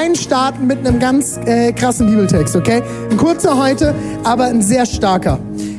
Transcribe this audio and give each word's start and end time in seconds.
reinstarten 0.00 0.66
mit 0.66 0.86
einem 0.86 0.98
ganz 0.98 1.38
äh, 1.44 1.72
krassen 1.72 2.06
Bibeltext, 2.06 2.56
okay? 2.56 2.82
Ein 3.10 3.16
kurzer 3.16 3.56
heute, 3.56 3.94
aber 4.24 4.44
ein 4.44 4.62
sehr 4.62 4.86
starker. 4.86 5.38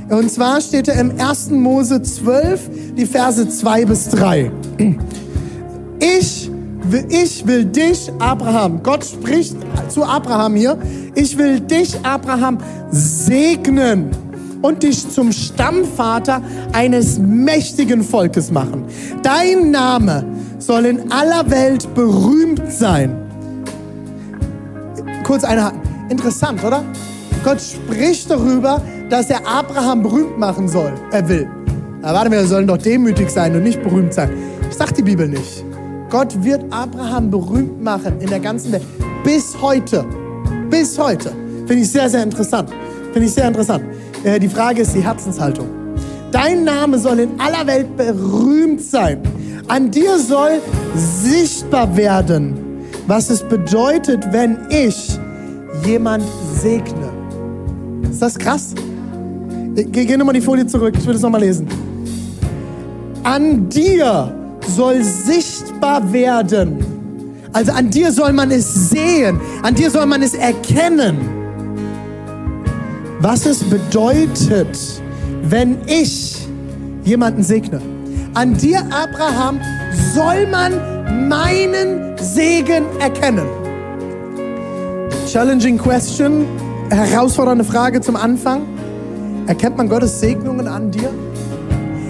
Und 0.10 0.30
zwar 0.30 0.62
steht 0.62 0.88
er 0.88 1.00
im 1.00 1.20
1. 1.20 1.52
Mose 1.52 2.02
12, 2.02 2.70
die 2.98 3.06
Verse 3.06 3.48
2 3.48 3.86
bis 3.86 4.10
3. 4.10 4.52
Ich 6.00 6.52
will, 6.84 7.06
ich 7.10 7.48
will 7.48 7.66
dich, 7.66 8.12
Abraham, 8.20 8.84
Gott 8.84 9.06
spricht 9.06 9.56
zu 9.90 10.04
Abraham 10.04 10.56
hier, 10.56 10.78
ich 11.16 11.38
will 11.38 11.60
dich, 11.60 11.96
Abraham, 12.04 12.60
segnen 12.92 14.12
und 14.62 14.84
dich 14.84 15.10
zum 15.10 15.32
Stammvater 15.32 16.42
eines 16.74 17.18
mächtigen 17.18 18.04
Volkes 18.04 18.52
machen. 18.52 18.86
Dein 19.24 19.72
Name 19.72 20.26
soll 20.60 20.86
in 20.86 21.12
aller 21.12 21.50
Welt 21.50 21.92
berühmt 21.96 22.62
sein 22.72 23.21
kurz 25.24 25.44
einhaken. 25.44 25.80
Interessant, 26.10 26.64
oder? 26.64 26.84
Gott 27.44 27.60
spricht 27.62 28.30
darüber, 28.30 28.82
dass 29.10 29.30
er 29.30 29.46
Abraham 29.48 30.04
berühmt 30.04 30.38
machen 30.38 30.68
soll. 30.68 30.94
Er 31.12 31.28
will. 31.28 31.50
Aber 32.02 32.14
warte 32.14 32.30
mal, 32.30 32.40
wir 32.40 32.48
sollen 32.48 32.68
doch 32.68 32.78
demütig 32.78 33.30
sein 33.30 33.56
und 33.56 33.64
nicht 33.64 33.82
berühmt 33.82 34.14
sein. 34.14 34.30
Das 34.68 34.78
sagt 34.78 34.98
die 34.98 35.04
Bibel 35.04 35.28
nicht. 35.28 35.64
Gott 36.10 36.44
wird 36.44 36.64
Abraham 36.72 37.32
berühmt 37.32 37.82
machen 37.82 38.20
in 38.20 38.30
der 38.30 38.40
ganzen 38.40 38.72
Welt. 38.72 38.84
Bis 39.24 39.60
heute. 39.62 40.06
Bis 40.70 40.98
heute. 40.98 41.32
Finde 41.68 41.84
ich 41.84 41.92
sehr, 41.92 42.10
sehr 42.10 42.24
interessant. 42.24 42.70
Finde 43.14 43.28
ich 43.28 43.34
sehr 43.34 43.48
interessant. 43.48 43.84
Äh, 44.24 44.40
die 44.40 44.50
Frage 44.50 44.82
ist 44.82 44.94
die 44.94 45.04
Herzenshaltung. 45.04 45.68
Dein 46.32 46.64
Name 46.64 46.98
soll 46.98 47.20
in 47.20 47.40
aller 47.40 47.66
Welt 47.68 47.98
berühmt 47.98 48.82
sein. 48.82 49.22
An 49.68 49.92
dir 49.92 50.18
soll 50.18 50.62
sichtbar 50.96 51.96
werden, 51.96 52.56
was 53.12 53.30
es 53.30 53.44
bedeutet, 53.44 54.24
wenn 54.32 54.58
ich 54.70 55.20
jemand 55.86 56.24
segne. 56.62 57.12
Ist 58.10 58.22
das 58.22 58.40
krass? 58.40 58.74
Geh, 59.76 60.06
geh 60.06 60.16
nochmal 60.16 60.34
die 60.34 60.40
Folie 60.40 60.66
zurück, 60.66 60.94
ich 60.98 61.06
will 61.06 61.12
das 61.12 61.22
nochmal 61.22 61.42
lesen. 61.42 61.68
An 63.24 63.68
dir 63.68 64.34
soll 64.66 65.04
sichtbar 65.04 66.14
werden. 66.14 66.78
Also 67.52 67.74
an 67.74 67.90
dir 67.90 68.14
soll 68.14 68.32
man 68.32 68.50
es 68.50 68.90
sehen, 68.92 69.42
an 69.62 69.76
dir 69.76 69.92
soll 69.92 70.06
man 70.06 70.22
es 70.22 70.34
erkennen, 70.34 71.18
was 73.20 73.46
es 73.46 73.62
bedeutet, 73.62 74.80
wenn 75.50 75.80
ich 75.86 76.48
jemanden 77.04 77.44
segne. 77.44 77.82
An 78.36 78.56
dir, 78.56 78.80
Abraham, 78.90 79.60
soll 80.14 80.48
man 80.48 81.01
meinen 81.32 82.18
Segen 82.18 82.84
erkennen. 83.00 83.48
Challenging 85.32 85.78
question, 85.78 86.46
herausfordernde 86.90 87.64
Frage 87.64 88.02
zum 88.02 88.18
Anfang. 88.18 88.64
Erkennt 89.48 89.78
man 89.78 89.88
Gottes 89.88 90.20
Segnungen 90.20 90.68
an 90.68 90.92
dir? 90.92 91.10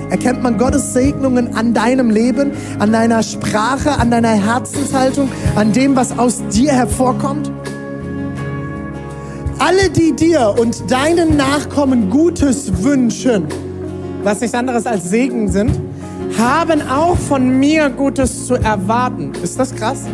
Erkennt 0.09 0.41
man 0.41 0.57
Gottes 0.57 0.93
Segnungen 0.93 1.55
an 1.55 1.75
deinem 1.75 2.09
Leben, 2.09 2.51
an 2.79 2.91
deiner 2.91 3.21
Sprache, 3.21 3.91
an 3.91 4.09
deiner 4.09 4.29
Herzenshaltung, 4.29 5.29
an 5.55 5.71
dem, 5.71 5.95
was 5.95 6.17
aus 6.17 6.41
dir 6.51 6.71
hervorkommt? 6.71 7.51
Alle, 9.59 9.91
die 9.91 10.15
dir 10.15 10.55
und 10.59 10.89
deinen 10.89 11.37
Nachkommen 11.37 12.09
Gutes 12.09 12.83
wünschen, 12.83 13.45
was 14.23 14.41
nichts 14.41 14.55
anderes 14.55 14.87
als 14.87 15.11
Segen 15.11 15.47
sind, 15.47 15.90
haben 16.37 16.81
auch 16.89 17.17
von 17.17 17.59
mir 17.59 17.89
Gutes 17.89 18.47
zu 18.47 18.55
erwarten. 18.55 19.31
Ist 19.43 19.59
das 19.59 19.75
krass? 19.75 20.05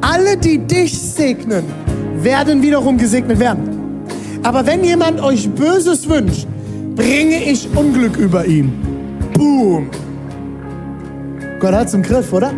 Alle, 0.00 0.36
die 0.36 0.58
dich 0.58 0.98
segnen, 0.98 1.64
werden 2.16 2.62
wiederum 2.62 2.96
gesegnet 2.98 3.38
werden. 3.38 4.04
Aber 4.42 4.66
wenn 4.66 4.82
jemand 4.82 5.20
euch 5.22 5.50
Böses 5.50 6.08
wünscht, 6.08 6.46
bringe 6.96 7.44
ich 7.44 7.68
Unglück 7.76 8.16
über 8.16 8.46
ihn. 8.46 8.72
Boom. 9.34 9.90
Gott 11.60 11.74
hat's 11.74 11.94
im 11.94 12.02
Griff, 12.02 12.32
oder? 12.32 12.52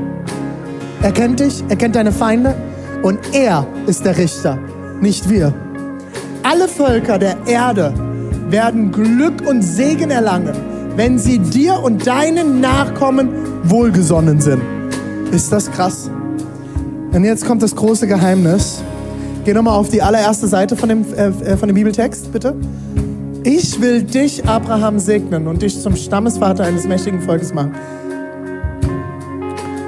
Er 1.03 1.13
kennt 1.13 1.41
dich, 1.41 1.65
er 1.69 1.77
kennt 1.77 1.97
deine 1.97 2.13
Feinde 2.13 2.55
und 3.03 3.19
er 3.33 3.67
ist 3.87 4.05
der 4.05 4.17
Richter, 4.17 4.59
nicht 5.01 5.29
wir. 5.29 5.53
Alle 6.45 6.69
Völker 6.69 7.19
der 7.19 7.37
Erde 7.47 7.93
werden 8.49 8.93
Glück 8.93 9.47
und 9.47 9.63
Segen 9.63 10.11
erlangen, 10.11 10.55
wenn 10.97 11.19
sie 11.19 11.39
dir 11.39 11.81
und 11.83 12.07
deinen 12.07 12.61
Nachkommen 12.61 13.31
wohlgesonnen 13.65 14.41
sind. 14.41 14.63
Ist 15.31 15.53
das 15.53 15.71
krass? 15.71 16.11
Und 17.13 17.25
jetzt 17.25 17.47
kommt 17.47 17.63
das 17.63 17.75
große 17.75 18.07
Geheimnis. 18.07 18.83
Geh 19.45 19.53
nochmal 19.53 19.75
auf 19.75 19.89
die 19.89 20.03
allererste 20.03 20.47
Seite 20.47 20.77
von 20.77 20.89
dem, 20.89 21.05
äh, 21.15 21.29
äh, 21.29 21.57
von 21.57 21.69
dem 21.69 21.75
Bibeltext, 21.75 22.33
bitte. 22.33 22.55
Ich 23.45 23.81
will 23.81 24.03
dich, 24.03 24.47
Abraham, 24.47 24.99
segnen 24.99 25.49
und 25.49 25.63
dich 25.63 25.81
zum 25.81 25.97
Stammesvater 25.97 26.65
eines 26.65 26.87
mächtigen 26.87 27.21
Volkes 27.21 27.53
machen. 27.53 27.73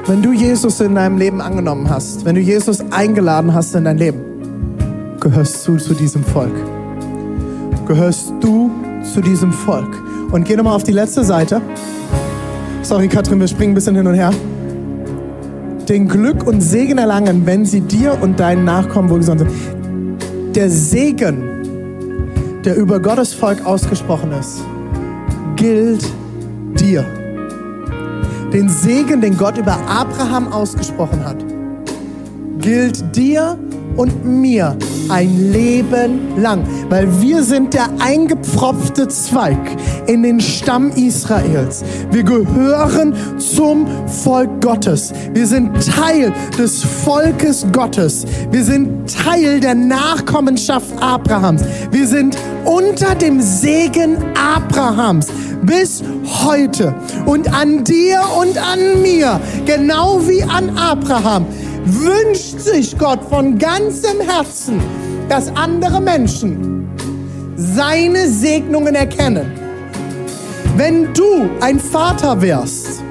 Wenn 0.07 0.23
du 0.23 0.33
Jesus 0.33 0.81
in 0.81 0.97
deinem 0.97 1.19
Leben 1.19 1.41
angenommen 1.41 1.89
hast, 1.89 2.25
wenn 2.25 2.35
du 2.35 2.41
Jesus 2.41 2.85
eingeladen 2.91 3.55
hast 3.55 3.75
in 3.75 3.85
dein 3.85 3.97
Leben, 3.97 4.21
gehörst 5.21 5.67
du 5.67 5.77
zu 5.77 5.95
diesem 5.95 6.25
Volk. 6.25 6.53
Gehörst 7.87 8.33
du 8.41 8.71
zu 9.15 9.21
diesem 9.21 9.53
Volk. 9.53 10.04
Und 10.31 10.45
geh 10.45 10.57
nochmal 10.57 10.75
auf 10.75 10.83
die 10.83 10.93
letzte 10.93 11.25
Seite. 11.25 11.61
Sorry, 12.83 13.09
Katrin, 13.09 13.41
wir 13.41 13.49
springen 13.49 13.73
ein 13.73 13.75
bisschen 13.75 13.97
hin 13.97 14.07
und 14.07 14.15
her. 14.15 14.31
Den 15.89 16.09
Glück 16.09 16.47
und 16.47 16.61
Segen 16.61 16.99
erlangen, 16.99 17.47
wenn 17.47 17.65
sie 17.65 17.81
dir 17.81 18.19
und 18.21 18.41
deinen 18.41 18.65
Nachkommen 18.65 19.11
wohlgesonnen 19.11 19.49
sind. 19.49 20.57
Der 20.57 20.71
Segen, 20.71 21.43
der 22.65 22.77
über 22.77 23.01
Gottes 23.01 23.35
Volk 23.35 23.65
ausgesprochen 23.67 24.33
ist, 24.33 24.63
gilt 25.57 26.05
dir. 26.79 27.05
Den 28.53 28.69
Segen, 28.69 29.21
den 29.21 29.37
Gott 29.37 29.59
über 29.59 29.77
Abraham 29.89 30.53
ausgesprochen 30.53 31.25
hat, 31.25 31.45
gilt 32.59 33.17
dir 33.17 33.59
und 33.97 34.25
mir 34.25 34.77
ein 35.09 35.53
Leben 35.53 36.41
lang, 36.41 36.65
weil 36.89 37.09
wir 37.21 37.43
sind 37.43 37.75
der 37.75 37.89
eingepfropfte 37.99 39.09
Zweig 39.09 39.59
in 40.07 40.23
den 40.23 40.41
Stamm 40.41 40.91
Israels. 40.91 41.85
Wir 42.11 42.23
gehören 42.23 43.15
zum 43.39 43.87
Volk 44.07 44.61
Gottes. 44.61 45.13
Wir 45.33 45.47
sind 45.47 45.73
Teil 45.87 46.33
des 46.59 46.83
Volkes 46.83 47.67
Gottes. 47.73 48.25
Wir 48.51 48.65
sind 48.65 49.13
Teil 49.13 49.61
der 49.61 49.75
Nachkommenschaft 49.75 50.91
Abrahams. 51.01 51.63
Wir 51.91 52.07
sind 52.07 52.37
unter 52.65 53.15
dem 53.15 53.41
Segen 53.41 54.17
Abrahams 54.35 55.29
bis 55.63 56.03
heute. 56.45 56.95
Und 57.27 57.53
an 57.53 57.85
dir 57.85 58.21
und 58.41 58.59
an 58.59 59.03
mir, 59.03 59.41
genau 59.67 60.21
wie 60.27 60.43
an 60.43 60.77
Abraham, 60.77 61.47
wünscht 61.85 62.61
sich 62.61 62.99
Gott 62.99 63.21
von 63.29 63.59
ganzem 63.59 64.21
Herzen, 64.21 64.81
dass 65.29 65.55
andere 65.55 66.01
Menschen 66.01 66.89
seine 67.57 68.29
Segnungen 68.29 68.95
erkennen. 68.95 69.53
Wenn 70.77 71.13
du 71.15 71.49
ein 71.61 71.79
Vater 71.79 72.41
wärst, 72.41 73.03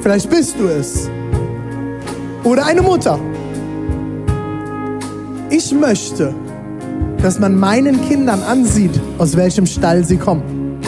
vielleicht 0.00 0.30
bist 0.30 0.58
du 0.58 0.68
es, 0.68 1.10
oder 2.44 2.66
eine 2.66 2.82
Mutter, 2.82 3.18
ich 5.50 5.72
möchte, 5.72 6.34
dass 7.22 7.38
man 7.38 7.58
meinen 7.58 8.00
Kindern 8.08 8.42
ansieht, 8.42 8.98
aus 9.18 9.36
welchem 9.36 9.66
Stall 9.66 10.04
sie 10.04 10.16
kommen. 10.16 10.80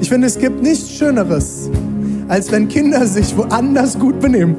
Ich 0.00 0.08
finde, 0.08 0.26
es 0.26 0.38
gibt 0.38 0.62
nichts 0.62 0.90
Schöneres, 0.90 1.70
als 2.28 2.50
wenn 2.50 2.68
Kinder 2.68 3.06
sich 3.06 3.36
woanders 3.36 3.98
gut 3.98 4.20
benehmen. 4.20 4.56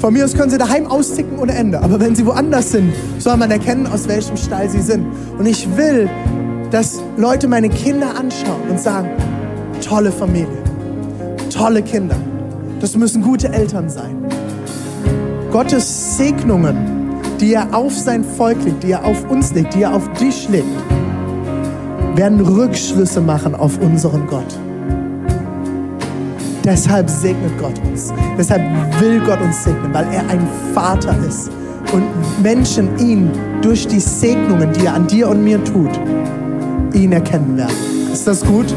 Von 0.00 0.14
mir 0.14 0.24
aus 0.24 0.34
können 0.34 0.50
sie 0.50 0.56
daheim 0.56 0.86
austicken 0.86 1.38
ohne 1.38 1.52
Ende. 1.52 1.82
Aber 1.82 2.00
wenn 2.00 2.16
sie 2.16 2.24
woanders 2.24 2.70
sind, 2.70 2.92
soll 3.18 3.36
man 3.36 3.50
erkennen, 3.50 3.86
aus 3.86 4.08
welchem 4.08 4.36
Stall 4.38 4.68
sie 4.70 4.80
sind. 4.80 5.04
Und 5.38 5.44
ich 5.44 5.68
will, 5.76 6.08
dass 6.70 7.02
Leute 7.18 7.48
meine 7.48 7.68
Kinder 7.68 8.16
anschauen 8.18 8.70
und 8.70 8.80
sagen, 8.80 9.10
tolle 9.86 10.10
Familie, 10.10 10.62
tolle 11.52 11.82
Kinder. 11.82 12.16
Das 12.80 12.96
müssen 12.96 13.22
gute 13.22 13.52
Eltern 13.52 13.90
sein. 13.90 14.16
Gottes 15.50 16.16
Segnungen, 16.16 16.76
die 17.38 17.52
er 17.52 17.74
auf 17.74 17.92
sein 17.92 18.24
Volk 18.24 18.64
legt, 18.64 18.82
die 18.82 18.92
er 18.92 19.04
auf 19.04 19.28
uns 19.28 19.52
legt, 19.52 19.74
die 19.74 19.82
er 19.82 19.94
auf 19.94 20.10
dich 20.14 20.48
legt, 20.48 20.64
werden 22.14 22.40
Rückschlüsse 22.40 23.20
machen 23.20 23.54
auf 23.54 23.78
unseren 23.78 24.26
Gott. 24.26 24.58
Deshalb 26.64 27.08
segnet 27.08 27.56
Gott 27.58 27.78
uns. 27.90 28.12
Deshalb 28.36 28.62
will 29.00 29.20
Gott 29.20 29.40
uns 29.40 29.64
segnen, 29.64 29.92
weil 29.94 30.06
er 30.12 30.28
ein 30.28 30.46
Vater 30.74 31.16
ist 31.26 31.50
und 31.92 32.04
Menschen 32.42 32.98
ihn 32.98 33.30
durch 33.62 33.86
die 33.86 34.00
Segnungen, 34.00 34.72
die 34.72 34.86
er 34.86 34.94
an 34.94 35.06
dir 35.06 35.28
und 35.28 35.42
mir 35.42 35.62
tut, 35.64 35.90
ihn 36.92 37.12
erkennen 37.12 37.56
werden. 37.56 37.74
Ist 38.12 38.26
das 38.26 38.44
gut? 38.44 38.74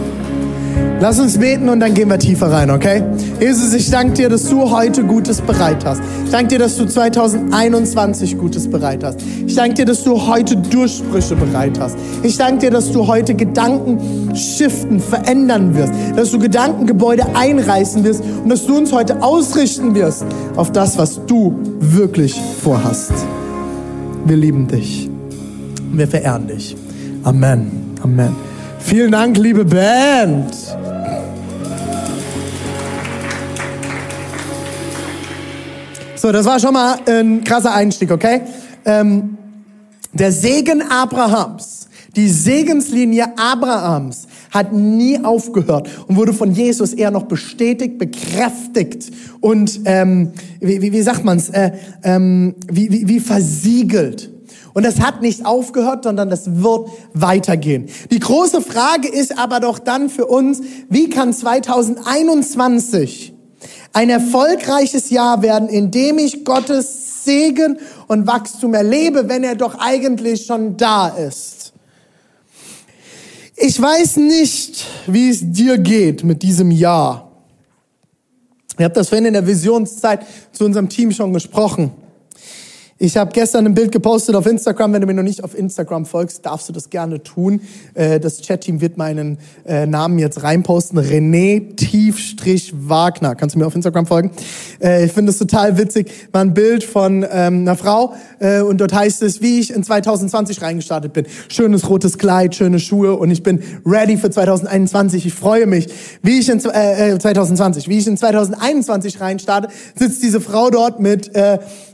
Lass 1.03 1.19
uns 1.19 1.37
beten 1.37 1.67
und 1.67 1.81
dann 1.81 1.93
gehen 1.93 2.07
wir 2.07 2.17
tiefer 2.17 2.49
rein, 2.49 2.69
okay? 2.69 3.03
Jesus, 3.37 3.73
ich 3.73 3.89
danke 3.89 4.13
dir, 4.13 4.29
dass 4.29 4.47
du 4.47 4.71
heute 4.71 5.03
Gutes 5.03 5.41
bereit 5.41 5.83
hast. 5.83 6.01
Ich 6.23 6.31
danke 6.31 6.47
dir, 6.47 6.59
dass 6.59 6.77
du 6.77 6.85
2021 6.85 8.37
Gutes 8.37 8.69
bereit 8.69 9.03
hast. 9.03 9.19
Ich 9.45 9.53
danke 9.53 9.73
dir, 9.73 9.85
dass 9.85 10.05
du 10.05 10.27
heute 10.27 10.55
Durchbrüche 10.55 11.35
bereit 11.35 11.77
hast. 11.77 11.97
Ich 12.23 12.37
danke 12.37 12.59
dir, 12.59 12.71
dass 12.71 12.91
du 12.93 13.05
heute 13.05 13.35
Gedanken 13.35 14.33
shiften, 14.33 15.01
verändern 15.01 15.75
wirst. 15.75 15.91
Dass 16.15 16.31
du 16.31 16.39
Gedankengebäude 16.39 17.25
einreißen 17.35 18.05
wirst 18.05 18.23
und 18.43 18.49
dass 18.49 18.65
du 18.65 18.77
uns 18.77 18.93
heute 18.93 19.21
ausrichten 19.21 19.95
wirst 19.95 20.23
auf 20.55 20.71
das, 20.71 20.97
was 20.97 21.19
du 21.25 21.59
wirklich 21.81 22.39
vorhast. 22.61 23.11
Wir 24.25 24.37
lieben 24.37 24.69
dich. 24.69 25.09
Wir 25.91 26.07
verehren 26.07 26.47
dich. 26.47 26.77
Amen. 27.23 27.71
Amen. 28.01 28.52
Vielen 28.85 29.11
Dank, 29.11 29.37
liebe 29.37 29.63
Band. 29.63 30.53
So, 36.15 36.31
das 36.31 36.45
war 36.45 36.59
schon 36.59 36.73
mal 36.73 36.97
ein 37.07 37.43
krasser 37.43 37.73
Einstieg, 37.73 38.11
okay? 38.11 38.41
Ähm, 38.85 39.37
der 40.11 40.31
Segen 40.31 40.81
Abrahams, 40.81 41.87
die 42.15 42.27
Segenslinie 42.27 43.37
Abrahams 43.37 44.27
hat 44.51 44.73
nie 44.73 45.17
aufgehört 45.23 45.89
und 46.07 46.17
wurde 46.17 46.33
von 46.33 46.51
Jesus 46.51 46.93
eher 46.93 47.09
noch 47.09 47.23
bestätigt, 47.23 47.97
bekräftigt 47.97 49.11
und 49.39 49.79
ähm, 49.85 50.33
wie, 50.59 50.81
wie, 50.81 50.91
wie 50.91 51.01
sagt 51.01 51.23
man's? 51.23 51.49
Äh, 51.49 51.71
ähm, 52.03 52.53
wie, 52.69 52.91
wie, 52.91 53.07
wie 53.07 53.19
versiegelt. 53.19 54.32
Und 54.73 54.83
das 54.83 54.99
hat 54.99 55.21
nicht 55.21 55.45
aufgehört, 55.45 56.03
sondern 56.03 56.29
das 56.29 56.61
wird 56.61 56.89
weitergehen. 57.13 57.89
Die 58.11 58.19
große 58.19 58.61
Frage 58.61 59.07
ist 59.07 59.37
aber 59.37 59.59
doch 59.59 59.79
dann 59.79 60.09
für 60.09 60.25
uns, 60.25 60.61
wie 60.89 61.09
kann 61.09 61.31
2021 61.31 63.33
ein 63.93 64.09
erfolgreiches 64.09 65.11
Jahr 65.11 65.43
werden, 65.43 65.69
in 65.69 65.91
dem 65.91 66.17
ich 66.17 66.43
Gottes 66.43 67.23
Segen 67.23 67.77
und 68.07 68.25
Wachstum 68.25 68.73
erlebe, 68.73 69.29
wenn 69.29 69.43
er 69.43 69.55
doch 69.55 69.77
eigentlich 69.79 70.45
schon 70.45 70.75
da 70.75 71.09
ist? 71.09 71.71
Ich 73.55 73.79
weiß 73.79 74.17
nicht, 74.17 74.85
wie 75.05 75.29
es 75.29 75.39
dir 75.43 75.77
geht 75.77 76.23
mit 76.23 76.41
diesem 76.41 76.71
Jahr. 76.71 77.31
Ich 78.77 78.83
habe 78.83 78.95
das 78.95 79.09
vorhin 79.09 79.25
in 79.25 79.33
der 79.33 79.45
Visionszeit 79.45 80.25
zu 80.51 80.65
unserem 80.65 80.89
Team 80.89 81.11
schon 81.11 81.31
gesprochen. 81.31 81.91
Ich 83.03 83.17
habe 83.17 83.33
gestern 83.33 83.65
ein 83.65 83.73
Bild 83.73 83.91
gepostet 83.91 84.33
auf 84.33 84.45
Instagram. 84.45 84.93
Wenn 84.93 85.01
du 85.01 85.07
mir 85.07 85.13
noch 85.13 85.23
nicht 85.23 85.43
auf 85.43 85.57
Instagram 85.57 86.05
folgst, 86.05 86.45
darfst 86.45 86.69
du 86.69 86.71
das 86.71 86.89
gerne 86.89 87.21
tun. 87.21 87.59
Äh, 87.95 88.21
das 88.21 88.39
Chat-Team 88.39 88.79
wird 88.79 88.95
meinen 88.95 89.39
äh, 89.65 89.85
Namen 89.85 90.19
jetzt 90.19 90.41
reinposten. 90.41 90.97
René 90.97 91.75
Tiefstrich 91.75 92.73
Wagner. 92.73 93.35
Kannst 93.35 93.55
du 93.55 93.59
mir 93.59 93.67
auf 93.67 93.75
Instagram 93.75 94.05
folgen? 94.05 94.31
Äh, 94.81 95.03
ich 95.03 95.11
finde 95.11 95.33
es 95.33 95.37
total 95.37 95.77
witzig. 95.77 96.09
War 96.31 96.39
ein 96.39 96.53
Bild 96.53 96.85
von 96.85 97.25
ähm, 97.29 97.63
einer 97.63 97.75
Frau 97.75 98.13
und 98.67 98.81
dort 98.81 98.93
heißt 98.93 99.21
es, 99.21 99.41
wie 99.41 99.61
ich 99.61 99.73
in 99.73 99.85
2020 99.85 100.61
reingestartet 100.61 101.13
bin. 101.13 101.25
Schönes 101.47 101.89
rotes 101.89 102.17
Kleid, 102.17 102.53
schöne 102.55 102.77
Schuhe 102.77 103.15
und 103.15 103.31
ich 103.31 103.41
bin 103.41 103.63
ready 103.85 104.17
für 104.17 104.29
2021. 104.29 105.25
Ich 105.25 105.33
freue 105.33 105.65
mich, 105.65 105.87
wie 106.21 106.39
ich 106.39 106.49
in 106.49 106.57
äh, 106.57 107.17
2020, 107.17 107.87
wie 107.87 107.99
ich 107.99 108.07
in 108.07 108.17
2021 108.17 109.21
reinstarte, 109.21 109.69
sitzt 109.95 110.21
diese 110.23 110.41
Frau 110.41 110.69
dort 110.69 110.99
mit 110.99 111.31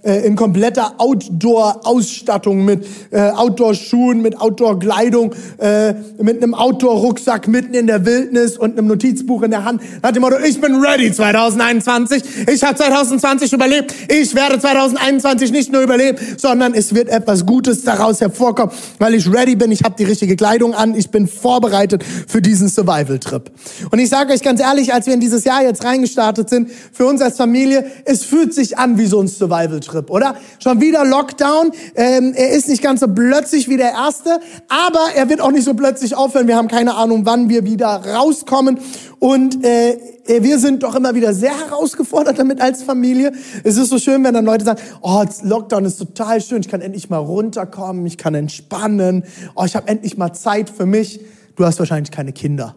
in 0.03 0.35
kompletter 0.35 0.95
Outdoor-Ausstattung, 0.97 2.65
mit 2.65 2.85
äh, 3.11 3.29
Outdoor-Schuhen, 3.31 4.21
mit 4.21 4.39
Outdoor-Kleidung, 4.39 5.33
äh, 5.57 5.93
mit 6.21 6.41
einem 6.41 6.53
Outdoor-Rucksack 6.53 7.47
mitten 7.47 7.73
in 7.73 7.87
der 7.87 8.05
Wildnis 8.05 8.57
und 8.57 8.77
einem 8.77 8.87
Notizbuch 8.87 9.43
in 9.43 9.51
der 9.51 9.65
Hand. 9.65 9.81
Nach 10.01 10.11
dem 10.11 10.21
Motto, 10.21 10.37
ich 10.39 10.59
bin 10.59 10.75
ready 10.75 11.11
2021. 11.11 12.23
Ich 12.47 12.63
habe 12.63 12.75
2020 12.75 13.53
überlebt. 13.53 13.93
Ich 14.07 14.35
werde 14.35 14.59
2021 14.59 15.51
nicht 15.51 15.71
nur 15.71 15.81
überleben, 15.81 16.17
sondern 16.37 16.73
es 16.73 16.93
wird 16.93 17.09
etwas 17.09 17.45
Gutes 17.45 17.83
daraus 17.83 18.21
hervorkommen, 18.21 18.73
weil 18.99 19.13
ich 19.15 19.31
ready 19.31 19.55
bin. 19.55 19.71
Ich 19.71 19.83
habe 19.83 19.95
die 19.97 20.05
richtige 20.05 20.35
Kleidung 20.35 20.73
an. 20.73 20.95
Ich 20.95 21.09
bin 21.09 21.27
vorbereitet 21.27 22.03
für 22.27 22.41
diesen 22.41 22.69
Survival-Trip. 22.69 23.51
Und 23.91 23.99
ich 23.99 24.09
sage 24.09 24.33
euch 24.33 24.41
ganz 24.41 24.61
ehrlich, 24.61 24.93
als 24.93 25.07
wir 25.07 25.13
in 25.13 25.19
dieses 25.19 25.43
Jahr 25.43 25.63
jetzt 25.63 25.83
reingestartet 25.83 26.49
sind, 26.49 26.69
für 26.91 27.05
uns 27.05 27.21
als 27.21 27.37
Familie, 27.37 27.85
es 28.05 28.23
fühlt 28.23 28.53
sich 28.53 28.77
an 28.77 28.97
wie 28.97 29.05
so 29.05 29.19
ein 29.19 29.27
Survival-Trip, 29.27 29.88
oder? 30.09 30.35
Schon 30.61 30.81
wieder 30.81 30.89
wieder 30.89 31.05
Lockdown. 31.05 31.71
Ähm, 31.95 32.33
er 32.35 32.51
ist 32.51 32.67
nicht 32.67 32.81
ganz 32.81 33.01
so 33.01 33.07
plötzlich 33.07 33.69
wie 33.69 33.77
der 33.77 33.91
erste, 33.91 34.39
aber 34.67 35.13
er 35.15 35.29
wird 35.29 35.41
auch 35.41 35.51
nicht 35.51 35.65
so 35.65 35.73
plötzlich 35.73 36.15
aufhören. 36.15 36.47
Wir 36.47 36.55
haben 36.55 36.67
keine 36.67 36.95
Ahnung, 36.95 37.25
wann 37.25 37.49
wir 37.49 37.63
wieder 37.63 37.87
rauskommen. 37.87 38.79
Und 39.19 39.63
äh, 39.63 39.97
wir 40.39 40.59
sind 40.59 40.83
doch 40.83 40.95
immer 40.95 41.13
wieder 41.13 41.33
sehr 41.33 41.57
herausgefordert 41.57 42.39
damit 42.39 42.61
als 42.61 42.83
Familie. 42.83 43.31
Es 43.63 43.77
ist 43.77 43.89
so 43.89 43.99
schön, 43.99 44.23
wenn 44.23 44.33
dann 44.33 44.45
Leute 44.45 44.65
sagen, 44.65 44.81
oh, 45.01 45.23
Lockdown 45.43 45.85
ist 45.85 45.97
total 45.97 46.41
schön, 46.41 46.61
ich 46.61 46.69
kann 46.69 46.81
endlich 46.81 47.09
mal 47.09 47.17
runterkommen, 47.17 48.05
ich 48.05 48.17
kann 48.17 48.33
entspannen, 48.33 49.23
oh, 49.55 49.65
ich 49.65 49.75
habe 49.75 49.87
endlich 49.87 50.17
mal 50.17 50.33
Zeit 50.33 50.69
für 50.69 50.85
mich. 50.85 51.19
Du 51.55 51.65
hast 51.65 51.79
wahrscheinlich 51.79 52.11
keine 52.11 52.31
Kinder. 52.31 52.75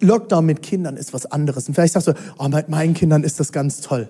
Lockdown 0.00 0.44
mit 0.44 0.62
Kindern 0.62 0.96
ist 0.96 1.14
was 1.14 1.26
anderes. 1.26 1.68
Und 1.68 1.74
vielleicht 1.74 1.94
sagst 1.94 2.08
du, 2.08 2.14
oh, 2.38 2.48
mit 2.48 2.68
meinen 2.68 2.94
Kindern 2.94 3.22
ist 3.22 3.40
das 3.40 3.52
ganz 3.52 3.80
toll. 3.80 4.08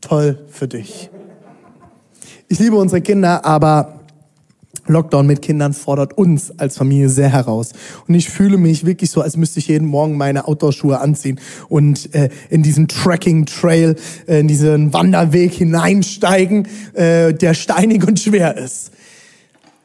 Toll 0.00 0.38
für 0.48 0.68
dich. 0.68 1.10
Ich 2.48 2.58
liebe 2.58 2.76
unsere 2.76 3.00
Kinder, 3.00 3.44
aber 3.44 3.98
Lockdown 4.86 5.26
mit 5.26 5.42
Kindern 5.42 5.72
fordert 5.72 6.16
uns 6.16 6.58
als 6.58 6.76
Familie 6.76 7.08
sehr 7.08 7.28
heraus. 7.28 7.72
Und 8.06 8.14
ich 8.14 8.30
fühle 8.30 8.56
mich 8.56 8.86
wirklich 8.86 9.10
so, 9.10 9.20
als 9.20 9.36
müsste 9.36 9.58
ich 9.58 9.68
jeden 9.68 9.86
Morgen 9.86 10.16
meine 10.16 10.48
Outdoor-Schuhe 10.48 11.00
anziehen 11.00 11.40
und 11.68 12.14
äh, 12.14 12.30
in 12.50 12.62
diesen 12.62 12.88
Trekking-Trail, 12.88 13.96
äh, 14.26 14.40
in 14.40 14.48
diesen 14.48 14.92
Wanderweg 14.92 15.52
hineinsteigen, 15.52 16.66
äh, 16.94 17.34
der 17.34 17.54
steinig 17.54 18.06
und 18.06 18.18
schwer 18.18 18.56
ist. 18.56 18.92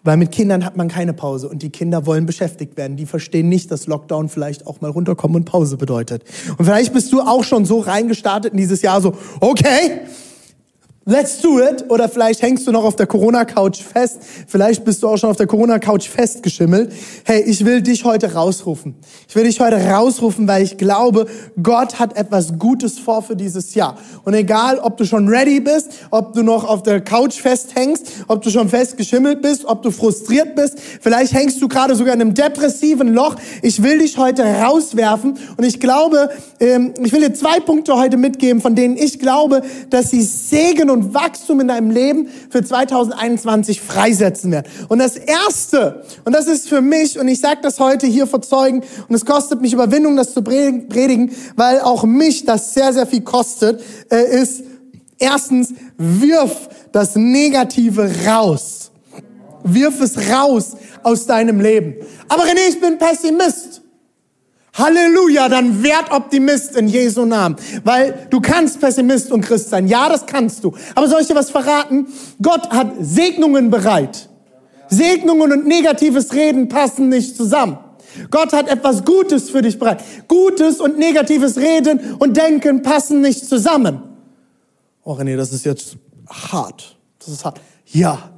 Weil 0.03 0.17
mit 0.17 0.31
Kindern 0.31 0.65
hat 0.65 0.75
man 0.75 0.89
keine 0.89 1.13
Pause 1.13 1.48
und 1.48 1.63
die 1.63 1.69
Kinder 1.69 2.05
wollen 2.05 2.25
beschäftigt 2.25 2.75
werden. 2.75 2.98
Die 2.98 3.05
verstehen 3.05 3.48
nicht, 3.48 3.72
dass 3.72 3.88
Lockdown 3.88 4.27
vielleicht 4.27 4.67
auch 4.67 4.81
mal 4.81 4.91
runterkommen 4.91 5.38
und 5.38 5.45
Pause 5.45 5.77
bedeutet. 5.77 6.24
Und 6.57 6.65
vielleicht 6.65 6.93
bist 6.93 7.13
du 7.13 7.22
auch 7.22 7.43
schon 7.43 7.63
so 7.63 7.79
reingestartet 7.79 8.51
in 8.51 8.57
dieses 8.57 8.81
Jahr 8.81 9.00
so, 9.01 9.15
okay, 9.39 10.01
Let's 11.05 11.41
do 11.41 11.60
it. 11.60 11.83
Oder 11.89 12.07
vielleicht 12.07 12.41
hängst 12.41 12.65
du 12.65 12.72
noch 12.72 12.86
auf 12.86 12.95
der 12.95 13.07
Corona-Couch 13.07 13.81
fest. 13.81 14.19
Vielleicht 14.48 14.86
bist 14.86 15.03
du 15.03 15.10
auch 15.10 15.17
schon 15.17 15.29
auf 15.29 15.36
der 15.36 15.48
Corona-Couch 15.48 16.07
festgeschimmelt. 16.07 16.93
Hey, 17.25 17.41
ich 17.41 17.65
will 17.65 17.81
dich 17.81 18.05
heute 18.05 18.33
rausrufen. 18.33 18.95
Ich 19.27 19.36
will 19.36 19.43
dich 19.43 19.60
heute 19.60 19.75
rausrufen, 19.75 20.48
weil 20.48 20.63
ich 20.63 20.77
glaube, 20.77 21.25
Gott 21.62 22.00
hat 22.00 22.15
etwas 22.15 22.57
Gutes 22.57 23.00
vor 23.00 23.22
für 23.22 23.36
dieses 23.36 23.75
Jahr. 23.75 23.98
Und 24.24 24.33
egal, 24.33 24.79
ob 24.79 24.95
du 24.95 25.03
schon 25.03 25.27
ready 25.27 25.60
bist, 25.60 25.89
ob 26.10 26.31
du 26.31 26.41
noch 26.41 26.63
auf 26.63 26.83
der 26.83 27.01
Couch 27.01 27.33
festhängst, 27.33 28.07
ob 28.29 28.41
du 28.41 28.50
schon 28.50 28.69
festgeschimmelt 28.69 29.41
bist, 29.41 29.65
ob 29.65 29.81
du 29.83 29.91
frustriert 29.91 30.55
bist, 30.55 30.79
vielleicht 31.01 31.33
hängst 31.33 31.62
du 31.62 31.67
gerade 31.67 31.95
sogar 31.95 32.13
in 32.13 32.22
einem 32.22 32.33
depressiven 32.33 33.13
Loch. 33.13 33.36
Ich 33.62 33.83
will 33.83 34.00
dich 34.00 34.17
heute 34.17 34.43
rauswerfen. 34.43 35.38
Und 35.57 35.65
ich 35.65 35.81
glaube, 35.81 36.29
ähm, 36.62 36.93
ich 37.03 37.12
will 37.12 37.19
dir 37.19 37.33
zwei 37.33 37.60
Punkte 37.60 37.98
heute 37.98 38.15
mitgeben, 38.15 38.62
von 38.62 38.74
denen 38.74 38.95
ich 38.95 39.19
glaube, 39.19 39.63
dass 39.89 40.10
sie 40.10 40.22
Segen 40.22 40.93
und 40.94 41.14
Wachstum 41.14 41.60
in 41.60 41.68
deinem 41.68 41.92
Leben 41.92 42.30
für 42.50 42.64
2021 42.64 43.82
freisetzen 43.82 44.52
werden. 44.52 44.68
Und 44.88 45.00
das 45.00 45.18
Erste, 45.18 46.04
und 46.24 46.34
das 46.34 46.48
ist 46.48 46.70
für 46.70 46.82
mich, 46.82 47.20
und 47.20 47.28
ich 47.28 47.40
sage 47.40 47.60
das 47.62 47.80
heute 47.80 48.08
hier 48.08 48.28
vor 48.28 48.42
Zeugen, 48.42 48.84
und 49.08 49.16
es 49.16 49.26
kostet 49.26 49.62
mich 49.62 49.74
Überwindung, 49.74 50.16
das 50.16 50.34
zu 50.34 50.42
predigen, 50.42 51.32
weil 51.56 51.82
auch 51.82 52.04
mich 52.04 52.46
das 52.46 52.74
sehr, 52.74 52.94
sehr 52.94 53.06
viel 53.06 53.22
kostet, 53.22 53.82
äh, 54.10 54.42
ist 54.42 54.64
erstens, 55.20 55.74
wirf 55.98 56.70
das 56.92 57.16
Negative 57.16 58.10
raus. 58.28 58.92
Wirf 59.64 60.02
es 60.02 60.30
raus 60.30 60.76
aus 61.04 61.26
deinem 61.26 61.60
Leben. 61.60 61.96
Aber 62.28 62.44
René, 62.44 62.70
ich 62.70 62.80
bin 62.80 62.98
Pessimist. 62.98 63.83
Halleluja, 64.74 65.50
dann 65.50 65.84
werd 65.84 66.12
Optimist 66.12 66.75
in 66.75 66.88
Jesu 66.88 67.25
Namen. 67.25 67.56
Weil 67.84 68.27
du 68.30 68.42
kannst 68.42 68.80
Pessimist 68.80 69.32
und 69.32 69.42
Christ 69.42 69.70
sein. 69.70 69.88
Ja, 69.88 70.10
das 70.10 70.25
kannst 70.25 70.63
du. 70.63 70.75
Aber 70.96 71.08
soll 71.08 71.22
ich 71.22 71.27
dir 71.27 71.36
was 71.36 71.51
verraten? 71.51 72.08
Gott 72.42 72.70
hat 72.72 72.92
Segnungen 73.00 73.70
bereit. 73.70 74.30
Segnungen 74.89 75.51
und 75.51 75.68
negatives 75.68 76.34
Reden 76.34 76.70
passen 76.70 77.10
nicht 77.10 77.38
zusammen. 77.38 77.77
Gott 78.30 78.53
hat 78.53 78.68
etwas 78.68 79.06
Gutes 79.06 79.50
für 79.50 79.62
dich 79.62 79.77
bereit. 79.77 80.03
Gutes 80.27 80.80
und 80.80 80.98
negatives 80.98 81.58
Reden 81.58 82.15
und 82.20 82.38
Denken 82.38 82.82
passen 82.82 83.22
nicht 83.22 83.48
zusammen. 83.48 84.01
Oh 85.03 85.13
René, 85.13 85.36
das 85.36 85.51
ist 85.51 85.65
jetzt 85.65 85.98
hart. 86.30 86.98
Das 87.20 87.27
ist 87.27 87.46
hart. 87.46 87.60
Ja, 87.86 88.32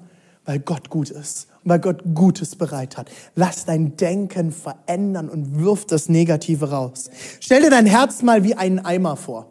weil 0.46 0.60
Gott 0.60 0.90
gut 0.90 1.10
ist 1.10 1.48
weil 1.66 1.80
Gott 1.80 2.04
Gutes 2.14 2.56
bereit 2.56 2.96
hat. 2.96 3.10
Lass 3.36 3.66
dein 3.66 3.98
Denken 3.98 4.54
verändern 4.54 5.28
und 5.28 5.60
wirf 5.60 5.86
das 5.86 6.08
Negative 6.08 6.70
raus. 6.70 7.10
Stell 7.42 7.64
dir 7.64 7.72
dein 7.72 7.88
Herz 7.88 8.22
mal 8.22 8.44
wie 8.44 8.56
einen 8.56 8.80
Eimer 8.80 9.18
vor. 9.18 9.50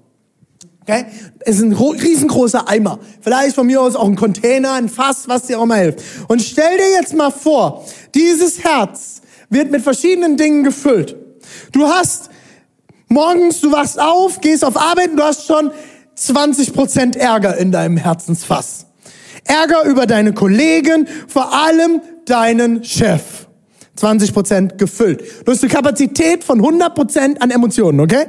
Okay? 0.82 1.06
Es 1.40 1.56
ist 1.56 1.62
ein 1.62 1.72
riesengroßer 1.72 2.68
Eimer. 2.68 2.98
Vielleicht 3.20 3.56
von 3.56 3.66
mir 3.66 3.82
aus 3.82 3.96
auch 3.96 4.06
ein 4.06 4.16
Container, 4.16 4.74
ein 4.74 4.88
Fass, 4.88 5.28
was 5.28 5.42
dir 5.46 5.58
auch 5.58 5.66
mal 5.66 5.80
hilft. 5.80 6.02
Und 6.28 6.40
stell 6.40 6.76
dir 6.76 6.90
jetzt 6.92 7.14
mal 7.14 7.30
vor, 7.30 7.84
dieses 8.14 8.62
Herz 8.62 9.20
wird 9.50 9.70
mit 9.70 9.82
verschiedenen 9.82 10.36
Dingen 10.36 10.62
gefüllt. 10.62 11.16
Du 11.72 11.86
hast 11.86 12.30
morgens, 13.08 13.60
du 13.60 13.72
wachst 13.72 13.98
auf, 14.00 14.40
gehst 14.40 14.64
auf 14.64 14.76
Arbeit 14.76 15.10
und 15.10 15.16
du 15.16 15.22
hast 15.24 15.46
schon 15.46 15.72
20% 16.16 17.16
Ärger 17.16 17.56
in 17.56 17.72
deinem 17.72 17.96
Herzensfass. 17.96 18.86
Ärger 19.44 19.84
über 19.84 20.06
deine 20.06 20.32
Kollegen, 20.32 21.06
vor 21.28 21.52
allem 21.52 22.00
deinen 22.24 22.84
Chef. 22.84 23.46
20% 23.98 24.76
gefüllt. 24.76 25.22
Du 25.44 25.52
hast 25.52 25.62
eine 25.62 25.72
Kapazität 25.72 26.42
von 26.42 26.60
100% 26.60 27.38
an 27.38 27.50
Emotionen, 27.50 28.00
okay? 28.00 28.26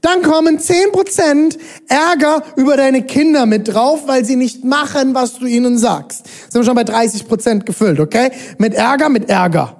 Dann 0.00 0.22
kommen 0.22 0.58
10% 0.58 1.58
Ärger 1.88 2.42
über 2.56 2.76
deine 2.76 3.02
Kinder 3.02 3.46
mit 3.46 3.68
drauf, 3.68 4.06
weil 4.06 4.24
sie 4.24 4.36
nicht 4.36 4.64
machen, 4.64 5.14
was 5.14 5.38
du 5.38 5.46
ihnen 5.46 5.78
sagst. 5.78 6.24
Sind 6.50 6.60
wir 6.60 6.64
schon 6.64 6.74
bei 6.74 6.82
30% 6.82 7.64
gefüllt, 7.64 8.00
okay? 8.00 8.32
Mit 8.58 8.74
Ärger, 8.74 9.10
mit 9.10 9.28
Ärger. 9.28 9.76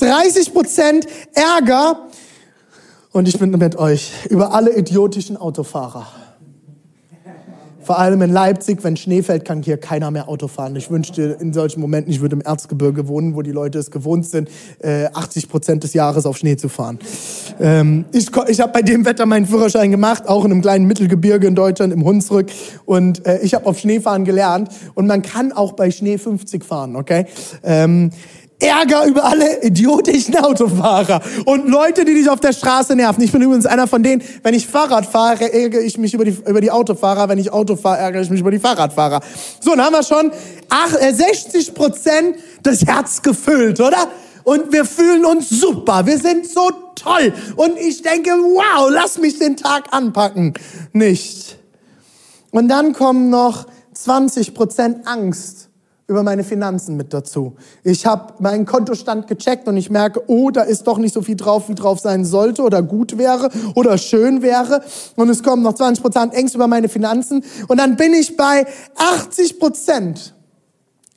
30% 0.00 1.06
Ärger 1.34 2.08
und 3.12 3.26
ich 3.28 3.38
bin 3.38 3.50
mit 3.50 3.76
euch 3.76 4.12
über 4.28 4.54
alle 4.54 4.76
idiotischen 4.76 5.36
Autofahrer. 5.36 6.06
Vor 7.90 7.98
allem 7.98 8.22
in 8.22 8.30
Leipzig, 8.30 8.84
wenn 8.84 8.96
Schnee 8.96 9.20
fällt, 9.20 9.44
kann 9.44 9.64
hier 9.64 9.76
keiner 9.76 10.12
mehr 10.12 10.28
Auto 10.28 10.46
fahren. 10.46 10.76
Ich 10.76 10.92
wünschte 10.92 11.36
in 11.40 11.52
solchen 11.52 11.80
Momenten, 11.80 12.12
ich 12.12 12.20
würde 12.20 12.36
im 12.36 12.40
Erzgebirge 12.40 13.08
wohnen, 13.08 13.34
wo 13.34 13.42
die 13.42 13.50
Leute 13.50 13.80
es 13.80 13.90
gewohnt 13.90 14.26
sind, 14.26 14.48
80 14.80 15.42
äh, 15.42 15.46
Prozent 15.48 15.82
des 15.82 15.92
Jahres 15.92 16.24
auf 16.24 16.36
Schnee 16.36 16.56
zu 16.56 16.68
fahren. 16.68 17.00
Ähm, 17.58 18.04
ich 18.12 18.30
ich 18.46 18.60
habe 18.60 18.72
bei 18.72 18.82
dem 18.82 19.04
Wetter 19.04 19.26
meinen 19.26 19.44
Führerschein 19.44 19.90
gemacht, 19.90 20.28
auch 20.28 20.44
in 20.44 20.52
einem 20.52 20.62
kleinen 20.62 20.86
Mittelgebirge 20.86 21.48
in 21.48 21.56
Deutschland, 21.56 21.92
im 21.92 22.04
Hunsrück. 22.04 22.52
Und 22.84 23.26
äh, 23.26 23.40
ich 23.40 23.54
habe 23.54 23.66
auf 23.66 23.80
Schneefahren 23.80 24.24
gelernt. 24.24 24.68
Und 24.94 25.08
man 25.08 25.22
kann 25.22 25.50
auch 25.50 25.72
bei 25.72 25.90
Schnee 25.90 26.16
50 26.16 26.64
fahren, 26.64 26.94
okay? 26.94 27.26
Ärger 28.60 29.06
über 29.06 29.24
alle 29.24 29.62
idiotischen 29.62 30.36
Autofahrer 30.36 31.22
und 31.46 31.68
Leute, 31.68 32.04
die 32.04 32.14
dich 32.14 32.28
auf 32.28 32.40
der 32.40 32.52
Straße 32.52 32.94
nerven. 32.94 33.22
Ich 33.22 33.32
bin 33.32 33.40
übrigens 33.40 33.66
einer 33.66 33.86
von 33.86 34.02
denen, 34.02 34.22
wenn 34.42 34.54
ich 34.54 34.66
Fahrrad 34.66 35.06
fahre, 35.06 35.52
ärgere 35.52 35.80
ich 35.80 35.96
mich 35.96 36.12
über 36.12 36.24
die, 36.24 36.36
über 36.46 36.60
die 36.60 36.70
Autofahrer. 36.70 37.28
Wenn 37.28 37.38
ich 37.38 37.52
Auto 37.52 37.76
fahre, 37.76 37.98
ärgere 37.98 38.22
ich 38.22 38.30
mich 38.30 38.40
über 38.40 38.50
die 38.50 38.58
Fahrradfahrer. 38.58 39.20
So, 39.60 39.70
dann 39.70 39.84
haben 39.84 39.94
wir 39.94 40.02
schon 40.02 40.30
60 41.10 41.68
äh, 41.68 41.72
Prozent 41.72 42.36
das 42.62 42.86
Herz 42.86 43.22
gefüllt, 43.22 43.80
oder? 43.80 44.08
Und 44.44 44.72
wir 44.72 44.84
fühlen 44.84 45.24
uns 45.24 45.48
super. 45.48 46.04
Wir 46.06 46.18
sind 46.18 46.46
so 46.46 46.70
toll. 46.94 47.32
Und 47.56 47.78
ich 47.78 48.02
denke, 48.02 48.30
wow, 48.30 48.88
lass 48.90 49.18
mich 49.18 49.38
den 49.38 49.56
Tag 49.56 49.92
anpacken. 49.92 50.54
Nicht. 50.92 51.58
Und 52.50 52.68
dann 52.68 52.92
kommen 52.92 53.30
noch 53.30 53.66
20 53.94 54.54
Prozent 54.54 55.06
Angst 55.06 55.69
über 56.10 56.24
meine 56.24 56.42
Finanzen 56.42 56.96
mit 56.96 57.14
dazu. 57.14 57.54
Ich 57.84 58.04
habe 58.04 58.34
meinen 58.40 58.66
Kontostand 58.66 59.28
gecheckt 59.28 59.68
und 59.68 59.76
ich 59.76 59.90
merke, 59.90 60.24
oh, 60.26 60.50
da 60.50 60.62
ist 60.62 60.88
doch 60.88 60.98
nicht 60.98 61.14
so 61.14 61.22
viel 61.22 61.36
drauf, 61.36 61.68
wie 61.68 61.76
drauf 61.76 62.00
sein 62.00 62.24
sollte 62.24 62.62
oder 62.62 62.82
gut 62.82 63.16
wäre 63.16 63.48
oder 63.76 63.96
schön 63.96 64.42
wäre. 64.42 64.82
Und 65.14 65.28
es 65.28 65.44
kommen 65.44 65.62
noch 65.62 65.74
20 65.74 66.02
Prozent 66.02 66.34
Ängste 66.34 66.58
über 66.58 66.66
meine 66.66 66.88
Finanzen. 66.88 67.44
Und 67.68 67.78
dann 67.78 67.94
bin 67.94 68.12
ich 68.12 68.36
bei 68.36 68.66
80 68.96 69.60
Prozent 69.60 70.34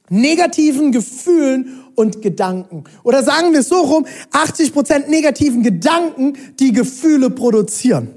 negativen 0.10 0.92
Gefühlen 0.92 1.84
und 1.96 2.22
Gedanken. 2.22 2.84
Oder 3.02 3.24
sagen 3.24 3.52
wir 3.52 3.62
es 3.62 3.70
so 3.70 3.82
rum, 3.82 4.06
80 4.32 4.74
Prozent 4.74 5.10
negativen 5.10 5.64
Gedanken, 5.64 6.38
die 6.60 6.72
Gefühle 6.72 7.32
produzieren. 7.32 8.10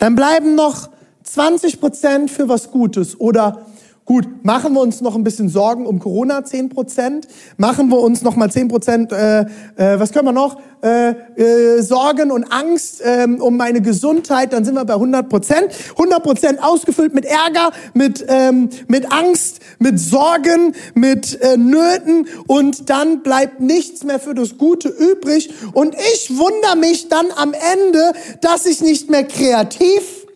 Dann 0.00 0.16
bleiben 0.16 0.56
noch 0.56 0.90
20 1.22 1.80
Prozent 1.80 2.32
für 2.32 2.48
was 2.48 2.72
Gutes 2.72 3.20
oder 3.20 3.64
Gut, 4.06 4.44
machen 4.44 4.72
wir 4.74 4.82
uns 4.82 5.00
noch 5.00 5.16
ein 5.16 5.24
bisschen 5.24 5.48
Sorgen 5.48 5.84
um 5.84 5.98
Corona, 5.98 6.44
10 6.44 6.68
Prozent. 6.68 7.26
Machen 7.56 7.88
wir 7.88 7.98
uns 7.98 8.22
noch 8.22 8.36
mal 8.36 8.48
10 8.48 8.68
Prozent, 8.68 9.10
äh, 9.10 9.40
äh, 9.40 9.98
was 9.98 10.12
können 10.12 10.26
wir 10.26 10.32
noch? 10.32 10.60
Äh, 10.80 11.10
äh, 11.34 11.82
Sorgen 11.82 12.30
und 12.30 12.44
Angst 12.52 13.00
äh, 13.00 13.26
um 13.26 13.56
meine 13.56 13.80
Gesundheit, 13.80 14.52
dann 14.52 14.64
sind 14.64 14.74
wir 14.74 14.84
bei 14.84 14.92
100 14.92 15.28
Prozent. 15.28 15.70
100 15.98 16.22
Prozent 16.22 16.62
ausgefüllt 16.62 17.14
mit 17.14 17.24
Ärger, 17.24 17.72
mit, 17.94 18.24
ähm, 18.28 18.68
mit 18.86 19.10
Angst, 19.10 19.58
mit 19.80 19.98
Sorgen, 19.98 20.76
mit 20.94 21.40
äh, 21.40 21.56
Nöten 21.56 22.28
und 22.46 22.88
dann 22.88 23.24
bleibt 23.24 23.58
nichts 23.58 24.04
mehr 24.04 24.20
für 24.20 24.34
das 24.34 24.56
Gute 24.56 24.88
übrig. 24.88 25.50
Und 25.72 25.96
ich 26.14 26.30
wundere 26.38 26.76
mich 26.76 27.08
dann 27.08 27.26
am 27.34 27.52
Ende, 27.54 28.12
dass 28.40 28.66
ich 28.66 28.82
nicht 28.82 29.10
mehr 29.10 29.24
kreativ, 29.24 30.28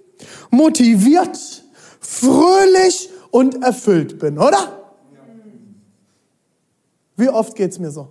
motiviert, 0.50 1.38
fröhlich 2.00 3.09
und 3.30 3.62
erfüllt 3.62 4.18
bin, 4.18 4.38
oder? 4.38 4.80
Wie 7.16 7.28
oft 7.28 7.54
geht's 7.54 7.78
mir 7.78 7.90
so? 7.90 8.08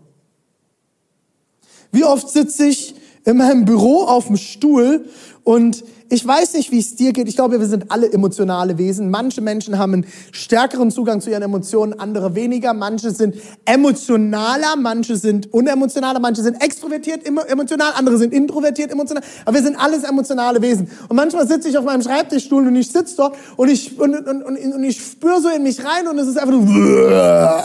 Wie 1.91 2.03
oft 2.03 2.29
sitze 2.29 2.67
ich 2.67 2.95
in 3.25 3.38
meinem 3.38 3.65
Büro 3.65 4.03
auf 4.03 4.27
dem 4.27 4.38
Stuhl 4.38 5.05
und 5.43 5.83
ich 6.09 6.25
weiß 6.25 6.53
nicht, 6.53 6.71
wie 6.71 6.79
es 6.79 6.95
dir 6.95 7.13
geht. 7.13 7.27
Ich 7.27 7.35
glaube, 7.35 7.59
wir 7.59 7.67
sind 7.67 7.91
alle 7.91 8.11
emotionale 8.11 8.77
Wesen. 8.77 9.11
Manche 9.11 9.41
Menschen 9.41 9.77
haben 9.77 9.93
einen 9.93 10.05
stärkeren 10.31 10.91
Zugang 10.91 11.21
zu 11.21 11.29
ihren 11.29 11.43
Emotionen, 11.43 11.99
andere 11.99 12.35
weniger. 12.35 12.73
Manche 12.73 13.11
sind 13.11 13.35
emotionaler, 13.65 14.75
manche 14.77 15.15
sind 15.15 15.53
unemotionaler, 15.53 16.19
manche 16.19 16.41
sind 16.41 16.61
extrovertiert 16.63 17.25
emotional, 17.25 17.93
andere 17.95 18.17
sind 18.17 18.33
introvertiert 18.33 18.91
emotional. 18.91 19.23
Aber 19.45 19.55
wir 19.55 19.63
sind 19.63 19.75
alles 19.75 20.03
emotionale 20.03 20.61
Wesen. 20.61 20.89
Und 21.07 21.15
manchmal 21.15 21.47
sitze 21.47 21.69
ich 21.69 21.77
auf 21.77 21.85
meinem 21.85 22.01
Schreibtischstuhl 22.01 22.67
und 22.67 22.75
ich 22.75 22.91
sitze 22.91 23.15
dort 23.15 23.35
und 23.55 23.69
ich, 23.69 23.99
und, 23.99 24.15
und, 24.15 24.43
und, 24.43 24.57
und 24.57 24.83
ich 24.83 24.99
spüre 24.99 25.41
so 25.41 25.49
in 25.49 25.63
mich 25.63 25.83
rein 25.85 26.07
und 26.07 26.17
es 26.17 26.27
ist 26.27 26.37
einfach 26.37 26.51
nur... 26.51 27.63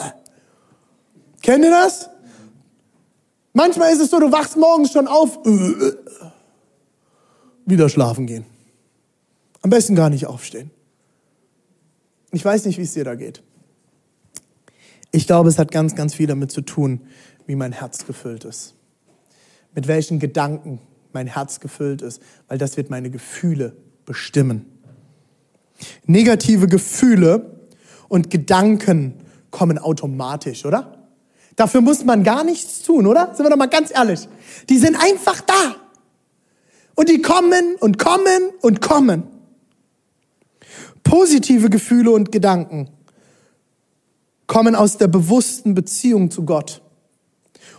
Kennt 1.42 1.62
ihr 1.62 1.70
das? 1.70 2.08
Manchmal 3.52 3.92
ist 3.92 4.00
es 4.00 4.10
so, 4.10 4.18
du 4.18 4.32
wachst 4.32 4.56
morgens 4.56 4.92
schon 4.92 5.06
auf 5.06 5.38
wieder 7.66 7.88
schlafen 7.88 8.26
gehen. 8.26 8.44
Am 9.62 9.71
besten 9.71 9.94
gar 9.94 10.11
nicht 10.11 10.26
aufstehen. 10.26 10.71
Ich 12.33 12.44
weiß 12.44 12.64
nicht, 12.66 12.78
wie 12.78 12.83
es 12.83 12.94
dir 12.94 13.04
da 13.04 13.14
geht. 13.14 13.42
Ich 15.12 15.26
glaube, 15.26 15.49
es 15.49 15.59
hat 15.59 15.71
ganz, 15.71 15.94
ganz 15.94 16.14
viel 16.14 16.26
damit 16.26 16.50
zu 16.50 16.61
tun, 16.61 17.00
wie 17.47 17.54
mein 17.54 17.73
Herz 17.73 18.06
gefüllt 18.06 18.44
ist. 18.44 18.75
Mit 19.75 19.87
welchen 19.87 20.18
Gedanken 20.18 20.80
mein 21.12 21.26
Herz 21.26 21.61
gefüllt 21.61 22.02
ist, 22.02 22.21
weil 22.49 22.59
das 22.59 22.76
wird 22.76 22.90
meine 22.90 23.11
Gefühle 23.11 23.76
bestimmen. 24.04 24.66
Negative 26.06 26.66
Gefühle 26.66 27.61
und 28.09 28.30
Gedanken 28.30 29.14
kommen 29.50 29.78
automatisch, 29.78 30.64
oder? 30.64 31.09
Dafür 31.56 31.80
muss 31.80 32.04
man 32.04 32.25
gar 32.25 32.42
nichts 32.42 32.83
tun, 32.83 33.06
oder? 33.06 33.33
Sind 33.35 33.47
wir 33.47 33.50
doch 33.50 33.56
mal 33.56 33.66
ganz 33.66 33.92
ehrlich. 33.94 34.28
Die 34.68 34.78
sind 34.78 34.97
einfach 34.97 35.40
da. 35.40 35.76
Und 36.94 37.08
die 37.08 37.22
kommen 37.22 37.76
und 37.80 37.98
kommen 37.98 38.50
und 38.60 38.80
kommen. 38.80 39.24
Positive 41.02 41.68
Gefühle 41.70 42.10
und 42.12 42.32
Gedanken 42.32 42.88
kommen 44.46 44.74
aus 44.74 44.96
der 44.96 45.08
bewussten 45.08 45.74
Beziehung 45.74 46.30
zu 46.30 46.44
Gott 46.44 46.82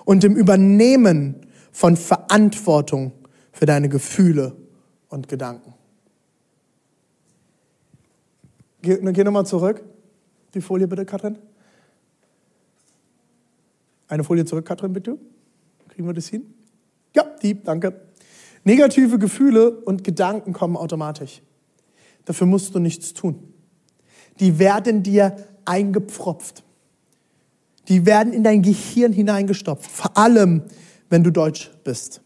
und 0.04 0.24
dem 0.24 0.36
Übernehmen 0.36 1.48
von 1.72 1.98
Verantwortung 1.98 3.12
für 3.52 3.66
deine 3.66 3.90
Gefühle 3.90 4.56
und 5.10 5.28
Gedanken. 5.28 5.74
Geh, 8.82 8.98
geh 8.98 9.24
nochmal 9.24 9.46
zurück. 9.46 9.84
Die 10.54 10.62
Folie 10.62 10.88
bitte, 10.88 11.06
Katrin. 11.06 11.38
Eine 14.08 14.24
Folie 14.24 14.46
zurück, 14.46 14.66
Katrin, 14.66 14.94
bitte. 14.94 15.18
Kriegen 15.90 16.08
wir 16.08 16.14
das 16.14 16.28
hin? 16.28 16.54
Ja, 17.16 17.26
die, 17.42 17.62
danke. 17.62 18.00
Negative 18.66 19.20
Gefühle 19.20 19.70
und 19.70 20.04
Gedanken 20.04 20.52
kommen 20.52 20.76
automatisch. 20.76 21.44
Dafür 22.26 22.48
musst 22.48 22.74
du 22.74 22.80
nichts 22.80 23.14
tun. 23.14 23.54
Die 24.40 24.58
werden 24.58 25.04
dir 25.04 25.38
eingepfropft. 25.66 26.64
Die 27.88 28.08
werden 28.08 28.34
in 28.34 28.44
dein 28.44 28.64
Gehirn 28.64 29.14
hineingestopft. 29.14 29.90
Vor 29.90 30.18
allem, 30.18 30.64
wenn 31.10 31.24
du 31.24 31.32
Deutsch 31.32 31.70
bist. 31.84 32.22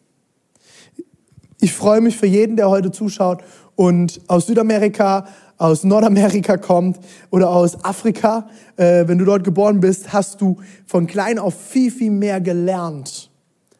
Ich 1.59 1.73
freue 1.73 1.99
mich 1.99 2.15
für 2.15 2.25
jeden, 2.25 2.55
der 2.55 2.69
heute 2.69 2.91
zuschaut 2.91 3.43
und 3.75 4.21
aus 4.27 4.47
Südamerika, 4.47 5.27
aus 5.57 5.83
Nordamerika 5.83 6.55
kommt 6.55 6.99
oder 7.31 7.49
aus 7.49 7.83
Afrika. 7.83 8.47
Äh, 8.77 9.09
wenn 9.09 9.17
du 9.17 9.25
dort 9.25 9.43
geboren 9.43 9.81
bist, 9.81 10.13
hast 10.13 10.39
du 10.39 10.61
von 10.85 11.05
klein 11.05 11.37
auf 11.37 11.53
viel, 11.53 11.91
viel 11.91 12.11
mehr 12.11 12.39
gelernt 12.39 13.28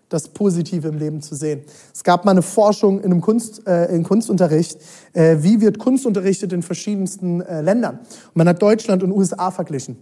das 0.10 0.30
Positive 0.30 0.88
im 0.88 0.98
Leben 0.98 1.22
zu 1.22 1.36
sehen. 1.36 1.62
Es 1.94 2.04
gab 2.04 2.26
mal 2.26 2.32
eine 2.32 2.42
Forschung 2.42 3.00
in 3.00 3.12
einem 3.12 3.22
Kunst, 3.22 3.66
äh, 3.68 3.86
in 3.96 4.04
Kunstunterricht, 4.04 4.78
äh, 5.14 5.38
wie 5.40 5.62
wird 5.62 5.80
Kunst 5.80 6.06
unterrichtet 6.06 6.52
in 6.52 6.64
verschiedensten 6.64 7.42
äh, 7.42 7.62
Ländern. 7.62 8.00
Und 8.00 8.36
man 8.36 8.48
hat 8.48 8.62
Deutschland 8.62 9.04
und 9.04 9.12
USA 9.12 9.52
verglichen. 9.52 9.98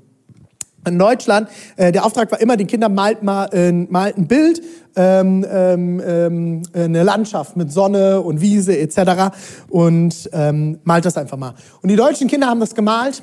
In 0.88 0.98
Deutschland, 0.98 1.50
äh, 1.76 1.92
der 1.92 2.06
Auftrag 2.06 2.32
war 2.32 2.40
immer, 2.40 2.56
die 2.56 2.66
Kinder 2.66 2.88
malt 2.88 3.22
mal 3.22 3.50
äh, 3.52 3.72
malt 3.72 4.18
ein 4.18 4.28
Bild, 4.28 4.62
ähm, 4.96 5.46
ähm, 5.50 6.02
ähm, 6.06 6.62
eine 6.74 7.04
Landschaft 7.04 7.58
mit 7.58 7.72
Sonne 7.74 8.22
und 8.22 8.40
Wiese 8.40 8.78
etc. 8.78 9.36
und 9.70 10.30
ähm, 10.32 10.80
malt 10.86 11.04
das 11.04 11.18
einfach 11.18 11.38
mal. 11.38 11.56
Und 11.82 11.90
die 11.90 11.98
deutschen 11.98 12.30
Kinder 12.30 12.48
haben 12.48 12.62
das 12.62 12.74
gemalt 12.74 13.22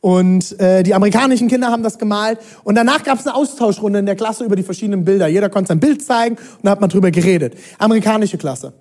und 0.00 0.58
äh, 0.60 0.82
die 0.82 0.92
amerikanischen 0.94 1.48
Kinder 1.48 1.68
haben 1.68 1.82
das 1.82 1.98
gemalt. 1.98 2.38
Und 2.62 2.74
danach 2.74 3.02
gab 3.04 3.18
es 3.18 3.26
eine 3.26 3.34
Austauschrunde 3.34 4.00
in 4.00 4.06
der 4.06 4.16
Klasse 4.16 4.44
über 4.44 4.54
die 4.54 4.62
verschiedenen 4.62 5.04
Bilder. 5.04 5.28
Jeder 5.28 5.48
konnte 5.48 5.68
sein 5.68 5.80
Bild 5.80 6.04
zeigen 6.04 6.36
und 6.36 6.64
da 6.64 6.72
hat 6.72 6.80
man 6.80 6.90
drüber 6.90 7.10
geredet. 7.10 7.54
Amerikanische 7.78 8.36
Klasse. 8.36 8.74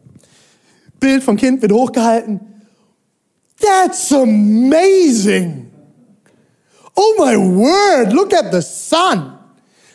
Bild 1.00 1.24
vom 1.24 1.38
Kind 1.38 1.62
wird 1.62 1.72
hochgehalten. 1.72 2.40
That's 3.60 4.12
amazing. 4.12 5.72
Oh 6.96 7.14
my 7.18 7.36
word, 7.38 8.14
look 8.14 8.34
at 8.34 8.52
the 8.52 8.62
sun. 8.62 9.34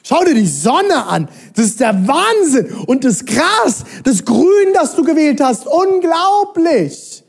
Schau 0.02 0.24
dir 0.24 0.34
die 0.34 0.46
Sonne 0.46 1.06
an. 1.06 1.28
Das 1.54 1.66
ist 1.66 1.80
der 1.80 1.92
Wahnsinn. 2.08 2.72
Und 2.86 3.04
das 3.04 3.26
Gras, 3.26 3.84
das 4.04 4.24
Grün, 4.24 4.72
das 4.72 4.94
du 4.94 5.04
gewählt 5.04 5.42
hast, 5.42 5.66
unglaublich. 5.66 7.22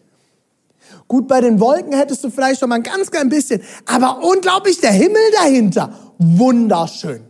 Gut, 1.09 1.27
bei 1.27 1.41
den 1.41 1.59
Wolken 1.59 1.91
hättest 1.91 2.23
du 2.23 2.29
vielleicht 2.29 2.59
schon 2.59 2.69
mal 2.69 2.75
ein 2.75 2.83
ganz 2.83 3.09
klein 3.09 3.29
bisschen, 3.29 3.61
aber 3.87 4.23
unglaublich 4.23 4.79
der 4.79 4.91
Himmel 4.91 5.23
dahinter. 5.33 5.91
Wunderschön. 6.19 7.21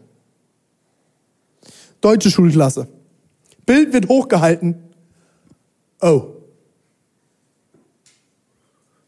Deutsche 2.02 2.30
Schulklasse. 2.30 2.90
Bild 3.66 3.94
wird 3.94 4.10
hochgehalten. 4.10 4.84
Oh. 6.02 6.24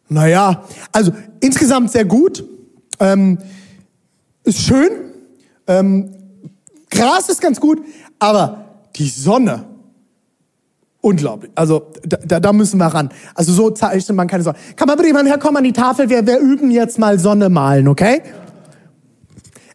Naja, 0.08 0.64
also 0.94 1.12
insgesamt 1.42 1.92
sehr 1.92 2.06
gut. 2.06 2.46
Ähm, 3.02 3.40
ist 4.46 4.62
schön. 4.62 4.92
Ähm, 5.68 6.16
Gras 6.90 7.28
ist 7.28 7.42
ganz 7.42 7.60
gut, 7.60 7.82
aber 8.20 8.86
die 8.96 9.10
Sonne 9.10 9.66
Unglaublich. 11.02 11.52
Also 11.56 11.88
da, 12.04 12.40
da 12.40 12.54
müssen 12.54 12.78
wir 12.78 12.86
ran. 12.86 13.10
Also 13.34 13.54
so 13.54 13.72
zeichnet 13.72 14.16
man 14.16 14.28
keine 14.28 14.44
Sonne. 14.44 14.58
Kann 14.76 14.88
man 14.88 14.98
bitte 14.98 15.08
jemand 15.08 15.28
herkommen 15.28 15.58
an 15.58 15.64
die 15.64 15.74
Tafel? 15.74 16.10
Wir, 16.10 16.28
wir 16.28 16.38
üben 16.38 16.70
jetzt 16.70 17.00
mal 17.00 17.18
Sonne 17.20 17.50
malen, 17.50 17.88
okay? 17.88 18.22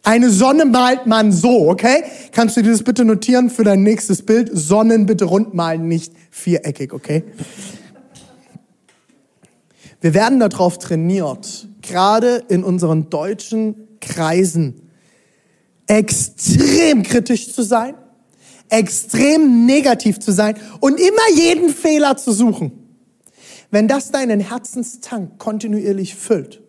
Eine 0.04 0.30
Sonne 0.30 0.66
malt 0.66 1.06
man 1.06 1.32
so, 1.32 1.68
okay? 1.68 2.04
Kannst 2.30 2.56
du 2.56 2.62
dir 2.62 2.70
das 2.70 2.84
bitte 2.84 3.04
notieren 3.04 3.50
für 3.50 3.64
dein 3.64 3.82
nächstes 3.82 4.22
Bild? 4.22 4.50
Sonnen 4.52 5.06
bitte 5.06 5.24
rund 5.24 5.52
malen, 5.52 5.88
nicht 5.88 6.12
viereckig, 6.30 6.92
okay? 6.92 7.24
Wir 10.00 10.14
werden 10.14 10.38
darauf 10.38 10.78
trainiert, 10.78 11.66
gerade 11.82 12.44
in 12.48 12.62
unseren 12.62 13.10
deutschen 13.10 13.74
Kreisen 14.00 14.82
extrem 15.88 17.02
kritisch 17.02 17.52
zu 17.52 17.62
sein 17.62 17.94
extrem 18.68 19.66
negativ 19.66 20.18
zu 20.18 20.32
sein 20.32 20.56
und 20.80 20.98
immer 20.98 21.30
jeden 21.34 21.70
Fehler 21.70 22.16
zu 22.16 22.32
suchen. 22.32 22.72
Wenn 23.70 23.88
das 23.88 24.10
deinen 24.10 24.40
Herzenstank 24.40 25.38
kontinuierlich 25.38 26.14
füllt, 26.14 26.62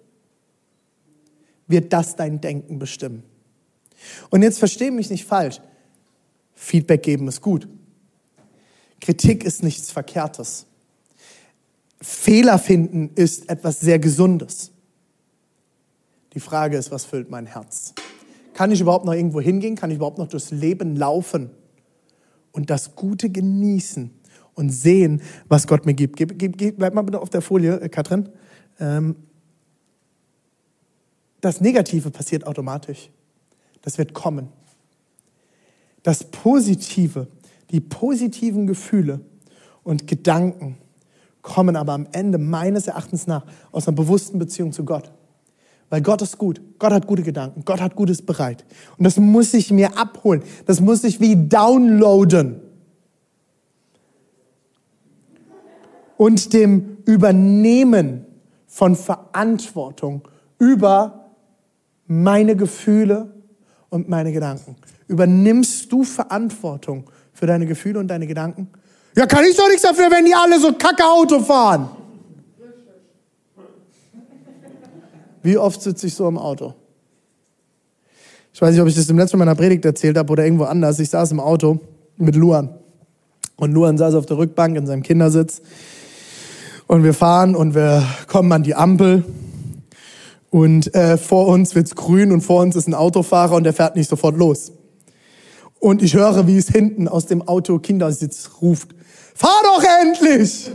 wird 1.68 1.94
das 1.94 2.16
dein 2.16 2.42
Denken 2.42 2.80
bestimmen. 2.80 3.24
Und 4.30 4.44
jetzt 4.44 4.60
versteh 4.60 4.92
mich 4.92 5.10
nicht 5.10 5.26
falsch. 5.26 5.60
Feedback 6.56 7.04
geben 7.04 7.28
ist 7.28 7.42
gut. 7.42 7.68
Kritik 9.00 9.44
ist 9.44 9.64
nichts 9.64 9.92
Verkehrtes. 9.92 10.66
Fehler 12.02 12.58
finden 12.60 13.12
ist 13.16 13.50
etwas 13.50 13.80
sehr 13.80 14.00
Gesundes. 14.00 14.72
Die 16.34 16.40
Frage 16.40 16.78
ist, 16.78 16.92
was 16.92 17.06
füllt 17.06 17.30
mein 17.30 17.46
Herz? 17.46 17.94
Kann 18.54 18.72
ich 18.72 18.82
überhaupt 18.82 19.06
noch 19.06 19.14
irgendwo 19.14 19.40
hingehen? 19.40 19.76
Kann 19.76 19.92
ich 19.92 19.98
überhaupt 19.98 20.18
noch 20.18 20.28
durchs 20.28 20.52
Leben 20.52 20.96
laufen? 20.96 21.52
Und 22.58 22.72
das 22.72 22.96
Gute 22.96 23.30
genießen 23.30 24.10
und 24.56 24.70
sehen, 24.72 25.22
was 25.48 25.68
Gott 25.68 25.86
mir 25.86 25.94
gibt. 25.94 26.18
Gib, 26.18 26.40
gib, 26.40 26.58
gib, 26.58 26.78
bleib 26.78 26.96
mal 26.96 27.04
bitte 27.04 27.22
auf 27.22 27.30
der 27.30 27.42
Folie, 27.42 27.80
äh, 27.80 27.88
Katrin. 27.88 28.30
Ähm, 28.80 29.16
das 31.40 31.62
Negative 31.62 32.10
passiert 32.10 32.48
automatisch. 32.48 33.12
Das 33.84 34.00
wird 34.00 34.16
kommen. 34.16 34.50
Das 36.02 36.24
Positive, 36.24 37.28
die 37.70 37.80
positiven 37.80 38.66
Gefühle 38.66 39.22
und 39.84 40.08
Gedanken 40.08 40.80
kommen 41.44 41.76
aber 41.76 41.94
am 41.94 42.08
Ende 42.12 42.40
meines 42.40 42.88
Erachtens 42.88 43.28
nach 43.28 43.46
aus 43.72 43.88
einer 43.88 43.96
bewussten 43.96 44.40
Beziehung 44.40 44.72
zu 44.72 44.84
Gott. 44.84 45.12
Weil 45.90 46.02
Gott 46.02 46.22
ist 46.22 46.38
gut. 46.38 46.62
Gott 46.80 46.92
hat 46.92 47.08
gute 47.08 47.24
Gedanken. 47.24 47.64
Gott 47.64 47.80
hat 47.80 47.96
Gutes 47.96 48.22
bereit. 48.22 48.66
Und 48.98 49.06
das 49.06 49.18
muss 49.18 49.54
ich 49.54 49.72
mir 49.72 49.98
abholen. 49.98 50.44
Das 50.66 50.82
muss 50.82 51.04
ich 51.04 51.20
wie 51.20 51.36
downloaden. 51.36 52.62
Und 56.18 56.54
dem 56.54 56.98
Übernehmen 57.06 58.26
von 58.66 58.96
Verantwortung 58.96 60.28
über 60.60 61.32
meine 62.08 62.56
Gefühle 62.56 63.34
und 63.90 64.10
meine 64.10 64.32
Gedanken. 64.32 64.76
Übernimmst 65.08 65.92
du 65.92 66.04
Verantwortung 66.04 67.10
für 67.32 67.46
deine 67.46 67.66
Gefühle 67.66 68.00
und 68.00 68.08
deine 68.08 68.28
Gedanken? 68.28 68.68
Ja, 69.16 69.26
kann 69.26 69.46
ich 69.46 69.56
doch 69.56 69.68
nichts 69.68 69.84
dafür, 69.84 70.12
wenn 70.12 70.26
die 70.26 70.36
alle 70.36 70.60
so 70.60 70.74
kacke 70.74 71.04
Auto 71.06 71.40
fahren. 71.40 71.90
Wie 75.48 75.58
oft 75.58 75.82
sitze 75.82 76.08
ich 76.08 76.14
so 76.14 76.28
im 76.28 76.38
Auto? 76.38 76.74
Ich 78.54 78.62
weiß 78.62 78.74
nicht, 78.74 78.82
ob 78.82 78.90
ich 78.90 78.96
das 78.96 79.10
im 79.10 79.18
letzten 79.18 79.38
Mal 79.38 79.46
meiner 79.46 79.56
Predigt 79.56 79.86
erzählt 79.86 80.18
habe 80.18 80.30
oder 80.30 80.44
irgendwo 80.44 80.66
anders. 80.66 81.00
Ich 81.00 81.10
saß 81.10 81.32
im 81.32 81.40
Auto 81.40 81.80
mit 82.18 82.36
Luan. 82.36 82.68
Und 83.56 83.72
Luan 83.72 83.98
saß 83.98 84.16
auf 84.16 84.26
der 84.26 84.38
Rückbank 84.38 84.76
in 84.76 84.86
seinem 84.86 85.04
Kindersitz. 85.04 85.62
Und 86.88 87.06
wir 87.06 87.14
fahren 87.14 87.56
und 87.56 87.76
wir 87.76 88.04
kommen 88.28 88.52
an 88.52 88.64
die 88.64 88.76
Ampel. 88.76 89.24
Und 90.50 90.94
äh, 90.94 91.16
vor 91.16 91.48
uns 91.48 91.76
wird's 91.76 91.96
grün 91.96 92.34
und 92.34 92.42
vor 92.42 92.62
uns 92.62 92.76
ist 92.76 92.90
ein 92.90 92.94
Autofahrer 92.94 93.56
und 93.56 93.64
der 93.64 93.72
fährt 93.72 93.96
nicht 93.96 94.10
sofort 94.10 94.36
los. 94.36 94.74
Und 95.80 96.02
ich 96.04 96.14
höre, 96.14 96.46
wie 96.46 96.58
es 96.58 96.68
hinten 96.68 97.08
aus 97.08 97.26
dem 97.26 97.42
Auto 97.42 97.80
Kindersitz 97.80 98.50
ruft. 98.62 98.90
Fahr 99.34 99.62
doch 99.64 99.82
endlich! 100.02 100.70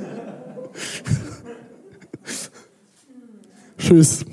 Tschüss. 3.82 4.24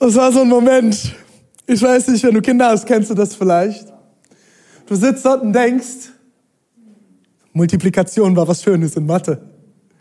Das 0.00 0.14
war 0.16 0.32
so 0.32 0.40
ein 0.40 0.48
Moment. 0.48 1.14
Ich 1.66 1.80
weiß 1.80 2.08
nicht, 2.08 2.24
wenn 2.24 2.34
du 2.34 2.40
Kinder 2.40 2.68
hast, 2.68 2.86
kennst 2.86 3.10
du 3.10 3.14
das 3.14 3.36
vielleicht. 3.36 3.86
Du 4.86 4.96
sitzt 4.96 5.24
dort 5.24 5.42
und 5.42 5.52
denkst, 5.52 6.10
Multiplikation 7.52 8.34
war 8.34 8.48
was 8.48 8.62
Schönes 8.62 8.96
in 8.96 9.06
Mathe, 9.06 9.40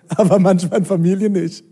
aber 0.08 0.40
manchmal 0.40 0.80
in 0.80 0.86
Familie 0.86 1.30
nicht. 1.30 1.64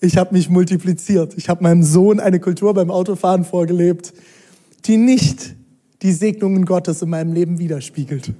Ich 0.00 0.16
habe 0.16 0.34
mich 0.34 0.48
multipliziert. 0.48 1.34
Ich 1.36 1.48
habe 1.48 1.62
meinem 1.62 1.82
Sohn 1.82 2.20
eine 2.20 2.40
Kultur 2.40 2.72
beim 2.72 2.90
Autofahren 2.90 3.44
vorgelebt, 3.44 4.14
die 4.86 4.96
nicht 4.96 5.56
die 6.02 6.12
Segnungen 6.12 6.64
Gottes 6.64 7.02
in 7.02 7.10
meinem 7.10 7.32
Leben 7.32 7.58
widerspiegelt. 7.58 8.32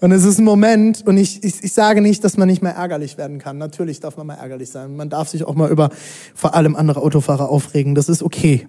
Und 0.00 0.12
es 0.12 0.24
ist 0.24 0.38
ein 0.38 0.44
Moment, 0.44 1.06
und 1.06 1.18
ich, 1.18 1.44
ich, 1.44 1.62
ich 1.62 1.72
sage 1.74 2.00
nicht, 2.00 2.24
dass 2.24 2.38
man 2.38 2.48
nicht 2.48 2.62
mehr 2.62 2.74
ärgerlich 2.74 3.18
werden 3.18 3.38
kann. 3.38 3.58
Natürlich 3.58 4.00
darf 4.00 4.16
man 4.16 4.26
mal 4.26 4.34
ärgerlich 4.34 4.70
sein. 4.70 4.96
Man 4.96 5.10
darf 5.10 5.28
sich 5.28 5.44
auch 5.44 5.54
mal 5.54 5.70
über 5.70 5.90
vor 6.34 6.54
allem 6.54 6.74
andere 6.74 7.02
Autofahrer 7.02 7.50
aufregen. 7.50 7.94
Das 7.94 8.08
ist 8.08 8.22
okay. 8.22 8.66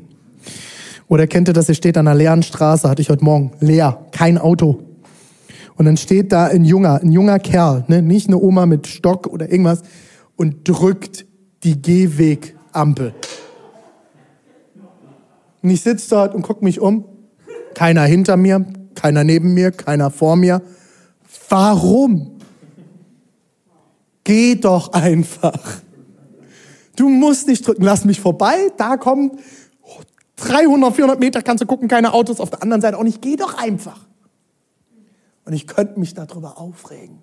Oder 1.08 1.28
kennt 1.28 1.48
ihr 1.48 1.54
das, 1.54 1.70
ihr 1.70 1.76
steht 1.76 1.98
an 1.98 2.08
einer 2.08 2.18
leeren 2.18 2.44
Straße, 2.44 2.90
hatte 2.90 3.02
ich 3.02 3.10
heute 3.10 3.24
Morgen, 3.24 3.52
leer, 3.60 4.06
kein 4.12 4.38
Auto. 4.38 4.80
Und 5.76 5.86
dann 5.86 5.98
steht 5.98 6.32
da 6.32 6.46
ein 6.46 6.66
junger, 6.66 7.02
ein 7.02 7.12
junger 7.12 7.40
Kerl, 7.40 7.86
ne? 7.88 8.02
nicht 8.02 8.28
eine 8.28 8.38
Oma 8.38 8.66
mit 8.66 8.88
Stock 8.88 9.28
oder 9.28 9.50
irgendwas, 9.50 9.82
und 10.36 10.68
drückt 10.68 11.26
die 11.64 11.82
Gehwegampel. 11.82 13.14
Und 15.62 15.70
ich 15.70 15.82
sitze 15.82 16.10
dort 16.10 16.34
und 16.34 16.42
gucke 16.42 16.64
mich 16.64 16.80
um. 16.80 17.06
Keiner 17.74 18.04
hinter 18.04 18.38
mir, 18.38 18.66
keiner 18.96 19.24
neben 19.24 19.54
mir, 19.54 19.72
keiner 19.72 20.12
vor 20.12 20.36
mir. 20.36 20.62
Warum? 21.50 22.40
Geh 24.24 24.56
doch 24.56 24.94
einfach. 24.94 25.82
Du 26.96 27.10
musst 27.10 27.48
nicht 27.48 27.66
drücken, 27.66 27.84
lass 27.84 28.06
mich 28.06 28.20
vorbei, 28.20 28.72
da 28.78 28.98
kommen 28.98 29.40
300, 30.38 30.96
400 30.96 31.20
Meter, 31.20 31.42
kannst 31.42 31.62
du 31.62 31.68
gucken, 31.68 31.88
keine 31.88 32.14
Autos, 32.14 32.40
auf 32.40 32.50
der 32.50 32.62
anderen 32.62 32.82
Seite 32.82 32.98
auch 32.98 33.04
nicht. 33.04 33.22
Geh 33.22 33.36
doch 33.36 33.58
einfach. 33.58 34.00
Und 35.46 35.54
ich 35.54 35.68
könnte 35.68 36.00
mich 36.00 36.14
darüber 36.14 36.58
aufregen. 36.60 37.20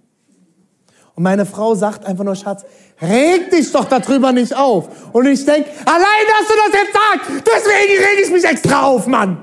Und 1.15 1.25
meine 1.25 1.47
Frau 1.47 1.75
sagt 1.75 2.05
einfach 2.05 2.25
nur, 2.25 2.37
Schatz, 2.37 2.65
reg 3.01 3.51
dich 3.51 3.73
doch 3.73 3.87
darüber 3.87 4.31
nicht 4.33 4.55
auf. 4.55 5.13
Und 5.13 5.27
ich 5.27 5.45
denke, 5.45 5.69
allein, 5.85 6.25
dass 6.29 6.49
du 6.49 6.55
das 6.55 6.81
jetzt 6.81 6.93
sagst, 6.93 7.47
deswegen 7.47 8.05
reg 8.05 8.25
ich 8.25 8.31
mich 8.31 8.45
extra 8.45 8.83
auf, 8.85 9.07
Mann. 9.07 9.37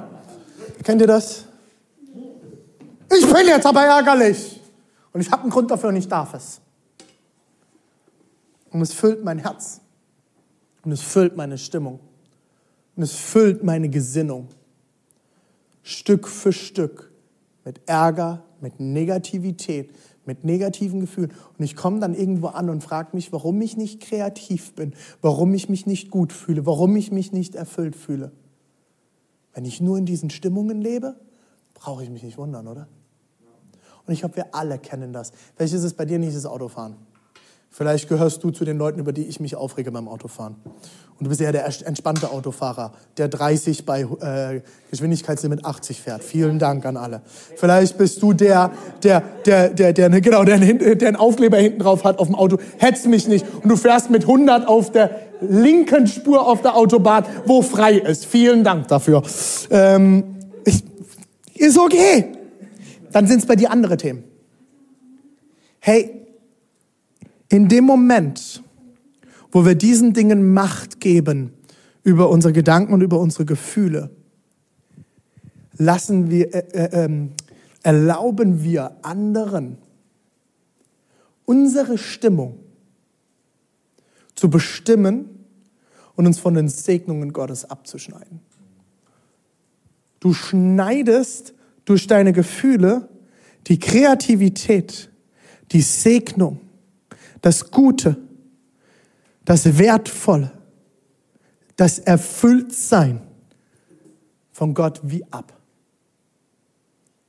Kennt 0.83 1.01
ihr 1.01 1.07
das? 1.07 1.43
Ich 3.17 3.25
bin 3.25 3.47
jetzt 3.47 3.65
aber 3.65 3.83
ärgerlich. 3.83 4.54
Und 5.15 5.21
ich 5.21 5.31
habe 5.31 5.43
einen 5.43 5.51
Grund 5.51 5.71
dafür 5.71 5.87
und 5.87 5.95
ich 5.95 6.09
darf 6.09 6.33
es. 6.33 6.59
Und 8.69 8.81
es 8.81 8.91
füllt 8.91 9.23
mein 9.23 9.39
Herz. 9.39 9.79
Und 10.83 10.91
es 10.91 10.99
füllt 10.99 11.37
meine 11.37 11.57
Stimmung. 11.57 12.01
Und 12.97 13.03
es 13.03 13.13
füllt 13.13 13.63
meine 13.63 13.87
Gesinnung. 13.87 14.49
Stück 15.83 16.27
für 16.27 16.51
Stück. 16.51 17.13
Mit 17.63 17.79
Ärger, 17.85 18.43
mit 18.59 18.81
Negativität, 18.81 19.95
mit 20.25 20.43
negativen 20.43 20.99
Gefühlen. 20.99 21.31
Und 21.57 21.63
ich 21.63 21.77
komme 21.77 22.01
dann 22.01 22.13
irgendwo 22.13 22.47
an 22.47 22.69
und 22.69 22.83
frage 22.83 23.11
mich, 23.13 23.31
warum 23.31 23.61
ich 23.61 23.77
nicht 23.77 24.01
kreativ 24.01 24.73
bin, 24.73 24.93
warum 25.21 25.53
ich 25.53 25.69
mich 25.69 25.85
nicht 25.85 26.11
gut 26.11 26.33
fühle, 26.33 26.65
warum 26.65 26.93
ich 26.97 27.13
mich 27.13 27.31
nicht 27.31 27.55
erfüllt 27.55 27.95
fühle. 27.95 28.33
Wenn 29.53 29.63
ich 29.63 29.79
nur 29.79 29.97
in 29.97 30.05
diesen 30.05 30.29
Stimmungen 30.29 30.81
lebe, 30.81 31.15
brauche 31.73 32.03
ich 32.03 32.09
mich 32.09 32.23
nicht 32.23 32.37
wundern, 32.37 32.67
oder? 32.67 32.89
Und 34.07 34.13
ich 34.13 34.19
glaube, 34.19 34.35
wir 34.35 34.53
alle 34.53 34.77
kennen 34.77 35.13
das. 35.13 35.31
Vielleicht 35.55 35.73
ist 35.73 35.83
es 35.83 35.93
bei 35.93 36.05
dir 36.05 36.19
nicht 36.19 36.35
das 36.35 36.45
Autofahren. 36.45 36.95
Vielleicht 37.77 38.07
gehörst 38.07 38.41
du 38.41 38.51
zu 38.51 38.63
den 38.63 38.77
Leuten, 38.77 39.01
über 39.01 39.11
die 39.11 39.25
ich 39.25 39.41
mich 39.41 39.57
aufrege 39.57 39.91
beim 39.91 40.07
Autofahren. 40.07 40.55
Und 40.63 41.25
du 41.25 41.27
bist 41.27 41.41
eher 41.41 41.51
der 41.51 41.65
entspannte 41.65 42.31
Autofahrer, 42.31 42.93
der 43.17 43.27
30 43.27 43.85
bei 43.85 44.01
äh, 44.01 44.61
Geschwindigkeitslimit 44.91 45.65
80 45.65 46.01
fährt. 46.01 46.23
Vielen 46.23 46.57
Dank 46.57 46.85
an 46.85 46.95
alle. 46.95 47.21
Vielleicht 47.57 47.97
bist 47.97 48.21
du 48.21 48.31
der, 48.31 48.71
der, 49.03 49.21
der, 49.45 49.69
der, 49.69 49.91
der, 49.91 50.09
der, 50.09 50.21
genau, 50.21 50.45
der, 50.45 50.57
der 50.57 51.07
einen 51.09 51.17
Aufkleber 51.17 51.57
hinten 51.57 51.79
drauf 51.79 52.05
hat 52.05 52.19
auf 52.19 52.27
dem 52.27 52.35
Auto. 52.35 52.59
Hetz 52.77 53.05
mich 53.07 53.27
nicht. 53.27 53.45
Und 53.61 53.67
du 53.67 53.75
fährst 53.75 54.09
mit 54.09 54.21
100 54.21 54.69
auf 54.69 54.93
der 54.93 55.11
linken 55.41 56.07
Spur 56.07 56.47
auf 56.47 56.61
der 56.61 56.77
Autobahn, 56.77 57.25
wo 57.45 57.61
frei 57.61 57.95
ist. 57.95 58.25
Vielen 58.25 58.63
Dank 58.63 58.87
dafür. 58.87 59.21
Ähm, 59.69 60.23
ich, 60.63 60.81
ist 61.55 61.77
okay. 61.77 62.35
Dann 63.15 63.27
sind 63.27 63.39
es 63.39 63.45
bei 63.45 63.55
dir 63.55 63.71
andere 63.71 63.95
Themen. 63.95 64.25
Hey, 65.79 66.27
in 67.47 67.69
dem 67.69 67.85
Moment, 67.85 68.61
wo 69.53 69.65
wir 69.65 69.75
diesen 69.75 70.11
Dingen 70.11 70.53
Macht 70.53 70.99
geben 70.99 71.53
über 72.03 72.29
unsere 72.29 72.51
Gedanken 72.51 72.91
und 72.91 72.99
über 72.99 73.17
unsere 73.21 73.45
Gefühle, 73.45 74.09
lassen 75.77 76.29
wir, 76.29 76.53
äh, 76.53 76.59
äh, 76.73 77.05
ähm, 77.05 77.31
erlauben 77.83 78.65
wir 78.65 78.97
anderen 79.01 79.77
unsere 81.45 81.97
Stimmung 81.97 82.59
zu 84.35 84.49
bestimmen 84.49 85.45
und 86.17 86.27
uns 86.27 86.37
von 86.37 86.53
den 86.53 86.67
Segnungen 86.67 87.31
Gottes 87.31 87.63
abzuschneiden. 87.63 88.41
Du 90.19 90.33
schneidest 90.33 91.54
durch 91.85 92.07
deine 92.07 92.33
Gefühle 92.33 93.07
die 93.67 93.79
Kreativität, 93.79 95.09
die 95.71 95.81
Segnung, 95.81 96.59
das 97.41 97.71
Gute, 97.71 98.17
das 99.43 99.77
Wertvolle, 99.77 100.51
das 101.75 101.99
Erfülltsein 101.99 103.21
von 104.51 104.73
Gott 104.73 105.01
wie 105.03 105.25
ab, 105.31 105.53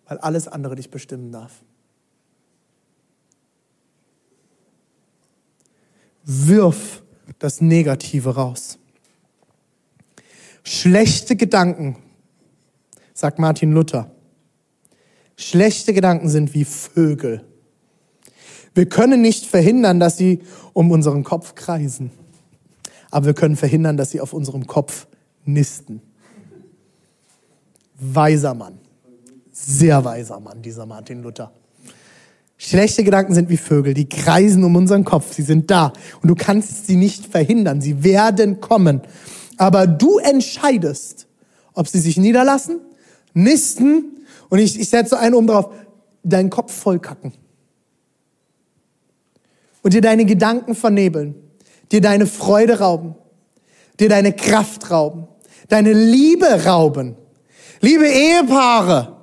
weil 0.06 0.18
alles 0.18 0.48
andere 0.48 0.76
dich 0.76 0.90
bestimmen 0.90 1.32
darf. 1.32 1.62
Wirf 6.24 7.02
das 7.38 7.60
Negative 7.60 8.34
raus. 8.34 8.78
Schlechte 10.62 11.36
Gedanken, 11.36 11.96
sagt 13.14 13.38
Martin 13.38 13.72
Luther, 13.72 14.10
schlechte 15.36 15.92
Gedanken 15.92 16.28
sind 16.28 16.54
wie 16.54 16.64
Vögel 16.64 17.44
wir 18.76 18.86
können 18.86 19.22
nicht 19.22 19.46
verhindern, 19.46 19.98
dass 19.98 20.18
sie 20.18 20.40
um 20.74 20.90
unseren 20.90 21.24
Kopf 21.24 21.54
kreisen. 21.54 22.10
Aber 23.10 23.24
wir 23.24 23.34
können 23.34 23.56
verhindern, 23.56 23.96
dass 23.96 24.10
sie 24.10 24.20
auf 24.20 24.34
unserem 24.34 24.66
Kopf 24.66 25.06
nisten. 25.46 26.02
Weiser 27.98 28.52
Mann. 28.52 28.76
Sehr 29.50 30.04
weiser 30.04 30.38
Mann, 30.40 30.60
dieser 30.60 30.84
Martin 30.84 31.22
Luther. 31.22 31.52
Schlechte 32.58 33.02
Gedanken 33.02 33.34
sind 33.34 33.48
wie 33.48 33.56
Vögel, 33.56 33.94
die 33.94 34.10
kreisen 34.10 34.62
um 34.62 34.76
unseren 34.76 35.04
Kopf, 35.04 35.32
sie 35.32 35.42
sind 35.42 35.70
da 35.70 35.94
und 36.22 36.28
du 36.28 36.34
kannst 36.34 36.86
sie 36.86 36.96
nicht 36.96 37.24
verhindern, 37.24 37.80
sie 37.80 38.04
werden 38.04 38.60
kommen. 38.60 39.00
Aber 39.56 39.86
du 39.86 40.18
entscheidest, 40.18 41.26
ob 41.72 41.88
sie 41.88 42.00
sich 42.00 42.18
niederlassen, 42.18 42.80
nisten 43.32 44.15
und 44.48 44.58
ich, 44.58 44.78
ich 44.78 44.88
setze 44.88 45.18
einen 45.18 45.34
oben 45.34 45.46
drauf, 45.46 45.70
deinen 46.22 46.50
Kopf 46.50 46.72
vollkacken 46.72 47.32
und 49.82 49.94
dir 49.94 50.00
deine 50.00 50.24
Gedanken 50.24 50.74
vernebeln, 50.74 51.36
dir 51.92 52.00
deine 52.00 52.26
Freude 52.26 52.80
rauben, 52.80 53.14
dir 54.00 54.08
deine 54.08 54.32
Kraft 54.32 54.90
rauben, 54.90 55.28
deine 55.68 55.92
Liebe 55.92 56.64
rauben. 56.64 57.16
Liebe 57.80 58.08
Ehepaare, 58.08 59.16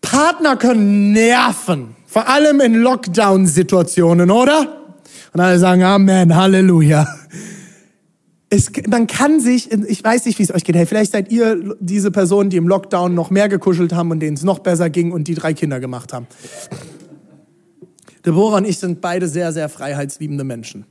Partner 0.00 0.56
können 0.56 1.12
nerven, 1.12 1.96
vor 2.06 2.28
allem 2.28 2.60
in 2.60 2.74
Lockdown-Situationen, 2.74 4.30
oder? 4.30 4.94
Und 5.32 5.40
alle 5.40 5.58
sagen 5.58 5.82
Amen, 5.82 6.36
Halleluja. 6.36 7.06
Es, 8.52 8.72
man 8.88 9.06
kann 9.06 9.38
sich, 9.38 9.70
ich 9.70 10.02
weiß 10.02 10.24
nicht, 10.24 10.40
wie 10.40 10.42
es 10.42 10.52
euch 10.52 10.64
geht. 10.64 10.74
Hey, 10.74 10.84
vielleicht 10.84 11.12
seid 11.12 11.30
ihr 11.30 11.76
diese 11.78 12.10
Personen, 12.10 12.50
die 12.50 12.56
im 12.56 12.66
Lockdown 12.66 13.14
noch 13.14 13.30
mehr 13.30 13.48
gekuschelt 13.48 13.92
haben 13.92 14.10
und 14.10 14.18
denen 14.18 14.36
es 14.36 14.42
noch 14.42 14.58
besser 14.58 14.90
ging 14.90 15.12
und 15.12 15.28
die 15.28 15.34
drei 15.34 15.54
Kinder 15.54 15.78
gemacht 15.78 16.12
haben. 16.12 16.26
Deborah 18.26 18.58
und 18.58 18.64
ich 18.66 18.78
sind 18.78 19.00
beide 19.00 19.28
sehr, 19.28 19.52
sehr 19.52 19.68
freiheitsliebende 19.68 20.42
Menschen. 20.42 20.84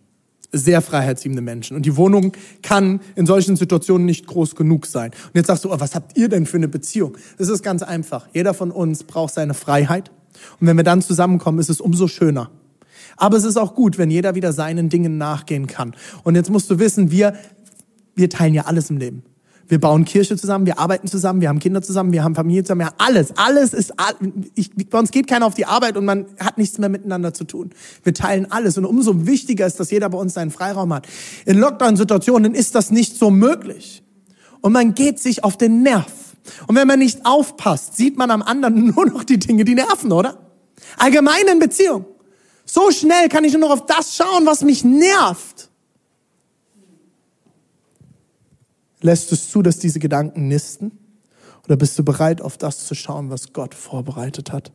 Sehr 0.54 0.82
freiheitsliebende 0.82 1.42
Menschen. 1.42 1.76
Und 1.76 1.86
die 1.86 1.98
Wohnung 1.98 2.32
kann 2.64 3.02
in 3.16 3.26
solchen 3.26 3.58
Situationen 3.58 4.06
nicht 4.06 4.26
groß 4.26 4.56
genug 4.56 4.86
sein. 4.86 5.12
Und 5.12 5.36
jetzt 5.36 5.48
sagst 5.48 5.66
du, 5.66 5.72
oh, 5.72 5.80
was 5.80 5.94
habt 5.94 6.18
ihr 6.18 6.30
denn 6.30 6.46
für 6.46 6.58
eine 6.58 6.70
Beziehung? 6.70 7.18
Das 7.38 7.50
ist 7.50 7.62
ganz 7.62 7.84
einfach. 7.84 8.28
Jeder 8.34 8.54
von 8.54 8.72
uns 8.72 9.04
braucht 9.04 9.34
seine 9.34 9.54
Freiheit. 9.54 10.12
Und 10.60 10.68
wenn 10.68 10.78
wir 10.78 10.86
dann 10.86 11.02
zusammenkommen, 11.02 11.60
ist 11.60 11.70
es 11.70 11.82
umso 11.82 12.08
schöner. 12.08 12.50
Aber 13.20 13.38
es 13.38 13.44
ist 13.44 13.58
auch 13.58 13.76
gut, 13.76 13.98
wenn 13.98 14.10
jeder 14.10 14.34
wieder 14.34 14.54
seinen 14.54 14.90
Dingen 14.90 15.18
nachgehen 15.18 15.68
kann. 15.68 15.94
Und 16.24 16.36
jetzt 16.36 16.50
musst 16.50 16.72
du 16.72 16.80
wissen, 16.80 17.12
wir, 17.12 17.34
wir 18.16 18.30
teilen 18.30 18.54
ja 18.54 18.66
alles 18.66 18.90
im 18.90 18.98
Leben. 18.98 19.24
Wir 19.68 19.80
bauen 19.80 20.04
Kirche 20.04 20.36
zusammen, 20.36 20.66
wir 20.66 20.80
arbeiten 20.80 21.08
zusammen, 21.08 21.42
wir 21.42 21.50
haben 21.50 21.60
Kinder 21.60 21.84
zusammen, 21.84 22.12
wir 22.12 22.24
haben 22.24 22.34
Familie 22.34 22.64
zusammen, 22.64 22.82
ja, 22.82 22.94
alles, 22.98 23.38
alles 23.38 23.76
ist, 23.76 23.94
ich, 24.56 24.72
bei 24.90 24.98
uns 24.98 25.12
geht 25.12 25.28
keiner 25.28 25.46
auf 25.46 25.54
die 25.54 25.68
Arbeit 25.68 25.96
und 25.96 26.06
man 26.06 26.26
hat 26.40 26.58
nichts 26.58 26.80
mehr 26.80 26.90
miteinander 26.90 27.36
zu 27.36 27.44
tun. 27.44 27.70
Wir 28.04 28.16
teilen 28.16 28.52
alles 28.52 28.80
und 28.80 28.86
umso 28.86 29.28
wichtiger 29.28 29.68
ist, 29.68 29.80
dass 29.80 29.92
jeder 29.92 30.10
bei 30.10 30.18
uns 30.18 30.34
seinen 30.34 30.50
Freiraum 30.50 30.92
hat. 30.92 31.08
In 31.46 31.60
Lockdown-Situationen 31.60 32.56
ist 32.56 32.74
das 32.74 32.90
nicht 32.90 33.16
so 33.16 33.30
möglich. 33.30 34.02
Und 34.62 34.74
man 34.74 34.96
geht 34.96 35.20
sich 35.20 35.44
auf 35.44 35.56
den 35.56 35.84
Nerv. 35.84 36.12
Und 36.66 36.76
wenn 36.76 36.88
man 36.88 36.98
nicht 36.98 37.26
aufpasst, 37.26 37.96
sieht 37.96 38.18
man 38.18 38.32
am 38.32 38.42
anderen 38.42 38.88
nur 38.96 39.06
noch 39.06 39.24
die 39.24 39.38
Dinge, 39.38 39.66
die 39.66 39.76
nerven, 39.76 40.12
oder? 40.12 40.40
Allgemein 40.98 41.48
in 41.52 41.60
Beziehung. 41.60 42.06
So 42.72 42.92
schnell 42.92 43.30
kann 43.30 43.44
ich 43.46 43.54
nur 43.54 43.62
noch 43.62 43.72
auf 43.72 43.88
das 43.88 44.16
schauen, 44.16 44.46
was 44.46 44.62
mich 44.62 44.84
nervt. 44.84 45.72
Lässt 49.02 49.32
du 49.32 49.36
es 49.36 49.50
zu, 49.50 49.64
dass 49.64 49.80
diese 49.80 49.98
Gedanken 49.98 50.48
nisten? 50.48 50.92
Oder 51.66 51.78
bist 51.78 51.98
du 51.98 52.04
bereit, 52.04 52.44
auf 52.44 52.60
das 52.60 52.86
zu 52.86 52.94
schauen, 52.94 53.32
was 53.32 53.54
Gott 53.54 53.74
vorbereitet 53.74 54.52
hat? 54.52 54.72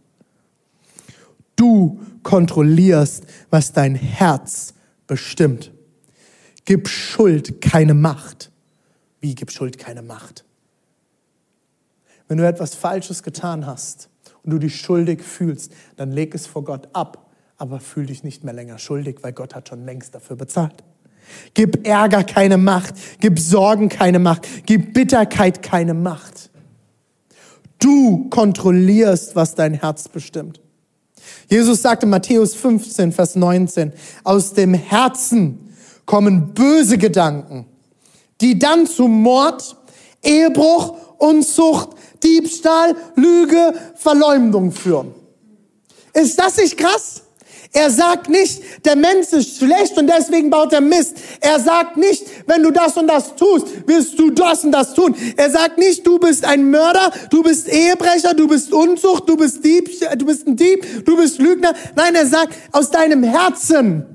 Du 1.54 2.00
kontrollierst, 2.24 3.26
was 3.50 3.72
dein 3.72 3.94
Herz 3.94 4.74
bestimmt. 5.06 5.70
Gib 6.64 6.88
Schuld 6.88 7.60
keine 7.60 7.94
Macht. 7.94 8.50
Wie 9.20 9.36
gib 9.36 9.52
Schuld 9.52 9.78
keine 9.78 10.02
Macht? 10.02 10.44
Wenn 12.26 12.38
du 12.38 12.48
etwas 12.48 12.74
Falsches 12.74 13.22
getan 13.22 13.66
hast 13.66 14.08
und 14.42 14.50
du 14.50 14.58
dich 14.58 14.80
schuldig 14.80 15.22
fühlst, 15.22 15.72
dann 15.94 16.10
leg 16.10 16.34
es 16.34 16.48
vor 16.48 16.64
Gott 16.64 16.88
ab, 16.92 17.23
aber 17.56 17.80
fühl 17.80 18.06
dich 18.06 18.24
nicht 18.24 18.44
mehr 18.44 18.54
länger 18.54 18.78
schuldig, 18.78 19.18
weil 19.22 19.32
Gott 19.32 19.54
hat 19.54 19.68
schon 19.68 19.84
längst 19.84 20.14
dafür 20.14 20.36
bezahlt. 20.36 20.82
Gib 21.54 21.86
Ärger 21.86 22.24
keine 22.24 22.58
Macht. 22.58 22.94
Gib 23.20 23.38
Sorgen 23.38 23.88
keine 23.88 24.18
Macht. 24.18 24.46
Gib 24.66 24.92
Bitterkeit 24.92 25.62
keine 25.62 25.94
Macht. 25.94 26.50
Du 27.78 28.28
kontrollierst, 28.30 29.36
was 29.36 29.54
dein 29.54 29.74
Herz 29.74 30.08
bestimmt. 30.08 30.60
Jesus 31.48 31.82
sagte 31.82 32.06
Matthäus 32.06 32.54
15, 32.54 33.12
Vers 33.12 33.36
19, 33.36 33.92
aus 34.22 34.52
dem 34.52 34.74
Herzen 34.74 35.74
kommen 36.06 36.52
böse 36.54 36.98
Gedanken, 36.98 37.66
die 38.40 38.58
dann 38.58 38.86
zu 38.86 39.08
Mord, 39.08 39.76
Ehebruch, 40.22 40.96
Unzucht, 41.18 41.90
Diebstahl, 42.22 42.94
Lüge, 43.16 43.74
Verleumdung 43.94 44.72
führen. 44.72 45.14
Ist 46.12 46.38
das 46.38 46.56
nicht 46.56 46.76
krass? 46.76 47.23
Er 47.76 47.90
sagt 47.90 48.30
nicht, 48.30 48.62
der 48.84 48.94
Mensch 48.94 49.32
ist 49.32 49.58
schlecht 49.58 49.98
und 49.98 50.06
deswegen 50.06 50.48
baut 50.48 50.72
er 50.72 50.80
Mist. 50.80 51.16
Er 51.40 51.58
sagt 51.58 51.96
nicht, 51.96 52.24
wenn 52.46 52.62
du 52.62 52.70
das 52.70 52.96
und 52.96 53.08
das 53.08 53.34
tust, 53.34 53.66
wirst 53.88 54.16
du 54.16 54.30
das 54.30 54.64
und 54.64 54.70
das 54.70 54.94
tun. 54.94 55.12
Er 55.36 55.50
sagt 55.50 55.76
nicht, 55.76 56.06
du 56.06 56.20
bist 56.20 56.44
ein 56.44 56.70
Mörder, 56.70 57.10
du 57.30 57.42
bist 57.42 57.68
Ehebrecher, 57.68 58.32
du 58.32 58.46
bist 58.46 58.72
Unzucht, 58.72 59.28
du 59.28 59.36
bist 59.36 59.64
Dieb, 59.64 59.90
du 60.16 60.24
bist 60.24 60.46
ein 60.46 60.54
Dieb, 60.54 61.04
du 61.04 61.16
bist 61.16 61.40
Lügner. 61.40 61.74
Nein, 61.96 62.14
er 62.14 62.26
sagt, 62.26 62.54
aus 62.70 62.92
deinem 62.92 63.24
Herzen 63.24 64.06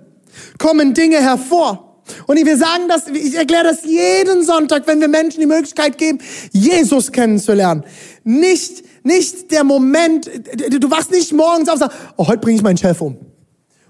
kommen 0.57 0.93
Dinge 0.93 1.17
hervor. 1.17 2.01
Und 2.27 2.37
wir 2.37 2.57
sagen 2.57 2.87
das, 2.87 3.07
ich 3.09 3.35
erkläre 3.35 3.65
das 3.65 3.83
jeden 3.83 4.41
Sonntag, 4.45 4.87
wenn 4.87 5.01
wir 5.01 5.09
Menschen 5.09 5.41
die 5.41 5.45
Möglichkeit 5.45 5.97
geben, 5.97 6.19
Jesus 6.53 7.11
kennenzulernen. 7.11 7.83
Nicht, 8.23 8.85
nicht 9.03 9.51
der 9.51 9.65
Moment, 9.65 10.31
du 10.79 10.89
wachst 10.89 11.11
nicht 11.11 11.33
morgens 11.33 11.67
auf 11.67 11.75
und 11.75 11.79
sagst, 11.81 11.97
oh, 12.15 12.25
heute 12.25 12.39
bringe 12.39 12.55
ich 12.55 12.63
meinen 12.63 12.77
Chef 12.77 13.01
um. 13.01 13.28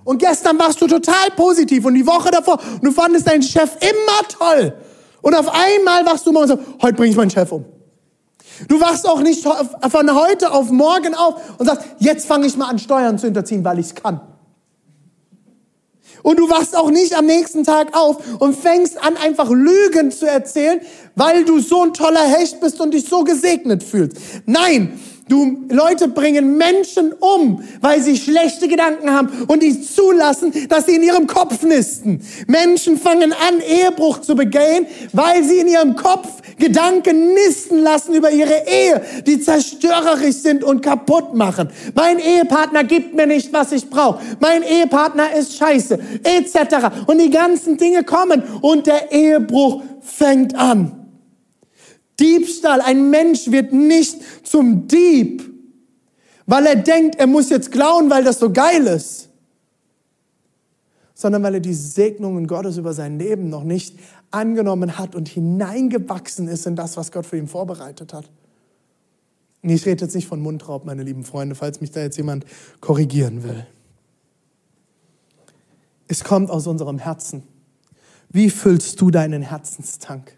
Und 0.03 0.19
gestern 0.19 0.57
warst 0.57 0.81
du 0.81 0.87
total 0.87 1.29
positiv 1.35 1.85
und 1.85 1.93
die 1.93 2.05
Woche 2.05 2.31
davor 2.31 2.59
und 2.73 2.83
du 2.83 2.91
fandest 2.91 3.27
deinen 3.27 3.43
Chef 3.43 3.71
immer 3.81 4.27
toll. 4.27 4.73
Und 5.21 5.35
auf 5.35 5.47
einmal 5.49 6.05
wachst 6.05 6.25
du 6.25 6.31
morgens 6.31 6.51
auf, 6.51 6.59
heute 6.81 6.93
bringe 6.93 7.11
ich 7.11 7.17
meinen 7.17 7.29
Chef 7.29 7.51
um. 7.51 7.65
Du 8.67 8.79
wachst 8.81 9.07
auch 9.07 9.21
nicht 9.21 9.43
von 9.43 10.15
heute 10.15 10.51
auf 10.51 10.69
morgen 10.69 11.13
auf 11.13 11.35
und 11.57 11.65
sagst, 11.65 11.85
jetzt 11.99 12.25
fange 12.25 12.47
ich 12.47 12.57
mal 12.57 12.67
an 12.67 12.79
Steuern 12.79 13.17
zu 13.17 13.27
hinterziehen, 13.27 13.63
weil 13.63 13.79
ich 13.79 13.87
es 13.87 13.95
kann. 13.95 14.21
Und 16.21 16.37
du 16.39 16.49
wachst 16.49 16.75
auch 16.75 16.91
nicht 16.91 17.17
am 17.17 17.25
nächsten 17.25 17.63
Tag 17.63 17.95
auf 17.95 18.17
und 18.39 18.55
fängst 18.55 19.01
an, 19.01 19.15
einfach 19.15 19.49
Lügen 19.49 20.11
zu 20.11 20.27
erzählen, 20.27 20.81
weil 21.15 21.45
du 21.45 21.59
so 21.59 21.83
ein 21.83 21.93
toller 21.93 22.23
Hecht 22.23 22.59
bist 22.59 22.81
und 22.81 22.93
dich 22.93 23.07
so 23.07 23.23
gesegnet 23.23 23.83
fühlst. 23.83 24.17
Nein, 24.45 24.99
Du, 25.29 25.65
Leute 25.69 26.07
bringen 26.07 26.57
Menschen 26.57 27.13
um, 27.13 27.63
weil 27.81 28.01
sie 28.01 28.17
schlechte 28.17 28.67
Gedanken 28.67 29.13
haben 29.13 29.29
und 29.47 29.61
die 29.61 29.79
zulassen, 29.79 30.51
dass 30.67 30.87
sie 30.87 30.95
in 30.95 31.03
ihrem 31.03 31.27
Kopf 31.27 31.61
nisten. 31.61 32.19
Menschen 32.47 32.97
fangen 32.97 33.31
an, 33.31 33.61
Ehebruch 33.61 34.21
zu 34.21 34.35
begehen, 34.35 34.87
weil 35.13 35.43
sie 35.43 35.59
in 35.59 35.67
ihrem 35.67 35.95
Kopf 35.95 36.27
Gedanken 36.57 37.33
nisten 37.35 37.83
lassen 37.83 38.15
über 38.15 38.31
ihre 38.31 38.65
Ehe, 38.67 39.01
die 39.25 39.39
zerstörerisch 39.39 40.37
sind 40.37 40.63
und 40.63 40.81
kaputt 40.81 41.35
machen. 41.35 41.69
Mein 41.93 42.17
Ehepartner 42.17 42.83
gibt 42.83 43.13
mir 43.13 43.27
nicht, 43.27 43.53
was 43.53 43.71
ich 43.71 43.87
brauche. 43.87 44.19
Mein 44.39 44.63
Ehepartner 44.63 45.33
ist 45.37 45.55
scheiße, 45.55 45.99
etc. 46.23 47.05
Und 47.05 47.19
die 47.19 47.29
ganzen 47.29 47.77
Dinge 47.77 48.03
kommen 48.03 48.43
und 48.61 48.87
der 48.87 49.11
Ehebruch 49.11 49.83
fängt 50.01 50.55
an. 50.55 50.98
Diebstahl. 52.19 52.81
Ein 52.81 53.09
Mensch 53.09 53.51
wird 53.51 53.73
nicht 53.73 54.17
zum 54.43 54.87
Dieb, 54.87 55.49
weil 56.45 56.65
er 56.65 56.75
denkt, 56.75 57.15
er 57.15 57.27
muss 57.27 57.49
jetzt 57.49 57.71
klauen, 57.71 58.09
weil 58.09 58.23
das 58.23 58.39
so 58.39 58.51
geil 58.51 58.87
ist, 58.87 59.29
sondern 61.13 61.43
weil 61.43 61.55
er 61.55 61.59
die 61.59 61.73
Segnungen 61.73 62.47
Gottes 62.47 62.77
über 62.77 62.93
sein 62.93 63.19
Leben 63.19 63.49
noch 63.49 63.63
nicht 63.63 63.97
angenommen 64.31 64.97
hat 64.97 65.15
und 65.15 65.27
hineingewachsen 65.27 66.47
ist 66.47 66.65
in 66.65 66.75
das, 66.75 66.97
was 66.97 67.11
Gott 67.11 67.25
für 67.25 67.37
ihn 67.37 67.47
vorbereitet 67.47 68.13
hat. 68.13 68.29
Und 69.61 69.69
ich 69.69 69.85
rede 69.85 70.05
jetzt 70.05 70.15
nicht 70.15 70.27
von 70.27 70.39
Mundraub, 70.39 70.85
meine 70.85 71.03
lieben 71.03 71.23
Freunde, 71.23 71.55
falls 71.55 71.81
mich 71.81 71.91
da 71.91 72.01
jetzt 72.01 72.17
jemand 72.17 72.45
korrigieren 72.79 73.43
will. 73.43 73.65
Es 76.07 76.23
kommt 76.23 76.49
aus 76.49 76.65
unserem 76.65 76.97
Herzen. 76.97 77.43
Wie 78.29 78.49
füllst 78.49 78.99
du 79.01 79.11
deinen 79.11 79.41
Herzenstank? 79.41 80.33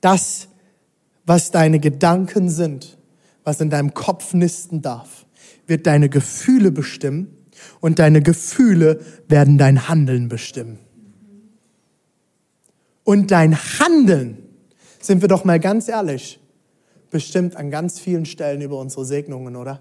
Das 0.00 0.48
was 1.28 1.50
deine 1.50 1.78
Gedanken 1.78 2.48
sind, 2.48 2.96
was 3.44 3.60
in 3.60 3.68
deinem 3.68 3.92
Kopf 3.92 4.32
nisten 4.32 4.80
darf, 4.80 5.26
wird 5.66 5.86
deine 5.86 6.08
Gefühle 6.08 6.70
bestimmen 6.70 7.36
und 7.80 7.98
deine 7.98 8.22
Gefühle 8.22 9.00
werden 9.28 9.58
dein 9.58 9.88
Handeln 9.88 10.28
bestimmen. 10.28 10.78
Und 13.04 13.30
dein 13.30 13.56
Handeln, 13.56 14.38
sind 15.00 15.20
wir 15.20 15.28
doch 15.28 15.44
mal 15.44 15.60
ganz 15.60 15.88
ehrlich, 15.88 16.40
bestimmt 17.10 17.56
an 17.56 17.70
ganz 17.70 17.98
vielen 17.98 18.26
Stellen 18.26 18.62
über 18.62 18.78
unsere 18.78 19.04
Segnungen, 19.04 19.56
oder? 19.56 19.80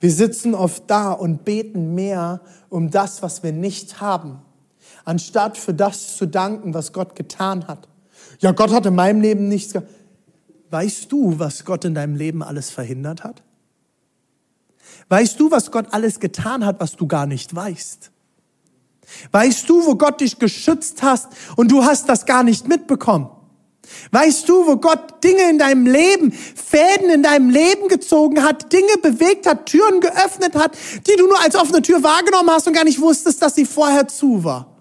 Wir 0.00 0.10
sitzen 0.10 0.54
oft 0.54 0.84
da 0.88 1.12
und 1.12 1.44
beten 1.44 1.94
mehr 1.94 2.40
um 2.68 2.90
das, 2.90 3.22
was 3.22 3.42
wir 3.42 3.52
nicht 3.52 4.00
haben, 4.00 4.42
anstatt 5.04 5.56
für 5.56 5.74
das 5.74 6.16
zu 6.16 6.26
danken, 6.26 6.74
was 6.74 6.92
Gott 6.92 7.14
getan 7.14 7.68
hat. 7.68 7.88
Ja, 8.40 8.52
Gott 8.52 8.72
hat 8.72 8.86
in 8.86 8.94
meinem 8.94 9.20
Leben 9.20 9.48
nichts. 9.48 9.74
Weißt 10.70 11.10
du, 11.10 11.38
was 11.38 11.64
Gott 11.64 11.84
in 11.84 11.94
deinem 11.94 12.16
Leben 12.16 12.42
alles 12.42 12.70
verhindert 12.70 13.24
hat? 13.24 13.42
Weißt 15.08 15.38
du, 15.38 15.50
was 15.50 15.70
Gott 15.70 15.86
alles 15.92 16.20
getan 16.20 16.64
hat, 16.64 16.80
was 16.80 16.96
du 16.96 17.06
gar 17.06 17.26
nicht 17.26 17.54
weißt? 17.54 18.10
Weißt 19.32 19.68
du, 19.68 19.86
wo 19.86 19.96
Gott 19.96 20.20
dich 20.20 20.38
geschützt 20.38 21.02
hast 21.02 21.28
und 21.56 21.70
du 21.70 21.84
hast 21.84 22.08
das 22.08 22.26
gar 22.26 22.42
nicht 22.42 22.66
mitbekommen? 22.68 23.28
Weißt 24.10 24.48
du, 24.48 24.66
wo 24.66 24.76
Gott 24.76 25.22
Dinge 25.22 25.50
in 25.50 25.58
deinem 25.58 25.86
Leben, 25.86 26.32
Fäden 26.32 27.10
in 27.10 27.22
deinem 27.22 27.50
Leben 27.50 27.88
gezogen 27.88 28.42
hat, 28.42 28.72
Dinge 28.72 28.96
bewegt 29.02 29.46
hat, 29.46 29.66
Türen 29.66 30.00
geöffnet 30.00 30.54
hat, 30.54 30.76
die 31.06 31.16
du 31.16 31.26
nur 31.26 31.40
als 31.42 31.54
offene 31.54 31.82
Tür 31.82 32.02
wahrgenommen 32.02 32.50
hast 32.50 32.66
und 32.66 32.72
gar 32.72 32.84
nicht 32.84 33.00
wusstest, 33.00 33.42
dass 33.42 33.54
sie 33.54 33.66
vorher 33.66 34.08
zu 34.08 34.42
war? 34.42 34.73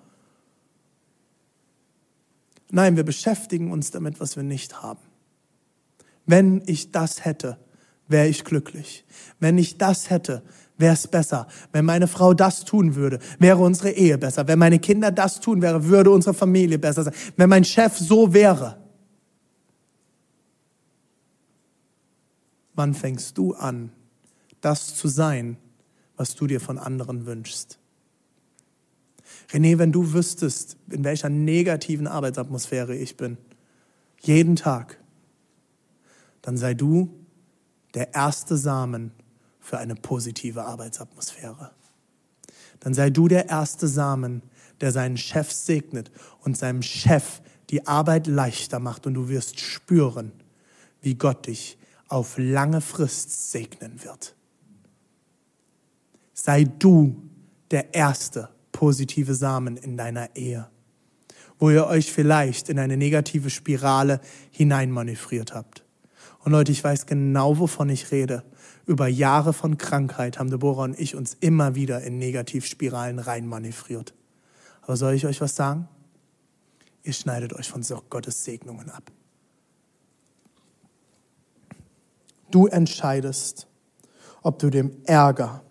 Nein, 2.75 2.95
wir 2.95 3.03
beschäftigen 3.03 3.71
uns 3.71 3.91
damit, 3.91 4.19
was 4.19 4.35
wir 4.35 4.41
nicht 4.41 4.81
haben. 4.81 4.99
Wenn 6.25 6.63
ich 6.65 6.91
das 6.91 7.23
hätte, 7.23 7.59
wäre 8.07 8.27
ich 8.27 8.43
glücklich. 8.43 9.05
Wenn 9.39 9.59
ich 9.59 9.77
das 9.77 10.09
hätte, 10.09 10.41
wäre 10.79 10.95
es 10.95 11.07
besser. 11.07 11.47
Wenn 11.71 11.85
meine 11.85 12.07
Frau 12.07 12.33
das 12.33 12.65
tun 12.65 12.95
würde, 12.95 13.19
wäre 13.37 13.59
unsere 13.59 13.91
Ehe 13.91 14.17
besser. 14.17 14.47
Wenn 14.47 14.57
meine 14.57 14.79
Kinder 14.79 15.11
das 15.11 15.39
tun 15.39 15.61
wäre, 15.61 15.85
würde 15.85 16.09
unsere 16.09 16.33
Familie 16.33 16.79
besser 16.79 17.03
sein. 17.03 17.13
Wenn 17.37 17.47
mein 17.47 17.63
Chef 17.63 17.95
so 17.95 18.33
wäre. 18.33 18.81
Wann 22.73 22.95
fängst 22.95 23.37
du 23.37 23.53
an, 23.53 23.91
das 24.61 24.95
zu 24.95 25.09
sein, 25.09 25.57
was 26.17 26.33
du 26.33 26.47
dir 26.47 26.59
von 26.59 26.79
anderen 26.79 27.27
wünschst? 27.27 27.77
René, 29.53 29.77
wenn 29.77 29.91
du 29.91 30.13
wüsstest, 30.13 30.77
in 30.89 31.03
welcher 31.03 31.29
negativen 31.29 32.07
Arbeitsatmosphäre 32.07 32.95
ich 32.95 33.17
bin, 33.17 33.37
jeden 34.19 34.55
Tag, 34.55 34.97
dann 36.41 36.57
sei 36.57 36.73
du 36.73 37.13
der 37.93 38.15
erste 38.15 38.57
Samen 38.57 39.11
für 39.59 39.77
eine 39.77 39.95
positive 39.95 40.63
Arbeitsatmosphäre. 40.65 41.71
Dann 42.79 42.93
sei 42.93 43.11
du 43.11 43.27
der 43.27 43.47
erste 43.47 43.87
Samen, 43.87 44.41
der 44.81 44.91
seinen 44.91 45.17
Chef 45.17 45.51
segnet 45.51 46.11
und 46.41 46.57
seinem 46.57 46.81
Chef 46.81 47.41
die 47.69 47.85
Arbeit 47.85 48.27
leichter 48.27 48.79
macht 48.79 49.05
und 49.05 49.13
du 49.13 49.29
wirst 49.29 49.59
spüren, 49.59 50.31
wie 51.01 51.15
Gott 51.15 51.47
dich 51.47 51.77
auf 52.07 52.37
lange 52.37 52.81
Frist 52.81 53.51
segnen 53.51 54.03
wird. 54.03 54.35
Sei 56.33 56.63
du 56.63 57.21
der 57.71 57.93
Erste, 57.93 58.49
positive 58.73 59.33
Samen 59.33 59.77
in 59.77 59.95
deiner 59.95 60.35
Ehe, 60.35 60.67
wo 61.57 61.69
ihr 61.69 61.87
euch 61.87 62.11
vielleicht 62.11 62.67
in 62.67 62.77
eine 62.79 62.97
negative 62.97 63.49
Spirale 63.49 64.19
hineinmanövriert 64.51 65.53
habt. 65.53 65.85
Und 66.39 66.51
Leute, 66.51 66.73
ich 66.73 66.83
weiß 66.83 67.05
genau, 67.05 67.59
wovon 67.59 67.87
ich 67.87 68.11
rede. 68.11 68.43
Über 68.85 69.07
Jahre 69.07 69.53
von 69.53 69.77
Krankheit 69.77 70.39
haben 70.39 70.49
Deborah 70.49 70.83
und 70.83 70.99
ich 70.99 71.15
uns 71.15 71.37
immer 71.39 71.75
wieder 71.75 72.03
in 72.03 72.17
Negativspiralen 72.17 73.19
reinmanövriert. 73.19 74.13
Aber 74.81 74.97
soll 74.97 75.13
ich 75.13 75.25
euch 75.25 75.39
was 75.39 75.55
sagen? 75.55 75.87
Ihr 77.03 77.13
schneidet 77.13 77.53
euch 77.53 77.69
von 77.69 77.85
Gottes 78.09 78.43
Segnungen 78.43 78.89
ab. 78.89 79.09
Du 82.51 82.67
entscheidest, 82.67 83.67
ob 84.41 84.59
du 84.59 84.69
dem 84.69 84.91
Ärger 85.05 85.63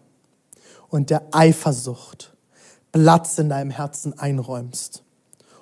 und 0.89 1.11
der 1.11 1.29
Eifersucht 1.33 2.32
Platz 2.93 3.39
in 3.39 3.49
deinem 3.49 3.71
Herzen 3.71 4.19
einräumst 4.19 5.03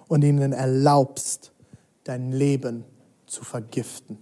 und 0.09 0.23
ihnen 0.23 0.53
erlaubst, 0.53 1.53
dein 2.05 2.33
Leben 2.33 2.85
zu 3.27 3.45
vergiften. 3.45 4.19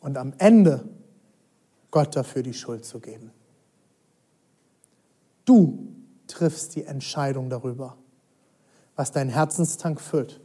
Und 0.00 0.16
am 0.16 0.32
Ende 0.38 0.88
Gott 1.90 2.16
dafür 2.16 2.42
die 2.42 2.54
Schuld 2.54 2.84
zu 2.84 3.00
geben. 3.00 3.30
Du 5.44 5.94
triffst 6.26 6.74
die 6.74 6.84
Entscheidung 6.84 7.50
darüber, 7.50 7.96
was 8.96 9.12
dein 9.12 9.28
Herzenstank 9.28 10.00
füllt 10.00 10.40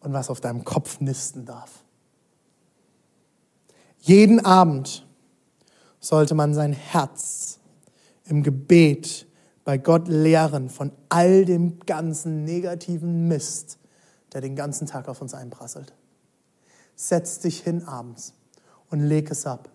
und 0.00 0.12
was 0.12 0.30
auf 0.30 0.40
deinem 0.40 0.64
Kopf 0.64 1.00
nisten 1.00 1.44
darf. 1.44 1.84
Jeden 3.98 4.44
Abend 4.44 5.06
sollte 5.98 6.34
man 6.34 6.54
sein 6.54 6.72
Herz 6.72 7.58
im 8.26 8.42
Gebet 8.42 9.26
bei 9.64 9.78
Gott 9.78 10.08
lehren 10.08 10.68
von 10.68 10.92
all 11.08 11.44
dem 11.44 11.80
ganzen 11.80 12.44
negativen 12.44 13.28
Mist, 13.28 13.78
der 14.32 14.40
den 14.40 14.56
ganzen 14.56 14.86
Tag 14.86 15.08
auf 15.08 15.22
uns 15.22 15.34
einprasselt. 15.34 15.92
Setz 16.96 17.40
dich 17.40 17.60
hin 17.60 17.84
abends 17.84 18.34
und 18.90 19.00
leg 19.00 19.30
es 19.30 19.46
ab. 19.46 19.70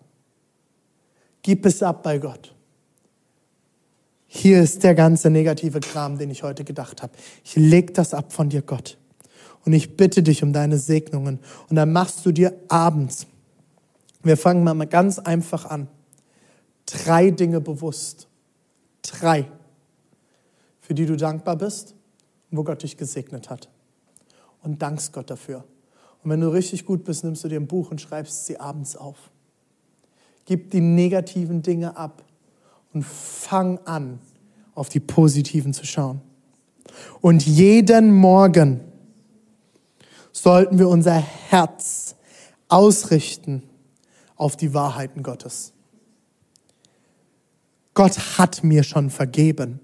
Gib 1.42 1.66
es 1.66 1.82
ab 1.82 2.02
bei 2.02 2.18
Gott 2.18 2.54
hier 4.32 4.62
ist 4.62 4.84
der 4.84 4.94
ganze 4.94 5.28
negative 5.28 5.80
Kram, 5.80 6.16
den 6.16 6.30
ich 6.30 6.44
heute 6.44 6.62
gedacht 6.62 7.02
habe. 7.02 7.12
Ich 7.42 7.56
leg 7.56 7.92
das 7.94 8.14
ab 8.14 8.32
von 8.32 8.48
dir, 8.48 8.62
Gott. 8.62 8.96
Und 9.64 9.72
ich 9.72 9.96
bitte 9.96 10.22
dich 10.22 10.44
um 10.44 10.52
deine 10.52 10.78
Segnungen. 10.78 11.40
Und 11.68 11.74
dann 11.74 11.92
machst 11.92 12.24
du 12.24 12.30
dir 12.30 12.54
abends, 12.68 13.26
wir 14.22 14.36
fangen 14.36 14.62
mal 14.62 14.86
ganz 14.86 15.18
einfach 15.18 15.64
an, 15.64 15.88
drei 16.86 17.32
Dinge 17.32 17.60
bewusst. 17.60 18.28
Drei, 19.02 19.50
für 20.80 20.94
die 20.94 21.06
du 21.06 21.16
dankbar 21.16 21.56
bist 21.56 21.94
und 22.50 22.58
wo 22.58 22.64
Gott 22.64 22.82
dich 22.82 22.96
gesegnet 22.96 23.50
hat. 23.50 23.68
Und 24.62 24.82
dankst 24.82 25.12
Gott 25.12 25.30
dafür. 25.30 25.64
Und 26.22 26.30
wenn 26.30 26.40
du 26.40 26.48
richtig 26.48 26.84
gut 26.84 27.04
bist, 27.04 27.24
nimmst 27.24 27.44
du 27.44 27.48
dir 27.48 27.58
ein 27.58 27.66
Buch 27.66 27.90
und 27.90 28.00
schreibst 28.00 28.46
sie 28.46 28.60
abends 28.60 28.96
auf. 28.96 29.30
Gib 30.44 30.70
die 30.70 30.80
negativen 30.80 31.62
Dinge 31.62 31.96
ab 31.96 32.24
und 32.92 33.04
fang 33.04 33.78
an, 33.86 34.18
auf 34.74 34.88
die 34.88 35.00
positiven 35.00 35.72
zu 35.72 35.86
schauen. 35.86 36.20
Und 37.20 37.46
jeden 37.46 38.12
Morgen 38.12 38.80
sollten 40.32 40.78
wir 40.78 40.88
unser 40.88 41.14
Herz 41.14 42.16
ausrichten 42.68 43.62
auf 44.36 44.56
die 44.56 44.74
Wahrheiten 44.74 45.22
Gottes. 45.22 45.72
Gott 48.00 48.38
hat 48.38 48.64
mir 48.64 48.82
schon 48.82 49.10
vergeben. 49.10 49.78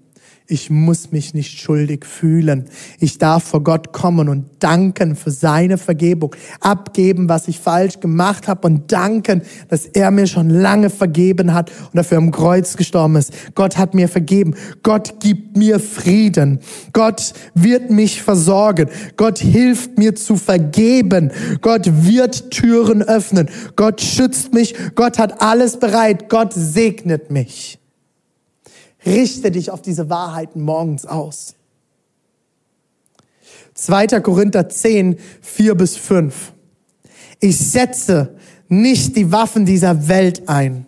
Ich 0.47 0.71
muss 0.71 1.11
mich 1.11 1.35
nicht 1.35 1.59
schuldig 1.59 2.03
fühlen. 2.03 2.65
Ich 2.99 3.19
darf 3.19 3.43
vor 3.43 3.63
Gott 3.63 3.93
kommen 3.93 4.27
und 4.27 4.45
danken 4.57 5.15
für 5.15 5.29
seine 5.29 5.77
Vergebung, 5.77 6.35
abgeben, 6.59 7.29
was 7.29 7.47
ich 7.47 7.59
falsch 7.59 7.99
gemacht 7.99 8.47
habe 8.47 8.65
und 8.65 8.91
danken, 8.91 9.43
dass 9.69 9.85
er 9.85 10.09
mir 10.09 10.25
schon 10.25 10.49
lange 10.49 10.89
vergeben 10.89 11.53
hat 11.53 11.69
und 11.69 11.95
dafür 11.95 12.17
am 12.17 12.31
Kreuz 12.31 12.75
gestorben 12.75 13.17
ist. 13.17 13.53
Gott 13.53 13.77
hat 13.77 13.93
mir 13.93 14.09
vergeben. 14.09 14.55
Gott 14.81 15.19
gibt 15.19 15.55
mir 15.55 15.79
Frieden. 15.79 16.57
Gott 16.93 17.33
wird 17.53 17.91
mich 17.91 18.23
versorgen. 18.23 18.89
Gott 19.15 19.37
hilft 19.37 19.99
mir 19.99 20.15
zu 20.15 20.37
vergeben. 20.37 21.31
Gott 21.61 21.85
wird 21.85 22.49
Türen 22.49 23.03
öffnen. 23.03 23.47
Gott 23.75 24.01
schützt 24.01 24.55
mich. 24.55 24.73
Gott 24.95 25.19
hat 25.19 25.39
alles 25.39 25.77
bereit. 25.77 26.29
Gott 26.29 26.53
segnet 26.55 27.29
mich. 27.29 27.77
Richte 29.07 29.51
dich 29.51 29.71
auf 29.71 29.81
diese 29.81 30.09
Wahrheiten 30.09 30.61
morgens 30.61 31.05
aus. 31.05 31.55
2. 33.73 34.07
Korinther 34.21 34.67
10, 34.69 35.17
4 35.41 35.75
bis 35.75 35.95
5. 35.95 36.53
Ich 37.39 37.57
setze 37.57 38.35
nicht 38.67 39.15
die 39.15 39.31
Waffen 39.31 39.65
dieser 39.65 40.07
Welt 40.07 40.49
ein, 40.49 40.87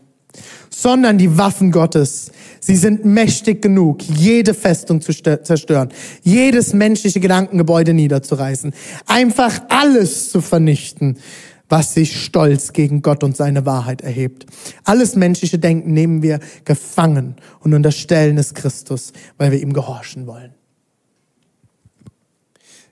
sondern 0.70 1.18
die 1.18 1.38
Waffen 1.38 1.72
Gottes. 1.72 2.32
Sie 2.60 2.76
sind 2.76 3.06
mächtig 3.06 3.62
genug, 3.62 4.02
jede 4.04 4.54
Festung 4.54 5.02
zu 5.02 5.14
zerstören, 5.14 5.90
jedes 6.24 6.74
menschliche 6.74 7.20
Gedankengebäude 7.20 7.94
niederzureißen, 7.94 8.74
einfach 9.06 9.62
alles 9.70 10.30
zu 10.30 10.42
vernichten, 10.42 11.18
was 11.70 11.94
sich 11.94 12.22
stolz 12.22 12.74
gegen 12.74 13.02
Gott 13.02 13.24
und 13.24 13.38
seine 13.38 13.66
Wahrheit 13.66 14.02
erhebt. 14.02 14.48
Alles 14.84 15.16
menschliche 15.16 15.60
Denken 15.60 15.94
nehmen 15.94 16.22
wir 16.24 16.40
gefangen 16.66 17.36
und 17.62 17.74
unterstellen 17.74 18.38
es 18.38 18.54
Christus, 18.54 19.14
weil 19.38 19.52
wir 19.52 19.62
ihm 19.62 19.74
gehorchen 19.74 20.28
wollen. 20.28 20.54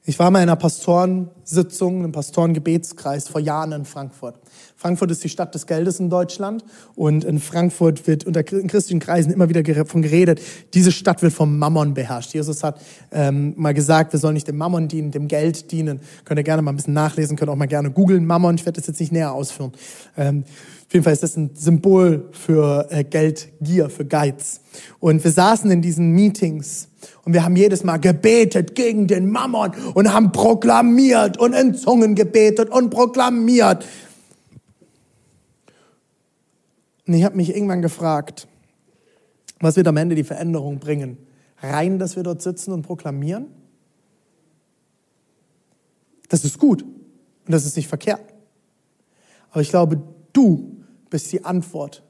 Ich 0.09 0.17
war 0.19 0.31
mal 0.31 0.39
in 0.39 0.43
einer 0.43 0.55
Pastorensitzung, 0.55 1.99
einem 1.99 2.13
Pastorengebetskreis 2.13 3.27
vor 3.27 3.41
Jahren 3.41 3.73
in 3.73 3.83
Frankfurt. 3.83 4.39
Frankfurt 4.77 5.09
ist 5.09 5.23
die 5.23 5.29
Stadt 5.29 5.55
des 5.55 5.65
Geldes 5.65 5.99
in 5.99 6.11
Deutschland 6.11 6.63
und 6.95 7.23
in 7.23 7.39
Frankfurt 7.39 8.05
wird 8.05 8.25
unter 8.25 8.43
christlichen 8.43 8.99
Kreisen 8.99 9.33
immer 9.33 9.49
wieder 9.49 9.63
davon 9.63 10.03
geredet, 10.03 10.39
diese 10.75 10.91
Stadt 10.91 11.23
wird 11.23 11.33
vom 11.33 11.57
Mammon 11.57 11.95
beherrscht. 11.95 12.35
Jesus 12.35 12.63
hat 12.63 12.79
ähm, 13.11 13.55
mal 13.57 13.73
gesagt, 13.73 14.13
wir 14.13 14.19
sollen 14.19 14.35
nicht 14.35 14.47
dem 14.47 14.57
Mammon 14.57 14.87
dienen, 14.87 15.09
dem 15.09 15.27
Geld 15.27 15.71
dienen. 15.71 15.99
Könnt 16.25 16.39
ihr 16.39 16.43
gerne 16.43 16.61
mal 16.61 16.71
ein 16.71 16.75
bisschen 16.75 16.93
nachlesen, 16.93 17.35
könnt 17.35 17.49
auch 17.49 17.55
mal 17.55 17.65
gerne 17.65 17.89
googeln 17.89 18.25
Mammon. 18.25 18.55
Ich 18.55 18.65
werde 18.67 18.79
das 18.79 18.87
jetzt 18.87 18.99
nicht 18.99 19.11
näher 19.11 19.33
ausführen. 19.33 19.71
Ähm, 20.15 20.43
auf 20.87 20.93
jeden 20.93 21.03
Fall 21.03 21.13
ist 21.13 21.23
das 21.23 21.35
ein 21.35 21.49
Symbol 21.53 22.29
für 22.31 22.87
äh, 22.91 23.03
Geldgier, 23.03 23.89
für 23.89 24.05
Geiz. 24.05 24.61
Und 24.99 25.21
wir 25.21 25.31
saßen 25.31 25.69
in 25.69 25.81
diesen 25.81 26.11
Meetings 26.11 26.87
und 27.25 27.33
wir 27.33 27.43
haben 27.43 27.57
jedes 27.57 27.83
Mal 27.83 27.97
gebetet 27.97 28.73
gegen 28.73 29.05
den 29.07 29.29
Mammon 29.29 29.71
und 29.95 30.13
haben 30.13 30.31
proklamiert 30.31 31.37
und 31.37 31.53
in 31.53 31.75
Zungen 31.75 32.15
gebetet 32.15 32.69
und 32.69 32.89
proklamiert. 32.89 33.83
Und 37.07 37.13
ich 37.13 37.23
habe 37.23 37.37
mich 37.37 37.55
irgendwann 37.55 37.81
gefragt, 37.81 38.47
was 39.59 39.75
wird 39.75 39.87
am 39.87 39.97
Ende 39.97 40.15
die 40.15 40.23
Veränderung 40.23 40.79
bringen? 40.79 41.17
Rein, 41.59 41.97
dass 41.97 42.15
wir 42.15 42.23
dort 42.23 42.41
sitzen 42.41 42.71
und 42.71 42.83
proklamieren? 42.83 43.47
Das 46.29 46.43
ist 46.43 46.59
gut 46.59 46.83
und 46.83 47.51
das 47.51 47.65
ist 47.65 47.77
nicht 47.77 47.87
verkehrt. 47.87 48.21
Aber 49.51 49.61
ich 49.61 49.69
glaube, 49.69 50.03
du 50.33 50.83
bist 51.09 51.31
die 51.31 51.43
Antwort 51.45 52.03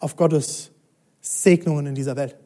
auf 0.00 0.16
Gottes 0.16 0.72
Segnungen 1.20 1.86
in 1.86 1.94
dieser 1.94 2.16
Welt. 2.16 2.36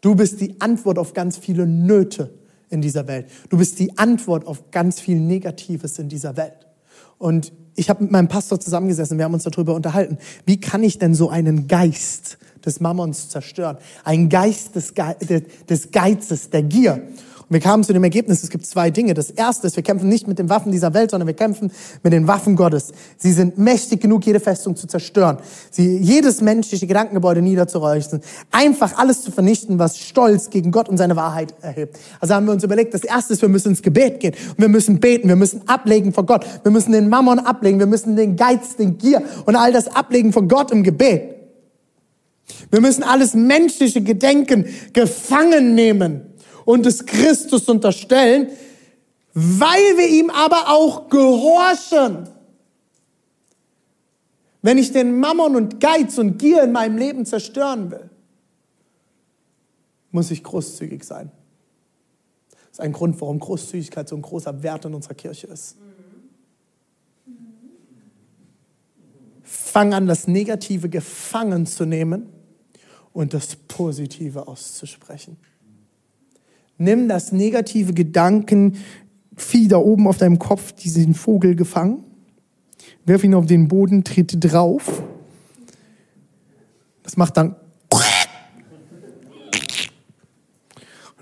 Du 0.00 0.14
bist 0.14 0.40
die 0.40 0.60
Antwort 0.60 0.98
auf 0.98 1.14
ganz 1.14 1.36
viele 1.36 1.66
Nöte 1.66 2.34
in 2.68 2.82
dieser 2.82 3.06
Welt. 3.06 3.30
Du 3.48 3.56
bist 3.56 3.78
die 3.78 3.96
Antwort 3.96 4.46
auf 4.46 4.70
ganz 4.70 5.00
viel 5.00 5.18
Negatives 5.20 5.98
in 5.98 6.08
dieser 6.08 6.36
Welt. 6.36 6.66
Und 7.18 7.52
ich 7.76 7.90
habe 7.90 8.02
mit 8.02 8.12
meinem 8.12 8.28
Pastor 8.28 8.58
zusammengesessen, 8.58 9.18
wir 9.18 9.24
haben 9.24 9.34
uns 9.34 9.44
darüber 9.44 9.74
unterhalten. 9.74 10.18
Wie 10.44 10.58
kann 10.58 10.82
ich 10.82 10.98
denn 10.98 11.14
so 11.14 11.28
einen 11.30 11.68
Geist 11.68 12.38
des 12.64 12.80
Mammons 12.80 13.28
zerstören? 13.28 13.76
Ein 14.04 14.28
Geist 14.28 14.74
des, 14.74 14.94
Ge 14.94 15.14
des 15.68 15.90
Geizes, 15.90 16.50
der 16.50 16.62
Gier. 16.62 17.02
Und 17.48 17.54
wir 17.54 17.60
kamen 17.60 17.84
zu 17.84 17.92
dem 17.92 18.02
Ergebnis, 18.02 18.42
es 18.42 18.50
gibt 18.50 18.66
zwei 18.66 18.90
Dinge. 18.90 19.14
Das 19.14 19.30
erste 19.30 19.68
ist, 19.68 19.76
wir 19.76 19.84
kämpfen 19.84 20.08
nicht 20.08 20.26
mit 20.26 20.40
den 20.40 20.48
Waffen 20.48 20.72
dieser 20.72 20.94
Welt, 20.94 21.12
sondern 21.12 21.28
wir 21.28 21.34
kämpfen 21.34 21.70
mit 22.02 22.12
den 22.12 22.26
Waffen 22.26 22.56
Gottes. 22.56 22.90
Sie 23.18 23.30
sind 23.30 23.56
mächtig 23.56 24.00
genug, 24.00 24.26
jede 24.26 24.40
Festung 24.40 24.74
zu 24.74 24.88
zerstören. 24.88 25.38
Sie, 25.70 25.96
jedes 25.98 26.40
menschliche 26.40 26.88
Gedankengebäude 26.88 27.42
niederzureißen. 27.42 28.20
Einfach 28.50 28.98
alles 28.98 29.22
zu 29.22 29.30
vernichten, 29.30 29.78
was 29.78 29.98
Stolz 29.98 30.50
gegen 30.50 30.72
Gott 30.72 30.88
und 30.88 30.96
seine 30.96 31.14
Wahrheit 31.14 31.54
erhebt. 31.62 31.96
Also 32.18 32.34
haben 32.34 32.46
wir 32.46 32.52
uns 32.52 32.64
überlegt, 32.64 32.94
das 32.94 33.04
erste 33.04 33.34
ist, 33.34 33.42
wir 33.42 33.48
müssen 33.48 33.68
ins 33.68 33.82
Gebet 33.82 34.18
gehen. 34.18 34.34
Und 34.50 34.58
wir 34.58 34.68
müssen 34.68 34.98
beten, 34.98 35.28
wir 35.28 35.36
müssen 35.36 35.68
ablegen 35.68 36.12
vor 36.12 36.26
Gott. 36.26 36.44
Wir 36.64 36.72
müssen 36.72 36.90
den 36.90 37.08
Mammon 37.08 37.38
ablegen, 37.38 37.78
wir 37.78 37.86
müssen 37.86 38.16
den 38.16 38.34
Geiz, 38.34 38.74
den 38.74 38.98
Gier 38.98 39.22
und 39.44 39.54
all 39.54 39.72
das 39.72 39.86
ablegen 39.86 40.32
vor 40.32 40.48
Gott 40.48 40.72
im 40.72 40.82
Gebet. 40.82 41.36
Wir 42.72 42.80
müssen 42.80 43.04
alles 43.04 43.34
menschliche 43.34 44.00
Gedenken 44.02 44.66
gefangen 44.92 45.76
nehmen 45.76 46.22
und 46.66 46.84
es 46.84 47.06
Christus 47.06 47.66
unterstellen, 47.70 48.50
weil 49.32 49.96
wir 49.96 50.08
ihm 50.08 50.28
aber 50.28 50.68
auch 50.68 51.08
gehorchen. 51.08 52.28
Wenn 54.60 54.76
ich 54.76 54.92
den 54.92 55.18
Mammon 55.18 55.56
und 55.56 55.80
Geiz 55.80 56.18
und 56.18 56.38
Gier 56.38 56.64
in 56.64 56.72
meinem 56.72 56.98
Leben 56.98 57.24
zerstören 57.24 57.90
will, 57.90 58.10
muss 60.10 60.30
ich 60.30 60.42
großzügig 60.42 61.04
sein. 61.04 61.30
Das 62.50 62.72
ist 62.72 62.80
ein 62.80 62.92
Grund, 62.92 63.20
warum 63.20 63.38
Großzügigkeit 63.38 64.08
so 64.08 64.16
ein 64.16 64.22
großer 64.22 64.62
Wert 64.62 64.86
in 64.86 64.94
unserer 64.94 65.14
Kirche 65.14 65.46
ist. 65.46 65.76
Fang 69.42 69.94
an, 69.94 70.06
das 70.06 70.26
Negative 70.26 70.88
gefangen 70.88 71.64
zu 71.64 71.84
nehmen 71.84 72.28
und 73.12 73.34
das 73.34 73.54
Positive 73.54 74.48
auszusprechen. 74.48 75.36
Nimm 76.78 77.08
das 77.08 77.32
negative 77.32 77.94
Gedankenvieh 77.94 79.68
da 79.68 79.78
oben 79.78 80.06
auf 80.06 80.18
deinem 80.18 80.38
Kopf, 80.38 80.72
diesen 80.72 81.14
Vogel 81.14 81.56
gefangen, 81.56 82.04
wirf 83.06 83.24
ihn 83.24 83.34
auf 83.34 83.46
den 83.46 83.68
Boden, 83.68 84.04
trete 84.04 84.36
drauf. 84.36 85.02
Das 87.02 87.16
macht 87.16 87.36
dann. 87.36 87.56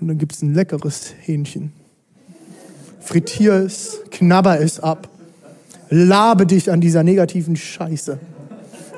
Und 0.01 0.09
dann 0.09 0.17
gibt 0.17 0.33
es 0.33 0.41
ein 0.41 0.53
leckeres 0.53 1.13
Hähnchen. 1.21 1.71
Frittier 2.99 3.53
es, 3.53 4.01
knabber 4.11 4.59
es 4.59 4.79
ab. 4.79 5.09
Labe 5.89 6.45
dich 6.45 6.69
an 6.69 6.81
dieser 6.81 7.03
negativen 7.03 7.55
Scheiße, 7.55 8.19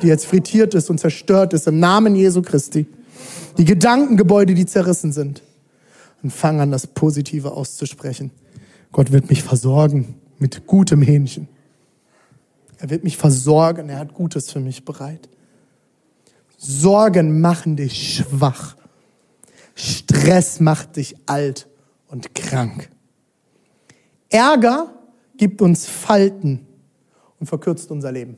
die 0.02 0.08
jetzt 0.08 0.26
frittiert 0.26 0.74
ist 0.74 0.90
und 0.90 1.00
zerstört 1.00 1.54
ist 1.54 1.68
im 1.68 1.80
Namen 1.80 2.16
Jesu 2.16 2.42
Christi. 2.42 2.88
Die 3.60 3.66
Gedankengebäude, 3.66 4.56
die 4.56 4.66
zerrissen 4.66 5.12
sind 5.12 5.44
und 6.24 6.32
fang 6.32 6.60
an, 6.60 6.72
das 6.72 6.88
Positive 6.88 7.52
auszusprechen. 7.52 8.32
Gott 8.92 9.12
wird 9.12 9.30
mich 9.30 9.44
versorgen 9.44 10.16
mit 10.40 10.68
gutem 10.68 11.02
Hähnchen. 11.02 11.48
Er 12.80 12.90
wird 12.90 13.04
mich 13.04 13.18
versorgen, 13.18 13.90
er 13.90 14.00
hat 14.00 14.14
Gutes 14.14 14.52
für 14.52 14.60
mich 14.60 14.86
bereit. 14.86 15.30
Sorgen 16.58 17.42
machen 17.42 17.76
dich 17.76 18.18
schwach. 18.18 18.76
Stress 19.76 20.60
macht 20.60 20.96
dich 20.96 21.16
alt 21.28 21.68
und 22.08 22.34
krank. 22.34 22.90
Ärger 24.30 24.94
gibt 25.38 25.62
uns 25.62 25.86
Falten 25.86 26.66
und 27.40 27.48
verkürzt 27.48 27.92
unser 27.92 28.12
Leben. 28.12 28.38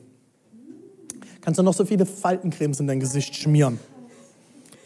Kannst 1.40 1.58
du 1.58 1.62
noch 1.62 1.74
so 1.74 1.84
viele 1.84 2.04
Faltencremes 2.04 2.80
in 2.80 2.86
dein 2.86 3.00
Gesicht 3.00 3.34
schmieren? 3.34 3.78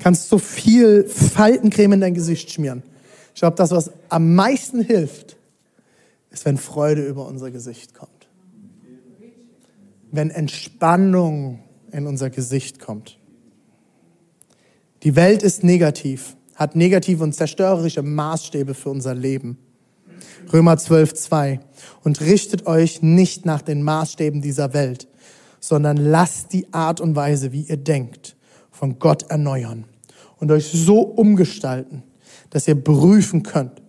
Kannst 0.04 0.28
so 0.28 0.36
viel 0.36 1.04
Faltencreme 1.04 1.94
in 1.94 2.00
dein 2.02 2.12
Gesicht 2.12 2.50
schmieren. 2.50 2.82
Ich 3.34 3.40
glaube, 3.40 3.56
das, 3.56 3.70
was 3.70 3.90
am 4.10 4.34
meisten 4.34 4.82
hilft, 4.82 5.38
ist, 6.30 6.44
wenn 6.44 6.58
Freude 6.58 7.06
über 7.06 7.26
unser 7.26 7.50
Gesicht 7.50 7.94
kommt. 7.94 8.28
Wenn 10.12 10.28
Entspannung 10.28 11.60
in 11.90 12.06
unser 12.06 12.28
Gesicht 12.28 12.80
kommt. 12.80 13.18
Die 15.04 15.16
Welt 15.16 15.42
ist 15.42 15.64
negativ, 15.64 16.36
hat 16.54 16.76
negative 16.76 17.24
und 17.24 17.32
zerstörerische 17.32 18.02
Maßstäbe 18.02 18.74
für 18.74 18.90
unser 18.90 19.14
Leben. 19.14 19.56
Römer 20.52 20.76
12, 20.76 21.14
2. 21.14 21.60
Und 22.02 22.20
richtet 22.20 22.66
euch 22.66 23.00
nicht 23.00 23.46
nach 23.46 23.62
den 23.62 23.82
Maßstäben 23.82 24.42
dieser 24.42 24.74
Welt, 24.74 25.08
sondern 25.60 25.96
lasst 25.96 26.52
die 26.52 26.70
Art 26.74 27.00
und 27.00 27.16
Weise, 27.16 27.52
wie 27.52 27.62
ihr 27.62 27.78
denkt, 27.78 28.36
von 28.70 28.98
Gott 28.98 29.30
erneuern 29.30 29.86
und 30.38 30.50
euch 30.50 30.66
so 30.66 31.00
umgestalten, 31.00 32.02
dass 32.50 32.68
ihr 32.68 32.82
prüfen 32.82 33.42
könnt, 33.42 33.82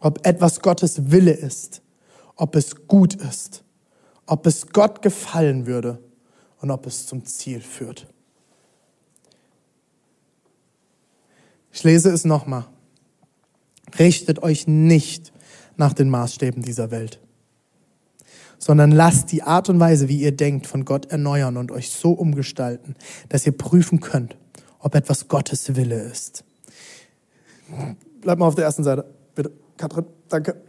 ob 0.00 0.26
etwas 0.26 0.60
Gottes 0.60 1.10
Wille 1.10 1.32
ist, 1.32 1.82
ob 2.36 2.56
es 2.56 2.86
gut 2.86 3.14
ist, 3.14 3.64
ob 4.26 4.46
es 4.46 4.68
Gott 4.68 5.02
gefallen 5.02 5.66
würde 5.66 5.98
und 6.60 6.70
ob 6.70 6.86
es 6.86 7.06
zum 7.06 7.24
Ziel 7.24 7.60
führt. 7.60 8.06
Ich 11.72 11.82
lese 11.82 12.10
es 12.10 12.24
nochmal. 12.24 12.66
Richtet 13.98 14.42
euch 14.42 14.66
nicht 14.66 15.32
nach 15.76 15.92
den 15.92 16.08
Maßstäben 16.08 16.62
dieser 16.62 16.90
Welt, 16.90 17.20
sondern 18.58 18.90
lasst 18.90 19.32
die 19.32 19.42
Art 19.42 19.68
und 19.68 19.80
Weise, 19.80 20.08
wie 20.08 20.20
ihr 20.20 20.32
denkt, 20.32 20.66
von 20.66 20.84
Gott 20.84 21.06
erneuern 21.06 21.56
und 21.56 21.72
euch 21.72 21.90
so 21.90 22.12
umgestalten, 22.12 22.94
dass 23.28 23.46
ihr 23.46 23.56
prüfen 23.56 24.00
könnt, 24.00 24.36
ob 24.84 24.94
etwas 24.94 25.26
Gottes 25.28 25.74
Wille 25.74 25.98
ist. 25.98 26.44
Bleib 28.20 28.38
mal 28.38 28.46
auf 28.46 28.54
der 28.54 28.66
ersten 28.66 28.84
Seite, 28.84 29.06
bitte. 29.34 29.50
Katrin, 29.78 30.04
danke. 30.28 30.60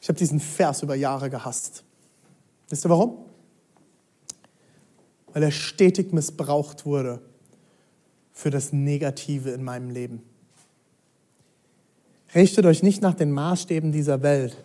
Ich 0.00 0.08
habe 0.08 0.18
diesen 0.18 0.40
Vers 0.40 0.82
über 0.82 0.96
Jahre 0.96 1.30
gehasst. 1.30 1.84
Wisst 2.68 2.84
ihr 2.84 2.90
warum? 2.90 3.26
Weil 5.32 5.44
er 5.44 5.52
stetig 5.52 6.12
missbraucht 6.12 6.84
wurde 6.84 7.22
für 8.32 8.50
das 8.50 8.72
Negative 8.72 9.50
in 9.50 9.62
meinem 9.62 9.90
Leben. 9.90 10.20
Richtet 12.34 12.66
euch 12.66 12.82
nicht 12.82 13.02
nach 13.02 13.14
den 13.14 13.30
Maßstäben 13.30 13.92
dieser 13.92 14.22
Welt, 14.22 14.56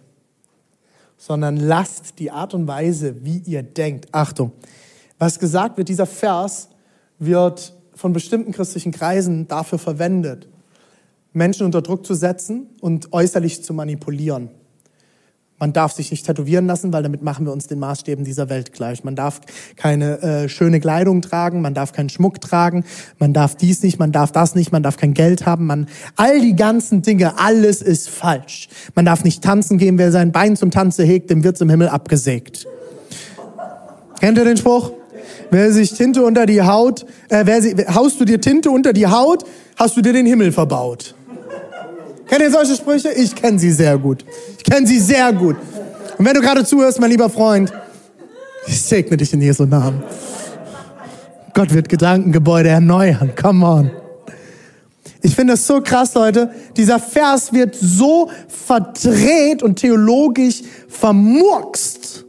sondern 1.16 1.58
lasst 1.58 2.18
die 2.18 2.32
Art 2.32 2.56
und 2.56 2.68
Weise, 2.68 3.24
wie 3.24 3.38
ihr 3.38 3.62
denkt. 3.62 4.08
Achtung, 4.14 4.52
was 5.20 5.38
gesagt 5.38 5.78
wird, 5.78 5.90
dieser 5.90 6.08
Vers 6.08 6.70
wird 7.20 7.74
von 7.94 8.14
bestimmten 8.14 8.52
christlichen 8.52 8.92
Kreisen 8.92 9.48
dafür 9.48 9.80
verwendet, 9.80 10.48
Menschen 11.34 11.66
unter 11.66 11.82
Druck 11.82 12.06
zu 12.06 12.14
setzen 12.14 12.68
und 12.82 13.14
äußerlich 13.14 13.64
zu 13.64 13.74
manipulieren. 13.74 14.50
Man 15.60 15.74
darf 15.74 15.92
sich 15.92 16.12
nicht 16.12 16.24
tätowieren 16.24 16.68
lassen, 16.68 16.94
weil 16.94 17.02
damit 17.02 17.24
machen 17.24 17.48
wir 17.48 17.52
uns 17.52 17.66
den 17.66 17.80
Maßstäben 17.80 18.24
dieser 18.24 18.48
Welt 18.48 18.74
gleich. 18.74 19.04
Man 19.04 19.16
darf 19.16 19.42
keine 19.76 20.22
äh, 20.22 20.50
schöne 20.50 20.80
Kleidung 20.80 21.24
tragen, 21.24 21.62
man 21.62 21.74
darf 21.74 21.94
keinen 21.94 22.10
Schmuck 22.10 22.40
tragen, 22.42 22.86
man 23.18 23.34
darf 23.34 23.56
dies 23.56 23.82
nicht, 23.82 23.98
man 23.98 24.12
darf 24.12 24.32
das 24.32 24.54
nicht, 24.54 24.72
man 24.72 24.84
darf 24.84 24.98
kein 24.98 25.16
Geld 25.16 25.48
haben, 25.48 25.66
man 25.66 25.88
all 26.16 26.42
die 26.42 26.56
ganzen 26.56 27.02
Dinge, 27.02 27.40
alles 27.40 27.82
ist 27.82 28.08
falsch. 28.08 28.70
Man 28.94 29.06
darf 29.06 29.24
nicht 29.24 29.44
tanzen 29.44 29.80
gehen, 29.80 29.98
wer 29.98 30.12
sein 30.12 30.32
Bein 30.32 30.56
zum 30.56 30.70
Tanze 30.70 31.04
hegt, 31.04 31.32
dem 31.32 31.44
wird's 31.44 31.62
im 31.62 31.72
Himmel 31.72 31.90
abgesägt. 31.90 32.68
Kennt 34.20 34.38
ihr 34.38 34.46
den 34.46 34.58
Spruch? 34.58 34.92
Wer 35.50 35.72
sich 35.72 35.94
Tinte 35.94 36.24
unter 36.24 36.46
die 36.46 36.62
Haut, 36.62 37.06
äh, 37.30 37.44
wer 37.46 37.62
sie, 37.62 37.76
haust 37.94 38.20
du 38.20 38.26
dir 38.26 38.42
Tinte 38.42 38.70
unter 38.70 38.94
die 38.94 39.08
Haut, 39.08 39.46
hast 39.78 39.96
du 39.96 40.02
dir 40.02 40.14
den 40.14 40.26
Himmel 40.26 40.52
verbaut. 40.52 41.16
Kennt 42.28 42.42
ihr 42.42 42.52
solche 42.52 42.76
Sprüche? 42.76 43.12
Ich 43.12 43.34
kenne 43.36 43.58
sie 43.58 43.72
sehr 43.72 43.98
gut. 43.98 44.26
Ich 44.58 44.64
kenne 44.64 44.86
sie 44.86 45.00
sehr 45.00 45.32
gut. 45.32 45.56
Und 46.18 46.26
wenn 46.26 46.34
du 46.34 46.42
gerade 46.42 46.66
zuhörst, 46.66 47.00
mein 47.00 47.12
lieber 47.12 47.30
Freund, 47.30 47.72
ich 48.68 48.82
segne 48.82 49.16
dich 49.16 49.32
in 49.32 49.42
Jesu 49.42 49.66
Namen. 49.66 50.04
Gott 51.54 51.74
wird 51.74 51.88
Gedankengebäude 51.88 52.70
erneuern. 52.70 53.32
Come 53.36 53.66
on. 53.66 53.92
Ich 55.22 55.36
finde 55.36 55.54
das 55.54 55.66
so 55.66 55.82
krass, 55.82 56.14
Leute. 56.14 56.52
Dieser 56.76 57.00
Vers 57.00 57.54
wird 57.54 57.76
so 57.80 58.30
verdreht 58.48 59.64
und 59.64 59.80
theologisch 59.80 60.62
vermurkst. 60.88 62.26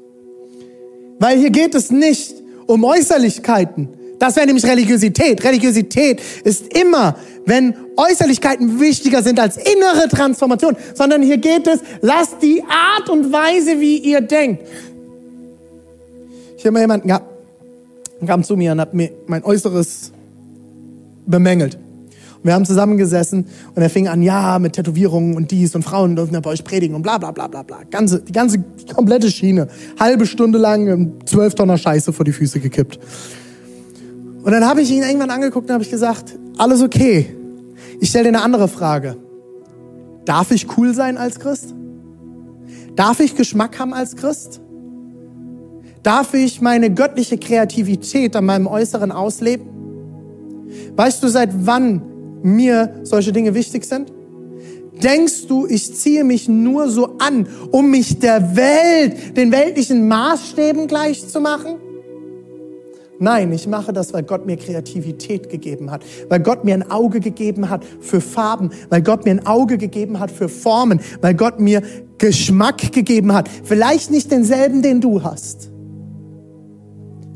Weil 1.19 1.39
hier 1.39 1.51
geht 1.51 1.75
es 1.75 1.91
nicht 1.91 2.35
um 2.69 2.85
Äußerlichkeiten. 2.85 3.89
Das 4.19 4.37
wäre 4.37 4.47
nämlich 4.47 4.65
Religiosität. 4.65 5.43
Religiosität 5.43 6.21
ist 6.45 6.77
immer, 6.77 7.17
wenn 7.47 7.75
Äußerlichkeiten 7.97 8.79
wichtiger 8.79 9.23
sind 9.23 9.41
als 9.41 9.57
innere 9.57 10.09
Transformation, 10.09 10.77
sondern 10.95 11.23
hier 11.23 11.39
geht 11.39 11.67
es, 11.67 11.81
lasst 12.03 12.43
die 12.43 12.63
Art 12.63 13.09
und 13.09 13.33
Weise, 13.33 13.81
wie 13.81 13.99
ihr 13.99 14.21
denkt. 14.21 14.65
Ich 16.57 16.65
habe 16.65 16.73
mal 16.73 16.81
jemanden 16.81 17.09
gehabt, 17.09 17.27
kam 18.27 18.43
zu 18.43 18.57
mir 18.57 18.73
und 18.73 18.81
hat 18.81 18.93
mir 18.93 19.13
mein 19.27 19.45
Äußeres 19.45 20.13
bemängelt. 21.27 21.79
Und 22.39 22.45
wir 22.45 22.55
haben 22.55 22.65
zusammengesessen 22.65 23.47
und 23.75 23.83
er 23.83 23.91
fing 23.91 24.07
an, 24.07 24.23
ja, 24.23 24.61
mit 24.61 24.75
Tätowierungen 24.75 25.35
und 25.35 25.51
dies 25.51 25.75
und 25.75 25.83
Frauen 25.83 26.15
dürfen 26.15 26.35
ja 26.35 26.41
bei 26.41 26.51
euch 26.51 26.63
predigen 26.63 26.95
und 26.95 27.03
bla 27.03 27.19
bla 27.19 27.33
bla 27.33 27.49
bla 27.49 27.63
bla. 27.63 27.79
Ganze, 27.91 28.21
die 28.21 28.33
ganze 28.33 28.59
die 28.59 28.93
komplette 28.93 29.29
Schiene. 29.29 29.67
Halbe 29.99 30.25
Stunde 30.25 30.57
lang 30.59 31.15
zwölf 31.27 31.57
Tonner 31.57 31.77
Scheiße 31.77 32.13
vor 32.13 32.25
die 32.25 32.33
Füße 32.33 32.61
gekippt. 32.61 33.01
Und 34.45 34.53
dann 34.53 34.65
habe 34.65 34.83
ich 34.83 34.91
ihn 34.91 35.03
irgendwann 35.03 35.31
angeguckt 35.31 35.69
und 35.69 35.75
habe 35.75 35.83
ich 35.83 35.91
gesagt, 35.91 36.39
alles 36.59 36.81
okay. 36.81 37.35
Ich 38.01 38.11
stelle 38.11 38.31
dir 38.31 38.37
eine 38.37 38.43
andere 38.43 38.69
Frage. 38.69 39.17
Darf 40.25 40.53
ich 40.53 40.79
cool 40.79 40.95
sein 40.95 41.17
als 41.17 41.41
Christ? 41.41 41.75
Darf 42.95 43.19
ich 43.19 43.35
Geschmack 43.35 43.79
haben 43.81 43.93
als 43.93 44.15
Christ? 44.15 44.61
Darf 46.05 46.35
ich 46.35 46.61
meine 46.61 46.95
göttliche 46.95 47.37
Kreativität 47.37 48.37
an 48.37 48.47
meinem 48.47 48.69
Äußeren 48.69 49.11
ausleben? 49.11 49.67
Weißt 50.95 51.23
du, 51.23 51.29
seit 51.29 51.67
wann 51.67 52.03
mir 52.43 53.01
solche 53.03 53.33
Dinge 53.33 53.55
wichtig 53.55 53.85
sind? 53.85 54.13
Denkst 55.03 55.47
du, 55.47 55.67
ich 55.67 55.95
ziehe 55.95 56.25
mich 56.25 56.49
nur 56.49 56.91
so 56.91 57.17
an, 57.19 57.47
um 57.71 57.91
mich 57.91 58.19
der 58.19 58.57
Welt, 58.57 59.37
den 59.37 59.53
weltlichen 59.53 60.09
Maßstäben 60.09 60.89
gleich 60.89 61.29
zu 61.29 61.41
machen? 61.41 61.77
Nein, 63.21 63.53
ich 63.53 63.67
mache 63.67 63.93
das, 63.93 64.13
weil 64.13 64.23
Gott 64.23 64.47
mir 64.47 64.57
Kreativität 64.57 65.49
gegeben 65.49 65.91
hat, 65.91 66.05
weil 66.29 66.41
Gott 66.41 66.65
mir 66.65 66.75
ein 66.75 66.89
Auge 66.89 67.19
gegeben 67.19 67.69
hat 67.69 67.85
für 68.01 68.21
Farben, 68.21 68.71
weil 68.91 69.03
Gott 69.03 69.25
mir 69.25 69.33
ein 69.33 69.47
Auge 69.47 69.77
gegeben 69.77 70.21
hat 70.21 70.31
für 70.31 70.49
Formen, 70.49 71.01
weil 71.21 71.35
Gott 71.35 71.59
mir 71.59 71.83
Geschmack 72.19 72.93
gegeben 72.93 73.33
hat. 73.33 73.49
Vielleicht 73.65 74.11
nicht 74.13 74.31
denselben, 74.31 74.83
den 74.83 75.01
du 75.01 75.23
hast. 75.23 75.71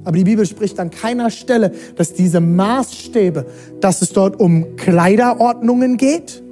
Aber 0.05 0.17
die 0.17 0.25
Bibel 0.25 0.47
spricht 0.47 0.81
an 0.81 0.91
keiner 0.91 1.31
Stelle, 1.31 1.73
dass 1.97 2.13
diese 2.13 2.41
Maßstäbe, 2.41 3.47
dass 3.81 4.03
es 4.03 4.11
dort 4.11 4.41
um 4.41 4.77
Kleiderordnungen 4.77 5.97
geht, 5.97 6.43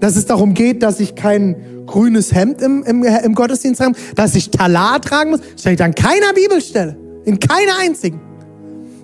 dass 0.00 0.16
es 0.16 0.26
darum 0.26 0.52
geht, 0.52 0.82
dass 0.82 1.00
ich 1.00 1.14
kein 1.14 1.56
grünes 1.86 2.34
Hemd 2.34 2.60
im, 2.60 2.82
im, 2.84 3.02
im 3.02 3.34
Gottesdienst 3.34 3.80
habe, 3.80 3.94
dass 4.14 4.34
ich 4.34 4.50
Talar 4.50 5.00
tragen 5.00 5.30
muss, 5.30 5.40
steht 5.58 5.80
an 5.80 5.94
keiner 5.94 6.32
Bibelstelle. 6.34 6.96
In 7.24 7.40
keiner 7.40 7.78
einzigen. 7.80 8.20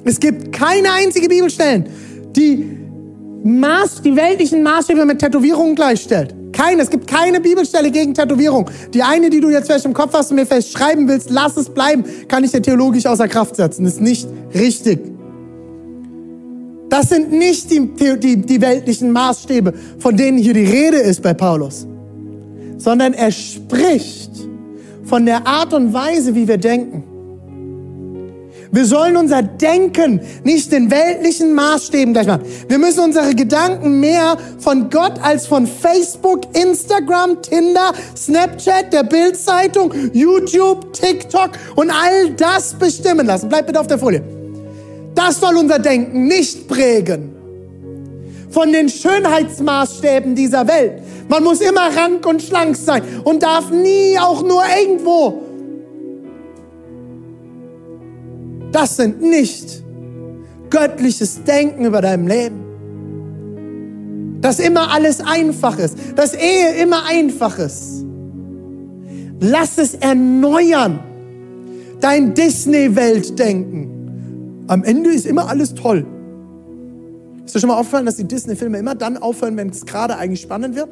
Es 0.04 0.20
gibt 0.20 0.52
keine 0.52 0.92
einzige 0.92 1.28
Bibelstellen, 1.28 1.86
die 2.36 2.78
Maß, 3.42 4.02
die 4.02 4.14
weltlichen 4.14 4.62
Maßstäbe 4.62 5.06
mit 5.06 5.20
Tätowierungen 5.20 5.74
gleichstellt. 5.74 6.34
Keine. 6.60 6.82
Es 6.82 6.90
gibt 6.90 7.06
keine 7.06 7.40
Bibelstelle 7.40 7.90
gegen 7.90 8.12
Tätowierung. 8.12 8.68
Die 8.92 9.02
eine, 9.02 9.30
die 9.30 9.40
du 9.40 9.48
jetzt 9.48 9.66
vielleicht 9.66 9.86
im 9.86 9.94
Kopf 9.94 10.12
hast 10.12 10.30
und 10.30 10.36
mir 10.36 10.44
fest 10.44 10.72
schreiben 10.72 11.08
willst, 11.08 11.30
lass 11.30 11.56
es 11.56 11.70
bleiben, 11.70 12.04
kann 12.28 12.44
ich 12.44 12.50
dir 12.50 12.60
theologisch 12.60 13.06
außer 13.06 13.28
Kraft 13.28 13.56
setzen. 13.56 13.86
Ist 13.86 14.02
nicht 14.02 14.28
richtig. 14.54 15.00
Das 16.90 17.08
sind 17.08 17.32
nicht 17.32 17.70
die, 17.70 17.88
die, 18.18 18.36
die 18.36 18.60
weltlichen 18.60 19.10
Maßstäbe, 19.10 19.72
von 19.98 20.16
denen 20.16 20.36
hier 20.36 20.52
die 20.52 20.64
Rede 20.64 20.98
ist 20.98 21.22
bei 21.22 21.32
Paulus, 21.32 21.86
sondern 22.76 23.14
er 23.14 23.30
spricht 23.30 24.32
von 25.04 25.24
der 25.24 25.46
Art 25.46 25.72
und 25.72 25.94
Weise, 25.94 26.34
wie 26.34 26.46
wir 26.46 26.58
denken. 26.58 27.04
Wir 28.72 28.84
sollen 28.84 29.16
unser 29.16 29.42
Denken 29.42 30.20
nicht 30.44 30.70
den 30.70 30.90
weltlichen 30.90 31.54
Maßstäben 31.54 32.12
gleich 32.12 32.28
machen. 32.28 32.42
Wir 32.68 32.78
müssen 32.78 33.00
unsere 33.00 33.34
Gedanken 33.34 33.98
mehr 33.98 34.36
von 34.58 34.90
Gott 34.90 35.14
als 35.22 35.46
von 35.48 35.66
Facebook, 35.66 36.42
Instagram, 36.56 37.42
Tinder, 37.42 37.92
Snapchat, 38.16 38.92
der 38.92 39.02
Bildzeitung, 39.02 39.92
YouTube, 40.12 40.92
TikTok 40.92 41.50
und 41.74 41.90
all 41.90 42.30
das 42.36 42.74
bestimmen 42.74 43.26
lassen. 43.26 43.48
Bleibt 43.48 43.66
bitte 43.66 43.80
auf 43.80 43.88
der 43.88 43.98
Folie. 43.98 44.22
Das 45.16 45.40
soll 45.40 45.56
unser 45.56 45.80
Denken 45.80 46.26
nicht 46.26 46.68
prägen. 46.68 47.34
Von 48.50 48.72
den 48.72 48.88
Schönheitsmaßstäben 48.88 50.36
dieser 50.36 50.66
Welt. 50.68 51.02
Man 51.28 51.42
muss 51.42 51.60
immer 51.60 51.94
rank 51.96 52.24
und 52.26 52.40
schlank 52.40 52.76
sein 52.76 53.02
und 53.24 53.42
darf 53.42 53.70
nie 53.70 54.16
auch 54.18 54.42
nur 54.42 54.62
irgendwo 54.80 55.49
Das 58.72 58.96
sind 58.96 59.20
nicht 59.20 59.82
göttliches 60.70 61.44
Denken 61.44 61.84
über 61.84 62.00
deinem 62.00 62.28
Leben. 62.28 62.60
Dass 64.40 64.58
immer 64.58 64.90
alles 64.92 65.20
einfach 65.20 65.78
ist. 65.78 65.96
Dass 66.16 66.34
Ehe 66.34 66.82
immer 66.82 67.04
einfach 67.06 67.58
ist. 67.58 68.04
Lass 69.40 69.76
es 69.78 69.94
erneuern. 69.94 71.00
Dein 72.00 72.34
Disney-Welt-Denken. 72.34 74.64
Am 74.68 74.84
Ende 74.84 75.10
ist 75.10 75.26
immer 75.26 75.48
alles 75.48 75.74
toll. 75.74 76.06
Ist 77.44 77.54
dir 77.54 77.60
schon 77.60 77.68
mal 77.68 77.78
aufgefallen, 77.78 78.06
dass 78.06 78.16
die 78.16 78.28
Disney-Filme 78.28 78.78
immer 78.78 78.94
dann 78.94 79.18
aufhören, 79.18 79.56
wenn 79.56 79.70
es 79.70 79.84
gerade 79.84 80.16
eigentlich 80.16 80.40
spannend 80.40 80.76
wird? 80.76 80.88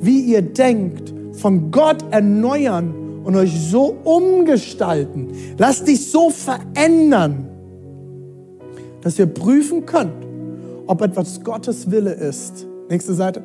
Wie 0.00 0.20
ihr 0.20 0.42
denkt, 0.42 1.12
von 1.34 1.70
Gott 1.70 2.04
erneuern 2.10 2.94
und 3.28 3.36
euch 3.36 3.60
so 3.60 3.94
umgestalten. 4.04 5.28
Lasst 5.58 5.86
dich 5.86 6.10
so 6.10 6.30
verändern, 6.30 7.46
dass 9.02 9.18
ihr 9.18 9.26
prüfen 9.26 9.84
könnt, 9.84 10.14
ob 10.86 11.02
etwas 11.02 11.44
Gottes 11.44 11.90
Wille 11.90 12.12
ist. 12.14 12.66
Nächste 12.88 13.12
Seite. 13.12 13.42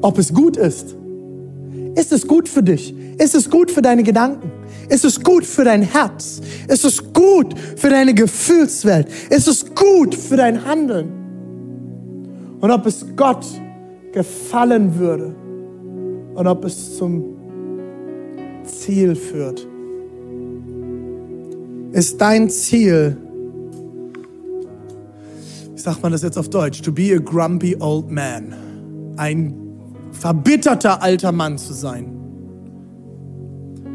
Ob 0.00 0.16
es 0.16 0.32
gut 0.32 0.56
ist. 0.56 0.96
Ist 1.94 2.12
es 2.12 2.26
gut 2.26 2.48
für 2.48 2.62
dich? 2.62 2.94
Ist 3.18 3.34
es 3.34 3.50
gut 3.50 3.70
für 3.70 3.82
deine 3.82 4.02
Gedanken? 4.02 4.50
Ist 4.88 5.04
es 5.04 5.22
gut 5.22 5.44
für 5.44 5.64
dein 5.64 5.82
Herz? 5.82 6.40
Ist 6.68 6.86
es 6.86 7.12
gut 7.12 7.58
für 7.76 7.90
deine 7.90 8.14
Gefühlswelt? 8.14 9.08
Ist 9.28 9.48
es 9.48 9.74
gut 9.74 10.14
für 10.14 10.38
dein 10.38 10.64
Handeln? 10.64 11.12
Und 12.58 12.70
ob 12.70 12.86
es 12.86 13.04
Gott 13.16 13.44
gefallen 14.12 14.98
würde 14.98 15.34
und 16.34 16.46
ob 16.46 16.64
es 16.64 16.96
zum 16.96 17.35
Ziel 18.66 19.14
führt. 19.14 19.66
Ist 21.92 22.20
dein 22.20 22.50
Ziel, 22.50 23.16
wie 25.72 25.80
sagt 25.80 26.02
man 26.02 26.12
das 26.12 26.22
jetzt 26.22 26.36
auf 26.36 26.50
Deutsch, 26.50 26.82
to 26.82 26.92
be 26.92 27.14
a 27.14 27.18
grumpy 27.18 27.76
old 27.80 28.10
man, 28.10 28.54
ein 29.16 29.54
verbitterter 30.12 31.02
alter 31.02 31.32
Mann 31.32 31.58
zu 31.58 31.72
sein? 31.72 32.12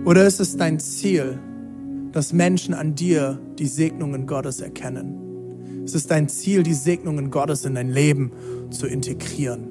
Oder 0.06 0.26
ist 0.26 0.40
es 0.40 0.58
dein 0.58 0.80
Ziel, 0.80 1.38
dass 2.12 2.34
Menschen 2.34 2.74
an 2.74 2.96
dir 2.96 3.40
die 3.60 3.68
Segnungen 3.68 4.26
Gottes 4.26 4.62
erkennen? 4.62 5.84
Es 5.86 5.94
ist 5.94 6.10
dein 6.10 6.28
Ziel, 6.28 6.64
die 6.64 6.74
Segnungen 6.74 7.30
Gottes 7.30 7.66
in 7.66 7.76
dein 7.76 7.90
Leben 7.90 8.32
zu 8.72 8.88
integrieren. 8.88 9.68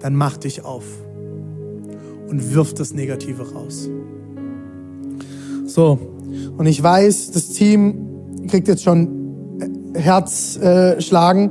Dann 0.00 0.14
mach 0.14 0.36
dich 0.36 0.64
auf 0.64 0.84
und 2.32 2.54
wirf 2.54 2.72
das 2.74 2.94
Negative 2.94 3.52
raus. 3.52 3.88
So, 5.66 5.98
und 6.56 6.66
ich 6.66 6.82
weiß, 6.82 7.30
das 7.32 7.50
Team 7.50 8.46
kriegt 8.48 8.68
jetzt 8.68 8.82
schon 8.82 9.92
Herzschlagen, 9.94 11.50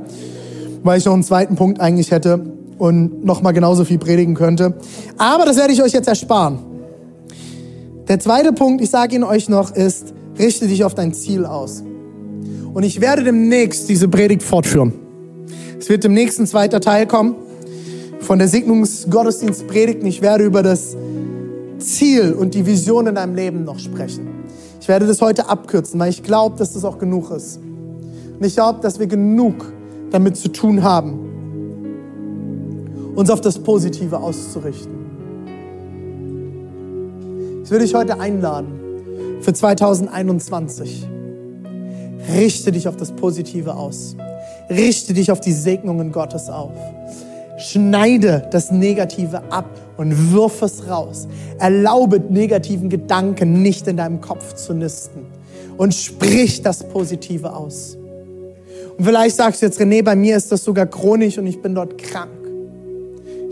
weil 0.82 0.98
ich 0.98 1.04
noch 1.04 1.14
einen 1.14 1.22
zweiten 1.22 1.54
Punkt 1.54 1.80
eigentlich 1.80 2.10
hätte 2.10 2.52
und 2.78 3.24
nochmal 3.24 3.52
genauso 3.52 3.84
viel 3.84 3.98
predigen 3.98 4.34
könnte. 4.34 4.74
Aber 5.16 5.44
das 5.44 5.56
werde 5.56 5.72
ich 5.72 5.82
euch 5.82 5.92
jetzt 5.92 6.08
ersparen. 6.08 6.58
Der 8.08 8.18
zweite 8.18 8.52
Punkt, 8.52 8.82
ich 8.82 8.90
sage 8.90 9.14
ihn 9.14 9.22
euch 9.22 9.48
noch, 9.48 9.70
ist, 9.74 10.12
richte 10.36 10.66
dich 10.66 10.84
auf 10.84 10.94
dein 10.94 11.14
Ziel 11.14 11.46
aus. 11.46 11.84
Und 12.74 12.82
ich 12.82 13.00
werde 13.00 13.22
demnächst 13.22 13.88
diese 13.88 14.08
Predigt 14.08 14.42
fortführen. 14.42 14.94
Es 15.78 15.88
wird 15.88 16.02
demnächst 16.02 16.40
ein 16.40 16.46
zweiter 16.48 16.80
Teil 16.80 17.06
kommen 17.06 17.36
von 18.22 18.38
der 18.38 18.48
Segnungsgottesdienstpredigt. 18.48 20.02
Ich 20.04 20.22
werde 20.22 20.44
über 20.44 20.62
das 20.62 20.96
Ziel 21.78 22.32
und 22.32 22.54
die 22.54 22.64
Vision 22.66 23.06
in 23.06 23.14
deinem 23.14 23.34
Leben 23.34 23.64
noch 23.64 23.78
sprechen. 23.78 24.28
Ich 24.80 24.88
werde 24.88 25.06
das 25.06 25.20
heute 25.20 25.48
abkürzen, 25.48 26.00
weil 26.00 26.10
ich 26.10 26.22
glaube, 26.22 26.56
dass 26.56 26.72
das 26.72 26.84
auch 26.84 26.98
genug 26.98 27.30
ist. 27.30 27.58
Und 27.58 28.44
ich 28.44 28.54
glaube, 28.54 28.80
dass 28.80 28.98
wir 28.98 29.06
genug 29.06 29.72
damit 30.10 30.36
zu 30.36 30.48
tun 30.48 30.82
haben 30.82 31.22
uns 33.14 33.30
auf 33.30 33.40
das 33.40 33.58
Positive 33.58 34.18
auszurichten. 34.18 35.02
Ich 37.64 37.70
will 37.70 37.78
dich 37.78 37.94
heute 37.94 38.18
einladen 38.18 38.80
für 39.40 39.52
2021. 39.52 41.06
Richte 42.34 42.72
dich 42.72 42.88
auf 42.88 42.96
das 42.96 43.12
Positive 43.12 43.74
aus. 43.74 44.16
Richte 44.70 45.12
dich 45.12 45.30
auf 45.30 45.40
die 45.40 45.52
Segnungen 45.52 46.12
Gottes 46.12 46.48
auf. 46.48 46.72
Schneide 47.62 48.48
das 48.50 48.70
Negative 48.70 49.42
ab 49.50 49.68
und 49.96 50.32
wirf 50.32 50.62
es 50.62 50.88
raus. 50.88 51.28
Erlaube 51.58 52.20
negativen 52.20 52.88
Gedanken 52.88 53.62
nicht 53.62 53.86
in 53.88 53.96
deinem 53.96 54.20
Kopf 54.20 54.54
zu 54.54 54.74
nisten. 54.74 55.26
Und 55.76 55.94
sprich 55.94 56.62
das 56.62 56.84
Positive 56.84 57.54
aus. 57.54 57.96
Und 58.98 59.04
vielleicht 59.04 59.36
sagst 59.36 59.62
du 59.62 59.66
jetzt, 59.66 59.80
René, 59.80 60.02
bei 60.02 60.14
mir 60.14 60.36
ist 60.36 60.52
das 60.52 60.64
sogar 60.64 60.86
chronisch 60.86 61.38
und 61.38 61.46
ich 61.46 61.60
bin 61.62 61.74
dort 61.74 61.96
krank 61.98 62.42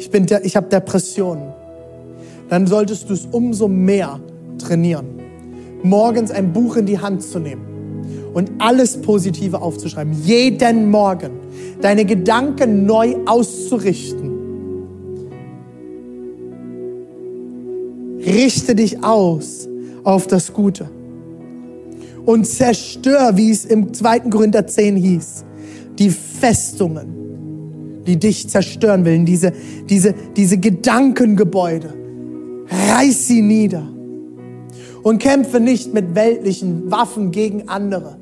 ich, 0.01 0.11
bin 0.11 0.27
ich 0.43 0.57
habe 0.57 0.69
Depressionen, 0.69 1.53
dann 2.49 2.67
solltest 2.67 3.09
du 3.09 3.15
es 3.15 3.29
umso 3.31 3.69
mehr 3.69 4.19
trainieren. 4.59 5.07
Morgens 5.83 6.31
ein 6.31 6.53
Buch 6.53 6.77
in 6.77 6.87
die 6.87 6.99
Hand 6.99 7.23
zu 7.23 7.39
nehmen 7.39 8.31
und 8.33 8.51
alles 8.59 9.01
Positive 9.01 9.61
aufzuschreiben. 9.61 10.15
Jeden 10.25 10.91
Morgen 10.91 11.33
deine 11.81 12.05
Gedanken 12.05 12.87
neu 12.87 13.17
auszurichten. 13.27 14.31
Richte 18.25 18.75
dich 18.75 19.03
aus 19.03 19.69
auf 20.05 20.27
das 20.27 20.53
Gute 20.53 20.91
und 22.27 22.47
zerstör, 22.47 23.37
wie 23.37 23.51
es 23.51 23.65
im 23.65 23.93
2. 23.93 24.21
Korinther 24.31 24.67
10 24.67 24.97
hieß, 24.97 25.45
die 25.99 26.11
Festungen 26.11 27.21
die 28.07 28.19
dich 28.19 28.49
zerstören 28.49 29.05
willen, 29.05 29.25
diese, 29.25 29.53
diese, 29.89 30.15
diese 30.37 30.59
Gedankengebäude. 30.59 31.95
Reiß 32.69 33.27
sie 33.27 33.43
nieder 33.43 33.89
und 35.03 35.19
kämpfe 35.19 35.61
nicht 35.61 35.93
mit 35.93 36.15
weltlichen 36.15 36.91
Waffen 36.91 37.31
gegen 37.31 37.69
andere, 37.69 38.19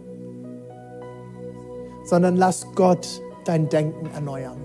sondern 2.09 2.37
lass 2.37 2.67
Gott 2.75 3.21
dein 3.45 3.69
Denken 3.69 4.11
erneuern. 4.15 4.57